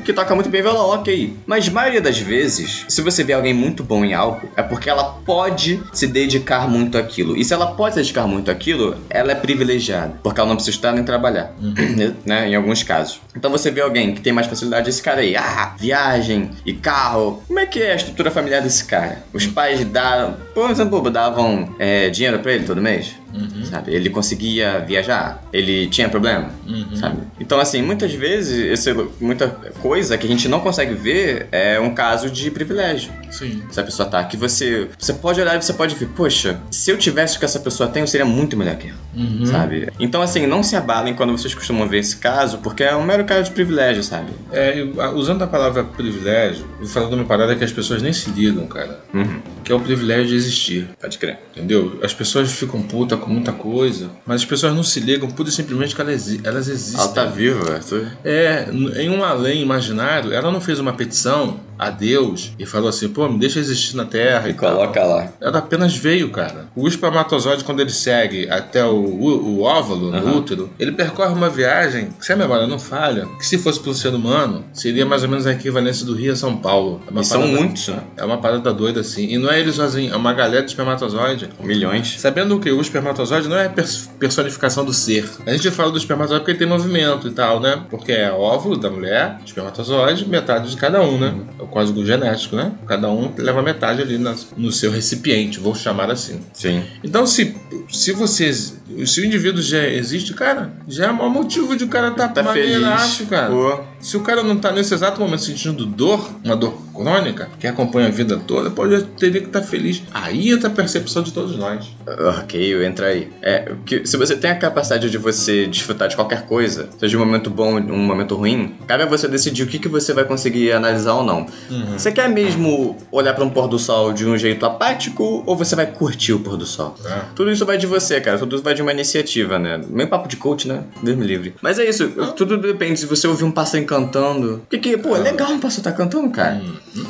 que 0.04 0.14
toca 0.14 0.34
muito 0.36 0.50
bem 0.50 0.62
violão, 0.62 0.90
ok. 0.90 1.38
Mas, 1.46 1.70
maioria 1.70 2.02
das 2.02 2.18
vezes, 2.18 2.86
se 2.88 3.02
você 3.02 3.24
vê 3.24 3.34
alguém 3.34 3.54
muito 3.54 3.84
bom 3.84 4.04
em 4.04 4.14
algo, 4.14 4.50
é 4.56 4.62
porque 4.62 4.90
ela 4.90 5.04
pode 5.26 5.82
se 5.92 6.08
dedicar 6.08 6.68
muito 6.68 6.98
àquilo. 6.98 7.38
E 7.38 7.44
se 7.44 7.54
ela 7.54 7.68
pode 7.68 7.96
se 7.96 8.02
dedicar 8.02 8.28
muito 8.28 8.50
àquilo, 8.52 8.96
ela 9.10 9.32
é 9.32 9.36
privilegiada. 9.36 10.20
Porque 10.22 10.40
ela 10.40 10.50
não 10.50 10.56
precisa 10.56 10.76
estudar 10.76 10.94
nem 10.94 11.04
trabalhar. 11.04 11.54
né? 12.26 12.50
Em 12.50 12.56
alguns 12.56 12.84
casos. 12.84 13.22
Então 13.36 13.52
você 13.52 13.72
vê 13.72 13.82
alguém 13.82 14.14
que 14.14 14.22
tem 14.22 14.34
mais 14.34 14.48
facilidade, 14.48 14.90
esse 14.90 15.02
cara 15.02 15.22
aí, 15.22 15.36
ah, 15.36 15.76
viagem 15.78 16.52
e 16.66 16.74
carro. 16.74 17.42
Como 17.48 17.60
é 17.60 17.66
que 17.66 17.82
é 17.82 17.94
a 17.94 17.96
estrutura 17.96 18.32
familiar 18.32 18.62
desse 18.62 18.86
cara? 18.86 19.24
Os 19.34 19.46
pais 19.46 19.84
davam, 19.86 20.38
por 20.54 20.70
exemplo, 20.70 21.10
davam 21.10 21.76
é, 21.80 22.10
dinheiro 22.10 22.40
pra 22.40 22.54
ele 22.54 22.66
todo 22.66 22.82
mês? 22.82 23.23
Sabe? 23.66 23.94
Ele 23.94 24.10
conseguia 24.10 24.80
viajar? 24.80 25.44
Ele 25.52 25.88
tinha 25.88 26.08
problema? 26.10 26.50
Sabe? 26.96 27.18
Então, 27.40 27.60
assim, 27.60 27.82
muitas 27.82 28.14
vezes, 28.14 28.58
esse, 28.72 28.94
muita 29.20 29.48
coisa 29.82 30.18
que 30.18 30.26
a 30.26 30.30
gente 30.30 30.48
não 30.48 30.60
consegue 30.60 30.94
ver 30.94 31.48
é 31.52 31.80
um 31.80 31.94
caso 31.94 32.30
de 32.30 32.50
privilégio. 32.52 33.12
Sim. 33.32 33.64
Se 33.72 33.80
a 33.80 33.84
pessoa 33.84 34.08
tá 34.08 34.20
aqui, 34.20 34.38
você, 34.38 34.88
você 34.98 35.14
pode 35.14 35.42
olhar 35.42 35.56
e 35.58 35.62
você 35.62 35.74
pode 35.74 35.96
ver, 35.96 36.08
poxa, 36.10 36.60
se 36.70 36.92
eu 36.92 36.98
tivesse 36.98 37.36
o 37.36 37.40
que 37.40 37.46
essa 37.46 37.60
pessoa 37.60 37.90
tem, 37.90 38.02
eu 38.02 38.08
seria 38.08 38.26
muito 38.26 38.56
melhor 38.56 38.76
que 38.76 38.88
ela. 38.90 38.98
Uhum. 39.16 39.46
Sabe? 39.46 39.90
Então, 40.00 40.22
assim, 40.22 40.46
não 40.46 40.62
se 40.64 40.76
abalem 40.76 41.14
quando 41.14 41.32
vocês 41.36 41.54
costumam 41.54 41.88
ver 41.88 42.00
esse 42.00 42.18
caso, 42.18 42.60
porque 42.60 42.84
é 42.84 42.96
um 42.96 43.04
mero 43.04 43.24
caso 43.26 43.46
de 43.46 43.52
privilégio, 43.52 44.04
sabe? 44.04 44.32
É, 44.52 44.80
eu- 44.80 44.94
usando 45.16 45.42
a 45.44 45.48
palavra 45.48 45.84
privilégio, 45.84 46.66
vou 46.78 46.88
falar 46.88 47.10
de 47.10 47.16
uma 47.16 47.26
parada 47.26 47.56
que 47.56 47.64
as 47.64 47.72
pessoas 47.72 48.02
nem 48.02 48.14
se 48.14 48.30
ligam, 48.30 48.68
cara. 48.68 49.00
Uhum. 49.14 49.42
Que 49.64 49.72
é 49.72 49.76
o 49.76 49.80
privilégio 49.80 50.28
de 50.28 50.36
existir. 50.36 50.88
Pode 51.02 51.18
crer. 51.18 51.40
Entendeu? 51.56 52.00
As 52.04 52.14
pessoas 52.14 52.52
ficam 52.52 52.82
putas 52.82 53.20
muita 53.28 53.52
coisa, 53.52 54.10
mas 54.26 54.42
as 54.42 54.46
pessoas 54.46 54.74
não 54.76 54.84
se 54.84 55.00
ligam 55.00 55.30
pura 55.30 55.50
e 55.50 55.52
simplesmente 55.52 55.96
que 55.96 56.02
elas, 56.02 56.40
elas 56.44 56.68
existem. 56.68 57.00
Ela 57.02 57.10
tá 57.14 57.26
viva. 57.26 57.80
tu- 57.88 58.06
É, 58.24 58.68
n- 58.72 58.92
em 59.00 59.10
um 59.10 59.24
além 59.24 59.62
imaginário, 59.62 60.32
ela 60.34 60.52
não 60.52 60.62
fez 60.62 60.80
uma 60.80 60.94
petição 60.94 61.60
a 61.78 61.90
Deus 61.90 62.54
e 62.60 62.66
falou 62.66 62.90
assim, 62.90 63.10
pô, 63.10 63.28
me 63.28 63.38
deixa 63.40 63.60
existir 63.60 63.96
na 63.96 64.06
Terra 64.06 64.48
e, 64.48 64.52
E 64.52 64.54
tal. 64.54 64.76
coloca 64.76 65.04
lá. 65.04 65.28
Ela 65.42 65.60
apenas 65.60 65.96
veio, 65.96 66.30
cara. 66.30 66.68
O 66.76 66.88
espermatozoide, 66.88 67.64
quando 67.64 67.80
ele 67.82 67.90
segue 67.92 68.50
até 68.50 68.84
o, 68.86 68.90
o, 68.96 69.58
o 69.60 69.62
óvulo, 69.62 70.12
no 70.12 70.18
Aham. 70.18 70.38
útero, 70.38 70.70
ele 70.80 70.92
percorre 70.92 71.34
uma 71.34 71.50
viagem, 71.50 72.10
que 72.20 72.26
se 72.26 72.34
a 72.34 72.36
memória 72.36 72.68
não 72.68 72.80
falha, 72.80 73.26
que 73.38 73.46
se 73.46 73.58
fosse 73.58 73.80
para 73.80 73.92
um 73.92 73.94
ser 73.94 74.14
humano, 74.14 74.64
seria 74.74 75.06
mais 75.06 75.24
ou 75.24 75.30
menos 75.30 75.46
a 75.46 75.52
equivalência 75.52 76.06
do 76.06 76.14
Rio 76.16 76.34
a 76.34 76.36
São 76.36 76.56
Paulo. 76.58 77.02
É 77.16 77.20
E 77.20 77.24
são 77.24 77.46
muitos, 77.48 77.88
né? 77.90 78.00
É 78.18 78.24
uma 78.24 78.38
parada 78.38 78.74
doida 78.74 79.02
assim. 79.02 79.26
E 79.28 79.38
não 79.38 79.52
é 79.52 79.60
ele 79.60 79.72
sozinho, 79.72 80.14
é 80.14 80.16
uma 80.16 80.34
galera 80.34 80.64
de 80.64 80.70
espermatozoide. 80.72 81.50
Milhões. 81.62 82.16
Sabendo 82.20 82.60
que 82.60 82.72
o 82.72 82.80
espermatozoide 82.82 83.48
não 83.48 83.58
é 83.58 83.66
a 83.66 83.70
pers- 83.70 84.10
personificação 84.20 84.84
do 84.86 84.94
ser. 84.94 85.30
A 85.46 85.52
gente 85.52 85.70
fala 85.72 85.92
do 85.92 85.98
espermatozoide 85.98 86.42
porque 86.42 86.52
ele 86.52 86.60
tem 86.60 86.68
movimento 86.68 87.28
e 87.28 87.32
tal, 87.32 87.60
né? 87.60 87.82
Porque 87.90 88.12
é 88.12 88.32
óvulo 88.32 88.78
da 88.78 88.90
mulher, 88.90 89.38
espermatozoide, 89.46 90.28
metade 90.28 90.70
de 90.70 90.78
cada 90.78 91.02
um, 91.02 91.18
né? 91.18 91.34
O 91.60 91.68
código 91.74 92.06
genético, 92.06 92.56
né? 92.56 92.72
Cada 92.88 93.10
um 93.10 93.32
leva 93.38 93.62
metade 93.64 94.02
ali 94.02 94.18
na- 94.18 94.36
no 94.56 94.72
seu 94.72 94.92
recipiente, 94.92 95.60
vou 95.60 95.74
chamar 95.74 96.12
assim. 96.12 96.40
Sim. 96.54 96.84
Então, 97.04 97.26
se, 97.26 97.56
se 97.92 98.12
você. 98.14 98.54
Se 98.54 99.22
o 99.22 99.26
indivíduo 99.26 99.62
já 99.62 99.88
existe, 99.88 100.34
cara, 100.34 100.72
já 100.88 101.08
é 101.08 101.10
o 101.10 101.16
maior 101.16 101.30
motivo 101.32 101.76
de 101.76 101.84
o 101.84 101.88
cara 101.88 102.10
estar 102.10 102.28
Tá 102.30 102.44
maneiraço, 102.44 103.16
feliz. 103.18 103.30
cara. 103.30 103.50
Pô, 103.50 103.80
Se 104.00 104.16
o 104.16 104.20
cara 104.22 104.44
não 104.44 104.56
tá 104.58 104.72
nesse 104.72 104.94
exato 104.94 105.20
momento 105.20 105.42
sentindo 105.42 105.86
dor, 105.86 106.30
uma 106.44 106.56
dor 106.56 106.78
crônica, 106.94 107.50
que 107.60 107.68
acompanha 107.68 108.08
a 108.08 108.12
vida 108.12 108.40
toda, 108.48 108.70
pode 108.70 109.04
teria 109.18 109.42
que 109.42 109.48
estar 109.48 109.62
feliz. 109.62 110.04
Aí 110.14 110.52
entra 110.52 110.70
a 110.70 110.72
percepção 110.72 111.24
de 111.24 111.34
todos 111.34 111.58
nós. 111.58 111.96
Ok, 112.40 112.62
eu 112.62 112.84
entro 112.84 113.06
aí. 113.06 113.30
É, 113.42 113.72
que 113.86 114.06
se 114.06 114.16
você 114.18 114.36
tem 114.36 114.52
a 114.52 114.56
capacidade 114.56 115.10
de 115.10 115.18
você 115.18 115.66
desfrutar 115.68 116.08
de 116.08 116.16
qualquer 116.16 116.46
coisa, 116.46 116.90
seja 116.98 117.18
um 117.18 117.20
momento 117.20 117.50
bom 117.50 117.76
ou 117.76 117.80
um 117.80 117.98
momento 117.98 118.36
ruim, 118.36 118.76
cabe 118.88 119.04
a 119.04 119.06
você 119.06 119.28
decidir 119.28 119.64
o 119.64 119.68
que, 119.68 119.80
que 119.80 119.88
você 119.88 120.14
vai 120.14 120.26
conseguir 120.26 120.72
analisar 120.72 121.14
ou 121.16 121.24
não. 121.24 121.48
Uhum. 121.70 121.98
Você 121.98 122.12
quer 122.12 122.30
mesmo 122.30 122.98
olhar 123.12 123.34
para 123.34 123.44
um 123.44 123.50
pôr 123.50 123.68
do 123.68 123.80
sol 123.80 124.14
de 124.14 124.26
um 124.26 124.38
jeito 124.38 124.66
apático 124.66 125.44
ou 125.46 125.56
você 125.56 125.76
vai 125.76 125.88
curtir 125.88 126.34
o 126.34 126.40
pôr 126.40 126.58
do 126.58 126.66
sol? 126.66 126.96
É. 127.06 127.22
Tudo 127.36 127.52
isso 127.52 127.66
vai 127.66 127.78
de 127.78 127.88
você, 127.88 128.22
cara. 128.22 128.38
Tudo 128.38 128.56
isso 128.56 128.64
vai 128.64 128.74
de 128.74 128.82
uma 128.82 128.92
iniciativa, 128.92 129.58
né? 129.58 129.82
Meio 129.88 130.10
papo 130.10 130.28
de 130.28 130.38
coach, 130.38 130.68
né? 130.68 130.84
Deus 131.02 131.18
me 131.18 131.26
livre. 131.26 131.56
Mas 131.62 131.80
é 131.80 131.88
isso. 131.88 132.10
Tudo 132.36 132.58
depende. 132.58 133.00
Se 133.00 133.06
você 133.06 133.28
ouvir 133.28 133.44
um 133.44 133.52
pássaro 133.52 133.84
cantando. 133.86 134.62
Porque, 134.70 134.98
pô, 134.98 135.16
é 135.16 135.20
legal 135.20 135.52
um 135.52 135.60
pássaro 135.60 135.84
tá 135.84 135.92
cantando, 135.92 136.30
cara. 136.30 136.62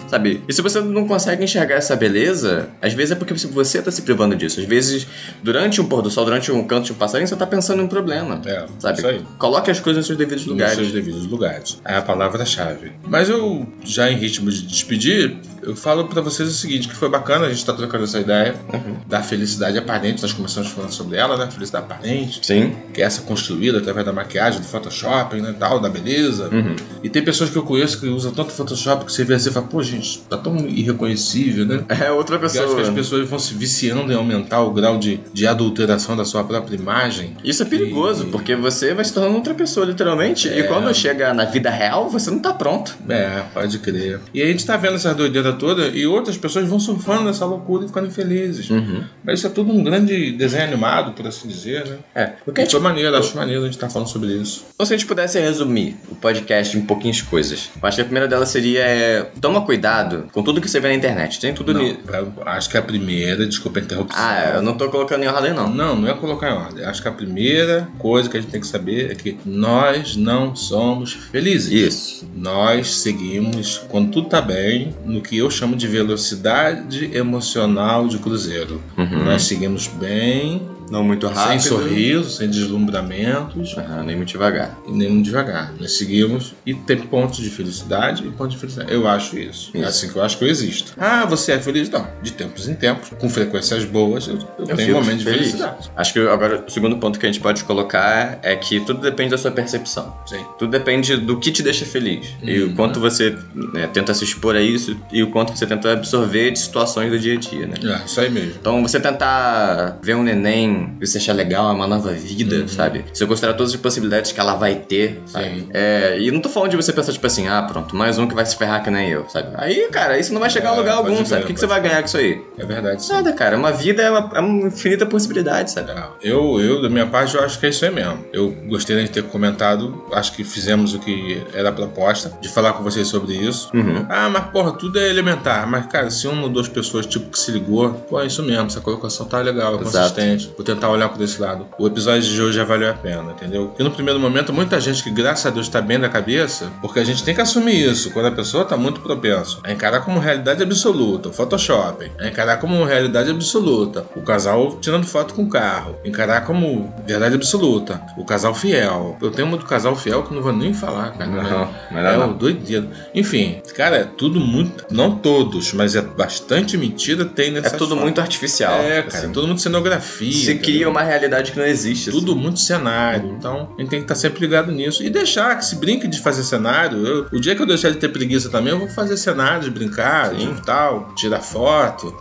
Sabe? 0.07 0.41
E 0.47 0.53
se 0.53 0.61
você 0.61 0.79
não 0.81 1.07
consegue 1.07 1.43
enxergar 1.43 1.75
essa 1.75 1.95
beleza, 1.95 2.69
às 2.81 2.93
vezes 2.93 3.11
é 3.11 3.15
porque 3.15 3.34
você 3.34 3.81
tá 3.81 3.91
se 3.91 4.01
privando 4.01 4.36
disso. 4.36 4.59
Às 4.59 4.65
vezes, 4.65 5.07
durante 5.41 5.81
um 5.81 5.86
pôr 5.86 6.01
do 6.01 6.09
sol, 6.09 6.25
durante 6.25 6.51
um 6.51 6.65
canto 6.65 6.86
de 6.86 6.91
um 6.93 6.95
passarinho, 6.95 7.27
você 7.27 7.36
tá 7.36 7.45
pensando 7.45 7.81
em 7.81 7.86
um 7.86 7.88
problema. 7.88 8.41
É, 8.45 8.65
Sabe? 8.79 8.97
isso 8.99 9.07
aí. 9.07 9.21
Coloque 9.38 9.69
as 9.71 9.79
coisas 9.79 9.99
nos 9.99 10.07
seus 10.07 10.17
devidos 10.17 10.43
Nos 10.45 10.51
lugares. 10.53 10.75
seus 10.75 10.91
devidos 10.91 11.25
lugares. 11.27 11.81
É 11.86 11.95
a 11.95 12.01
palavra-chave. 12.01 12.91
Mas 13.07 13.29
eu, 13.29 13.65
já 13.84 14.09
em 14.09 14.15
ritmo 14.17 14.49
de 14.49 14.61
despedir, 14.63 15.36
eu 15.61 15.75
falo 15.75 16.05
pra 16.07 16.21
vocês 16.21 16.47
o 16.49 16.53
seguinte, 16.53 16.88
que 16.88 16.95
foi 16.95 17.09
bacana 17.09 17.45
a 17.45 17.49
gente 17.49 17.65
tá 17.65 17.73
trocando 17.73 18.03
essa 18.03 18.19
ideia 18.19 18.55
Uhum. 18.73 18.95
da 19.07 19.21
felicidade 19.21 19.77
aparente. 19.77 20.21
Nós 20.21 20.34
começamos 20.34 20.69
falando 20.71 20.91
sobre 20.91 21.17
ela, 21.17 21.38
né? 21.38 21.49
Felicidade 21.51 21.86
aparente. 21.86 22.39
Sim. 22.45 22.75
Que 22.93 23.01
é 23.01 23.05
essa 23.05 23.21
construída 23.21 23.77
através 23.79 24.05
da 24.05 24.13
maquiagem, 24.13 24.59
do 24.61 24.65
Photoshop, 24.65 25.36
né? 25.41 25.53
Tal, 25.59 25.79
da 25.79 25.89
beleza. 25.89 26.49
Uhum. 26.51 26.75
E 27.03 27.09
tem 27.09 27.23
pessoas 27.23 27.49
que 27.49 27.55
eu 27.57 27.63
conheço 27.63 27.99
que 27.99 28.07
usam 28.07 28.31
tanto 28.31 28.51
Photoshop 28.51 29.05
que 29.05 29.11
você 29.11 29.23
vê 29.23 29.36
assim 29.36 29.49
e 29.49 29.51
fala, 29.53 29.67
pô, 29.74 29.82
gente, 29.84 30.19
tá 30.30 30.38
tão 30.38 30.55
irreconhecível, 30.67 31.65
né? 31.65 31.84
É 31.89 32.11
outra 32.11 32.36
Eu 32.38 32.45
acho 32.45 32.53
pessoa. 32.59 32.76
que 32.76 32.82
as 32.82 32.89
pessoas 32.89 33.28
vão 33.28 33.39
se 33.39 33.53
viciando 33.55 34.11
em 34.11 34.15
aumentar 34.15 34.61
o 34.61 34.71
grau 34.71 34.97
de, 34.99 35.19
de 35.34 35.47
adulteração 35.47 36.15
da 36.15 36.24
sua 36.24 36.43
própria 36.43 36.76
imagem. 36.76 37.36
Isso 37.43 37.63
é 37.63 37.65
perigoso, 37.65 38.26
E- 38.28 38.32
porque 38.32 38.55
você 38.55 38.93
vai 38.93 39.03
se 39.03 39.11
tornando 39.13 39.36
outra 39.36 39.53
pessoa, 39.53 39.86
literalmente. 39.86 40.47
E 40.47 40.59
É. 40.59 40.63
quando 40.63 40.93
chega 40.93 41.34
na 41.34 41.45
vida 41.45 41.69
real, 41.69 42.09
você 42.09 42.30
não 42.30 42.39
tá 42.39 42.53
pronto. 42.53 42.95
É, 43.09 43.41
pode 43.53 43.80
crer. 43.80 44.19
E 44.34 44.41
a 44.41 44.45
gente 44.45 44.65
tá 44.65 44.78
vendo 44.78 44.95
essa 44.95 45.13
doideira 45.13 45.53
toda 45.53 45.88
e 45.88 46.05
outras 46.05 46.38
pessoas 46.38 46.67
vão 46.67 46.80
surfando 46.80 47.24
nessa 47.24 47.45
loucura 47.45 47.86
e 47.86 47.88
ficando 47.88 48.11
felizes. 48.11 48.69
Uhum. 48.69 49.03
Mas 49.24 49.39
isso 49.39 49.47
é 49.47 49.49
tudo 49.49 49.71
um 49.74 49.84
grande 49.84 50.32
desenho 50.34 50.63
animado, 50.65 51.13
por 51.13 51.26
assim 51.28 51.47
dizer, 51.47 51.86
né? 51.88 51.97
É. 52.13 52.32
O 52.45 52.51
que 52.51 52.61
a 52.61 52.63
E 52.63 52.65
gente 52.65 52.71
foi 52.74 52.82
maneiro, 52.82 53.15
acho 53.17 53.36
maneiro 53.36 53.63
a 53.63 53.65
gente 53.65 53.78
tá 53.78 53.89
falando 53.89 54.07
sobre 54.07 54.30
isso. 54.34 54.65
Ou 54.78 54.86
se 54.86 54.93
a 54.93 54.97
gente 54.97 55.07
pudesse 55.07 55.39
resumir 55.39 55.95
o 56.09 56.15
podcast 56.15 56.78
em 56.78 56.82
pouquinhas 56.82 57.21
coisas. 57.21 57.69
Eu 57.82 57.88
acho 57.88 57.95
que 57.97 58.01
a 58.01 58.05
primeira 58.05 58.28
delas 58.28 58.49
seria 58.49 58.82
é, 58.82 59.21
toma 59.41 59.62
cuidado 59.64 60.26
com 60.32 60.43
tudo 60.43 60.59
que 60.61 60.70
você 60.70 60.80
vê 60.80 60.89
na 60.89 60.93
internet. 60.95 61.39
Tem 61.39 61.53
tudo 61.53 61.74
Não, 61.74 61.95
pra- 61.95 62.24
acho 62.53 62.70
que 62.70 62.78
a 62.78 62.82
primeira, 62.82 63.45
desculpa 63.45 63.80
a 63.80 63.82
interrupção. 63.82 64.20
Ah, 64.24 64.53
eu 64.55 64.61
não 64.61 64.76
tô 64.76 64.89
colocando 64.89 65.24
em 65.24 65.28
ordem, 65.28 65.53
não. 65.53 65.70
Não, 65.70 65.95
não 65.95 66.09
é 66.09 66.14
colocar 66.14 66.49
em 66.49 66.53
ordem. 66.53 66.86
Acho 66.86 67.01
que 67.01 67.07
a 67.07 67.11
primeira 67.11 67.88
coisa 67.97 68.30
que 68.30 68.38
a 68.38 68.41
gente 68.41 68.51
tem 68.51 68.61
que 68.61 68.68
saber 68.68 69.11
é 69.11 69.16
que 69.16 69.38
nós 69.45 70.16
não 70.16 70.55
somos 70.55 71.14
felizes. 71.14 71.72
Isso. 71.72 72.26
Nós 72.36 72.95
seguimos, 72.95 73.82
quando 73.89 74.11
tudo 74.11 74.30
tá 74.30 74.41
bem, 74.41 74.95
no 75.05 75.22
que 75.22 75.38
eu 75.38 75.49
chamo 75.49 75.76
de 75.76 75.88
velocidade 75.88 77.09
emocional 77.16 78.07
de 78.07 78.18
cruzeiro. 78.18 78.82
Uhum. 78.97 79.26
Nós 79.26 79.43
seguimos 79.43 79.88
bem, 79.88 80.61
Não 80.89 81.03
muito 81.03 81.27
sem 81.27 81.36
rápido. 81.36 81.61
sorriso, 81.61 82.29
sem 82.29 82.49
deslumbramentos, 82.49 83.75
Aham, 83.77 84.03
nem 84.03 84.15
muito 84.15 84.29
devagar. 84.29 84.77
e 84.88 84.91
nem 84.91 85.09
muito 85.09 85.25
devagar. 85.25 85.73
Nós 85.79 85.93
seguimos 85.97 86.53
e 86.65 86.73
tem 86.73 86.97
pontos 86.97 87.38
de 87.39 87.49
felicidade 87.49 88.25
e 88.25 88.31
pontos 88.31 88.53
de 88.53 88.59
felicidade. 88.59 88.91
Eu 88.93 89.07
acho 89.07 89.38
isso. 89.38 89.71
É 89.73 89.79
Isso. 89.79 89.88
assim 89.89 90.09
que 90.09 90.15
eu 90.15 90.23
acho 90.23 90.38
que 90.38 90.43
eu 90.43 90.47
existo. 90.47 90.93
Ah, 90.97 91.25
você 91.25 91.53
é 91.53 91.59
feliz? 91.59 91.89
Não. 91.89 92.07
De 92.21 92.31
tempos 92.31 92.67
em 92.67 92.75
tempos, 92.75 93.09
com 93.19 93.29
frequências 93.29 93.86
boas, 93.86 94.27
eu, 94.27 94.38
eu 94.59 94.65
tenho 94.65 94.77
fico 94.77 94.91
momentos 94.93 95.19
de 95.19 95.25
feliz. 95.25 95.39
felicidade. 95.39 95.91
Acho 95.95 96.13
que 96.13 96.19
agora 96.19 96.63
o 96.67 96.71
segundo 96.71 96.97
ponto 96.97 97.19
que 97.19 97.25
a 97.25 97.31
gente 97.31 97.41
pode 97.41 97.63
colocar 97.63 98.39
é 98.43 98.55
que 98.55 98.79
tudo 98.81 98.99
depende 99.01 99.31
da 99.31 99.38
sua 99.38 99.51
percepção. 99.51 100.15
Sim. 100.25 100.43
Tudo 100.59 100.71
depende 100.71 101.17
do 101.17 101.39
que 101.39 101.51
te 101.51 101.63
deixa 101.63 101.86
feliz. 101.86 102.27
E 102.41 102.61
Uhum. 102.61 102.71
o 102.71 102.75
quanto 102.75 102.99
você 102.99 103.36
né, 103.73 103.88
tenta 103.91 104.13
se 104.13 104.23
expor 104.23 104.55
a 104.55 104.61
isso 104.61 104.95
e 105.11 105.23
o 105.23 105.29
quanto 105.31 105.55
você 105.57 105.65
tenta 105.65 105.91
absorver 105.93 106.51
de 106.51 106.59
situações 106.59 107.11
do 107.11 107.19
dia 107.19 107.34
a 107.36 107.39
dia, 107.39 107.67
né? 107.67 107.75
É, 107.84 108.05
isso 108.05 108.19
aí 108.19 108.29
mesmo. 108.29 108.53
Então, 108.59 108.81
você 108.81 108.99
tentar 108.99 109.97
ver 110.01 110.15
um 110.15 110.23
neném 110.23 110.72
você 110.99 111.17
achar 111.17 111.34
legal, 111.34 111.69
é 111.69 111.74
uma 111.74 111.88
nova 111.88 112.11
vida, 112.11 112.57
Uhum. 112.57 112.67
sabe? 112.67 113.05
Você 113.13 113.26
considerar 113.26 113.53
todas 113.53 113.74
as 113.74 113.80
possibilidades 113.80 114.32
que 114.32 114.39
ela 114.39 114.55
vai 114.55 114.76
ter, 114.76 115.21
sabe? 115.26 115.67
É, 115.74 116.17
e 116.19 116.32
não 116.32 116.39
tô 116.39 116.49
falando 116.49 116.71
de 116.71 116.76
você 116.78 116.91
pensar, 116.93 117.11
tipo 117.11 117.26
assim, 117.28 117.47
ah, 117.47 117.61
pronto, 117.63 117.95
mais 117.95 118.17
um 118.17 118.28
que 118.28 118.34
vai 118.36 118.45
se 118.45 118.55
ferrar 118.55 118.84
que 118.84 118.89
nem 118.89 119.09
eu, 119.09 119.28
sabe? 119.30 119.49
Aí, 119.55 119.88
cara, 119.91 120.17
isso 120.17 120.34
não 120.34 120.39
vai 120.39 120.49
chegar 120.49 120.71
a 120.71 120.74
É, 120.74 120.78
lugar 120.78 120.95
pode 120.97 121.07
algum, 121.09 121.15
crer, 121.17 121.28
sabe? 121.28 121.43
O 121.43 121.47
que, 121.47 121.53
que 121.53 121.59
você 121.59 121.67
vai 121.67 121.82
ganhar 121.82 121.99
com 121.99 122.05
isso 122.05 122.17
aí? 122.17 122.41
É 122.57 122.65
verdade. 122.65 123.03
sim. 123.03 123.13
Nada, 123.13 123.34
cara. 123.34 123.57
Uma 123.57 123.71
vida 123.71 124.01
é 124.01 124.09
uma, 124.09 124.32
é 124.36 124.39
uma 124.39 124.67
infinita 124.67 125.05
possibilidade, 125.05 125.71
sabe? 125.71 125.91
É, 125.91 126.03
Eu, 126.21 126.59
eu, 126.59 126.82
da 126.82 126.89
minha 126.89 127.05
parte, 127.07 127.36
eu 127.36 127.43
acho 127.43 127.59
que 127.59 127.65
é 127.65 127.69
isso 127.69 127.84
aí 127.86 127.91
mesmo. 127.91 128.24
Eu 128.32 128.51
gostaria 128.67 129.03
de 129.03 129.09
ter 129.09 129.24
comentado, 129.24 130.03
acho 130.13 130.34
que 130.36 130.43
fizemos 130.43 130.93
o 130.93 130.99
que 130.99 131.41
era 131.53 131.69
a 131.69 131.71
proposta, 131.71 132.32
de 132.41 132.49
falar 132.49 132.74
com 132.74 132.84
vocês 132.84 133.07
sobre 133.07 133.34
isso. 133.34 133.69
Uhum. 133.74 134.05
Ah, 134.09 134.30
mas 134.30 134.45
porra, 134.45 134.71
tudo 134.74 134.99
é 134.99 135.09
elementar. 135.09 135.67
Mas, 135.67 135.86
cara, 135.88 136.09
se 136.09 136.28
uma 136.28 136.43
ou 136.43 136.49
duas 136.49 136.67
pessoas, 136.67 137.05
tipo, 137.05 137.30
que 137.30 137.38
se 137.39 137.51
ligou, 137.51 137.91
pô, 138.09 138.19
é 138.21 138.26
isso 138.26 138.41
mesmo, 138.43 138.67
essa 138.67 138.82
colocação 138.82 139.26
tá 139.26 139.39
legal, 139.39 139.76
é 139.76 139.78
consistente. 139.78 140.47
Vou 140.64 140.76
tentar 140.76 140.89
olhar 140.89 141.09
por 141.09 141.22
esse 141.22 141.41
lado. 141.41 141.68
O 141.78 141.86
episódio 141.86 142.22
de 142.22 142.41
hoje 142.41 142.55
já 142.55 142.64
valeu 142.64 142.89
a 142.89 142.93
pena, 142.93 143.34
entendeu? 143.34 143.68
Porque 143.68 143.84
no 143.84 143.91
primeiro 143.91 144.18
momento, 144.18 144.53
muita 144.53 144.80
gente 144.80 145.03
que, 145.03 145.11
graças 145.11 145.45
a 145.45 145.49
Deus, 145.49 145.68
tá 145.68 145.82
bem 145.82 145.99
da 145.99 146.07
cabeça, 146.07 146.72
porque 146.82 147.01
a 147.01 147.03
gente 147.03 147.22
tem 147.22 147.36
que 147.36 147.41
assumir 147.41 147.76
isso, 147.76 148.11
quando 148.11 148.28
a 148.28 148.32
pessoa 148.32 148.64
tá 148.64 148.78
muito 148.78 149.01
propenso 149.01 149.59
a 149.61 149.74
encarar 149.74 149.99
como 149.99 150.20
realidade 150.20 150.64
absoluta, 150.64 151.28
o 151.28 151.34
Photoshop, 151.34 152.09
a 152.18 152.28
encarar 152.28 152.57
como 152.57 152.82
realidade 152.86 153.30
absoluta, 153.30 154.05
o 154.16 154.22
casal 154.22 154.78
tirando 154.80 155.05
foto 155.05 155.34
com 155.34 155.43
o 155.43 155.49
carro, 155.49 155.97
encarar 156.05 156.45
como 156.45 156.93
verdade 157.05 157.36
absoluta, 157.36 158.01
o 158.16 158.24
casal 158.24 158.55
fiel. 158.55 159.18
Eu 159.22 159.32
tenho 159.32 159.49
uma 159.49 159.57
do 159.57 159.66
casal 159.66 159.97
fiel 159.97 160.24
que 160.24 160.34
não 160.34 160.41
vou 160.41 160.53
nem 160.53 160.74
falar, 160.74 161.11
cara. 161.11 161.30
Não, 161.30 161.43
né? 161.43 161.70
melhor 161.91 162.14
é 162.14 162.18
não. 162.18 162.32
o 162.32 162.34
doideiro. 162.36 162.88
Enfim, 163.14 163.61
cara, 163.76 163.97
é 163.97 164.03
tudo 164.05 164.39
muito. 164.39 164.86
Não 164.89 165.18
todos, 165.18 165.74
mas 165.74 165.93
é 165.93 166.01
bastante 166.01 166.78
mentira 166.78 167.26
tem 167.26 167.49
É 167.49 167.51
nessa 167.51 167.76
tudo 167.76 167.97
muito 167.97 168.22
artificial. 168.22 168.76
É, 168.76 169.01
cara, 169.01 169.18
assim. 169.18 169.28
é 169.28 169.30
tudo 169.30 169.47
muito 169.47 169.61
cenografia. 169.61 170.53
Você 170.54 170.58
cria 170.60 170.89
uma 170.89 171.01
realidade 171.01 171.51
que 171.51 171.58
não 171.60 171.66
existe. 171.66 172.10
assim. 172.10 172.20
Tudo 172.20 172.36
muito 172.36 172.60
cenário. 172.60 173.36
Então, 173.38 173.70
a 173.78 173.82
gente 173.82 173.89
tem 173.89 173.99
que 173.99 174.06
estar 174.06 174.16
sempre 174.16 174.39
ligado 174.41 174.72
nisso. 174.72 175.04
E 175.04 175.10
deixar 175.10 175.58
que 175.58 175.66
se 175.66 175.76
brinque 175.76 176.08
de 176.08 176.20
fazer 176.20 176.43
cenário. 176.43 177.06
Eu- 177.06 177.28
o 177.32 177.39
dia 177.39 177.56
que 177.56 177.62
eu 177.62 177.66
deixar 177.66 177.89
de 177.91 177.97
ter 177.97 178.10
preguiça 178.10 178.49
também, 178.49 178.74
eu 178.74 178.80
vou 178.80 178.88
fazer 178.88 179.18
cenários, 179.18 179.68
brincar, 179.70 180.30
Sim. 180.32 180.54
de 180.54 180.62
tal, 180.62 181.12
tirar 181.16 181.39
foto. 181.41 182.16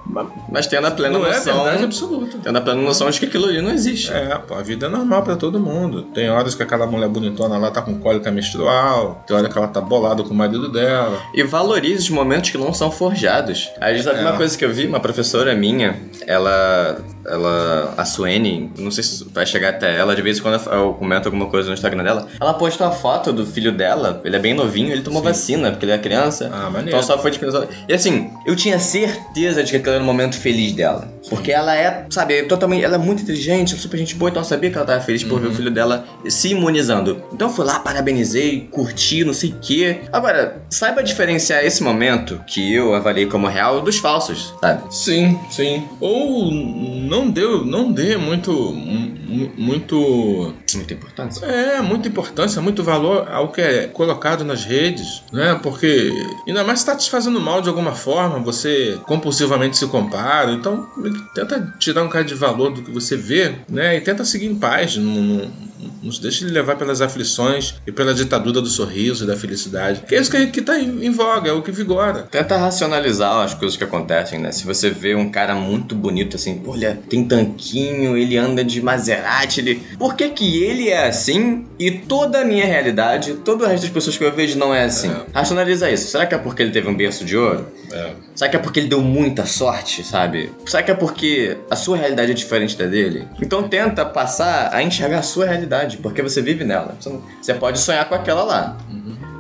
Mas 0.51 0.67
tendo 0.67 0.87
a 0.87 0.91
plena 0.91 1.19
não 1.19 1.27
é 1.27 1.35
noção. 1.35 1.63
verdade 1.65 1.85
absoluta. 1.85 2.39
tendo 2.43 2.57
a 2.59 2.61
plena 2.61 2.81
noção 2.83 3.11
de 3.11 3.19
que 3.21 3.27
aquilo 3.27 3.47
ali 3.47 3.61
não 3.63 3.71
existe. 3.71 4.13
É, 4.13 4.37
pô, 4.39 4.55
a 4.55 4.63
vida 4.63 4.87
é 4.87 4.89
normal 4.89 5.23
pra 5.23 5.37
todo 5.37 5.59
mundo. 5.61 6.03
Tem 6.15 6.31
horas 6.31 6.55
que 6.55 6.63
aquela 6.63 6.87
mulher 6.87 7.09
bonitona 7.09 7.57
lá 7.59 7.71
tá 7.71 7.83
com 7.83 7.99
cólica 7.99 8.31
menstrual, 8.31 9.23
tem 9.27 9.37
hora 9.37 9.49
que 9.49 9.57
ela 9.59 9.69
tá 9.69 9.81
bolada 9.81 10.23
com 10.23 10.31
o 10.31 10.35
marido 10.37 10.71
dela. 10.71 11.21
E 11.35 11.43
valorize 11.43 12.03
os 12.05 12.11
momentos 12.11 12.51
que 12.51 12.59
não 12.59 12.73
são 12.73 12.91
forjados. 12.91 13.71
Aí 13.81 14.03
sabe 14.03 14.19
É. 14.19 14.23
uma 14.23 14.37
coisa 14.37 14.57
que 14.57 14.65
eu 14.65 14.73
vi? 14.73 14.87
Uma 14.87 15.01
professora 15.01 15.55
minha, 15.55 16.01
ela. 16.27 16.99
Ela. 17.25 17.95
A 17.97 18.05
Suene, 18.23 18.71
não 18.79 18.91
sei 18.91 19.03
se 19.03 19.25
vai 19.25 19.45
chegar 19.45 19.71
até 19.71 19.99
ela, 19.99 20.15
de 20.15 20.23
vez 20.23 20.39
em 20.39 20.43
quando 20.43 20.61
eu 20.71 20.95
comento 20.95 21.27
alguma 21.27 21.47
coisa 21.47 21.69
no 21.69 21.75
Instagram 21.75 22.05
dela. 22.05 22.29
Ela 22.41 22.55
postou 22.55 22.87
a 22.87 22.91
foto 22.91 23.33
do 23.33 23.45
filho 23.45 23.73
dela, 23.73 24.21
ele 24.25 24.37
é 24.37 24.39
bem 24.39 24.55
novinho, 24.55 24.93
ele 24.93 25.03
tomou 25.03 25.21
Sim. 25.21 25.29
vacina, 25.29 25.71
porque 25.71 25.85
ele 25.85 25.93
é 25.93 25.99
criança. 25.99 26.51
Ah, 26.53 26.71
maneiro. 26.71 26.89
Então 26.89 27.03
só 27.03 27.19
foi 27.19 27.31
dispensado. 27.31 27.69
E 27.89 27.93
assim, 27.93 28.31
eu 28.47 28.55
tinha 28.55 28.79
certeza 28.79 29.65
de 29.65 29.71
que 29.71 29.77
aquele 29.77 29.97
era 29.97 30.05
o 30.05 30.07
momento 30.07 30.37
feliz 30.37 30.73
dela. 30.73 31.13
Porque 31.29 31.53
ela 31.53 31.75
é, 31.75 32.07
sabe, 32.11 32.43
totalmente. 32.45 32.85
Ela 32.85 32.97
é 32.97 32.99
muito 32.99 33.23
inteligente, 33.23 33.77
super 33.77 33.97
gente 33.97 34.15
boa, 34.15 34.29
então 34.31 34.41
eu 34.43 34.47
sabia 34.47 34.71
que 34.71 34.77
ela 34.77 34.87
tava 34.87 35.01
feliz 35.01 35.23
por 35.23 35.41
ver 35.41 35.47
Uhum. 35.47 35.53
o 35.53 35.57
filho 35.57 35.71
dela 35.71 36.05
se 36.29 36.49
imunizando. 36.49 37.23
Então 37.33 37.49
eu 37.49 37.55
fui 37.55 37.65
lá, 37.65 37.79
parabenizei, 37.81 38.69
curti, 38.71 39.25
não 39.25 39.33
sei 39.33 39.51
o 39.51 39.57
quê. 39.61 40.01
Agora, 40.13 40.63
saiba 40.71 41.03
diferenciar 41.03 41.65
esse 41.65 41.83
momento 41.83 42.41
que 42.47 42.73
eu 42.75 42.95
avaliei 42.95 43.27
como 43.27 43.47
real 43.47 43.81
dos 43.81 43.99
falsos, 43.99 44.55
sabe? 44.61 44.83
Sim, 44.95 45.39
sim. 45.51 45.89
Ou 46.01 46.51
não 46.53 47.31
deu, 47.31 47.65
não 47.65 47.93
dê 47.93 48.17
muito, 48.17 48.53
mu- 48.73 49.53
muito, 49.57 50.55
Muita 50.75 50.95
importância. 50.95 51.47
é, 51.47 51.81
muita 51.81 52.09
importância, 52.09 52.61
muito 52.63 52.83
valor 52.83 53.29
ao 53.31 53.49
que 53.53 53.61
é 53.61 53.87
colocado 53.87 54.45
nas 54.45 54.65
redes, 54.65 55.23
né? 55.33 55.59
Porque 55.63 56.13
ainda 56.47 56.65
mais 56.65 56.81
se 56.81 56.87
tá 56.87 56.97
te 56.97 57.11
fazendo 57.11 57.41
mal 57.41 57.61
de 57.63 57.69
alguma 57.69 57.93
forma, 57.93 58.39
você 58.39 59.01
compulsivamente 59.07 59.77
se 59.77 59.87
compara, 59.87 60.53
então 60.53 60.87
tenta 61.35 61.75
tirar 61.79 62.03
um 62.03 62.09
cara 62.09 62.25
de 62.25 62.35
valor 62.35 62.71
do 62.71 62.83
que 62.83 62.91
você 62.91 63.17
vê, 63.17 63.55
né? 63.69 63.97
E 63.97 64.01
tenta 64.01 64.25
seguir 64.25 64.47
em 64.47 64.55
paz, 64.55 64.97
não, 64.97 65.05
não- 65.23 65.73
Nos 66.01 66.19
deixe 66.21 66.45
levar 66.45 66.77
pelas 66.77 67.01
aflições 67.01 67.75
e 67.87 67.91
pela 67.93 68.15
ditadura 68.15 68.61
do 68.61 68.69
sorriso 68.69 69.25
e 69.25 69.27
da 69.27 69.37
felicidade. 69.37 70.03
Que 70.07 70.15
é 70.15 70.21
isso 70.21 70.31
que, 70.31 70.47
que 70.49 70.63
tá 70.63 70.79
em, 70.79 71.05
em 71.07 71.11
voga, 71.11 71.49
é 71.51 71.53
o 71.53 71.61
que 71.63 71.73
vigora. 71.73 72.23
Tenta 72.31 72.57
racionalizar 72.57 73.39
as 73.45 73.53
coisas 73.55 73.77
que 73.77 73.83
acontecem, 73.85 74.39
né? 74.39 74.53
Se 74.53 74.65
você 74.65 74.91
vê 74.91 75.15
um 75.17 75.29
cara 75.31 75.55
muito 75.57 75.95
bonito 75.97 76.37
assim, 76.37 76.61
olha, 76.67 76.99
tem 77.09 77.25
tanquinho, 77.25 78.17
ele 78.17 78.37
anda 78.37 78.65
de 78.65 78.81
Maserati, 78.81 79.61
ele... 79.61 79.83
Por 79.99 80.15
que 80.15 80.29
que 80.31 80.63
ele 80.63 80.89
é 80.89 81.09
assim 81.09 81.67
e 81.79 81.91
toda 81.91 82.41
a 82.41 82.45
minha 82.45 82.65
realidade, 82.67 83.35
todo 83.45 83.65
o 83.65 83.67
resto 83.67 83.83
das 83.83 83.93
pessoas 83.93 84.17
que 84.17 84.25
eu 84.25 84.33
vejo 84.33 84.57
não 84.59 84.73
é 84.75 84.85
assim? 84.85 85.11
É. 85.11 85.27
Racionaliza 85.35 85.91
isso. 85.91 86.09
Será 86.09 86.27
que 86.27 86.35
é 86.35 86.39
porque 86.39 86.63
ele 86.63 86.71
teve 86.73 86.89
um 86.89 86.95
berço 86.97 87.25
de 87.25 87.37
ouro? 87.37 87.67
É. 87.93 88.13
Será 88.35 88.51
que 88.51 88.57
é 88.57 88.61
porque 88.61 88.81
ele 88.81 88.89
deu 88.89 89.01
muita 89.01 89.47
sorte, 89.47 90.03
sabe? 90.05 90.51
Será 90.67 90.83
que 90.83 90.91
é 90.91 90.95
porque 91.03 91.59
a 91.69 91.75
sua 91.75 91.97
realidade 91.97 92.31
é 92.31 92.35
diferente 92.35 92.79
da 92.79 92.87
dele? 92.87 93.27
Então 93.41 93.69
tenta 93.69 94.05
passar 94.05 94.73
a 94.73 94.81
enxergar 94.85 95.19
a 95.19 95.23
sua 95.23 95.47
realidade, 95.47 95.97
porque 95.97 96.23
você 96.23 96.41
vive 96.41 96.63
nela. 96.63 96.97
Você, 97.41 97.55
pode 97.55 97.81
sonhar 97.81 98.09
com 98.09 98.15
aquela 98.15 98.45
lá. 98.45 98.77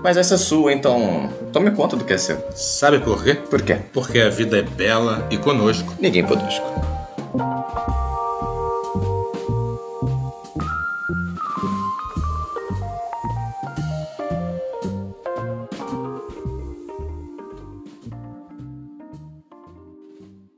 Mas 0.02 0.16
essa 0.16 0.34
é 0.34 0.38
sua, 0.38 0.72
então 0.72 1.30
tome 1.52 1.70
conta 1.70 1.96
do 1.96 2.04
que 2.04 2.12
é 2.12 2.18
seu. 2.18 2.44
Sabe 2.52 2.98
por 2.98 3.22
quê? 3.22 3.34
Por 3.34 3.62
quê? 3.62 3.78
Porque 3.92 4.18
a 4.18 4.28
vida 4.28 4.58
é 4.58 4.62
bela 4.62 5.24
e 5.30 5.36
conosco. 5.36 5.94
Ninguém 6.00 6.24
conosco. 6.24 6.66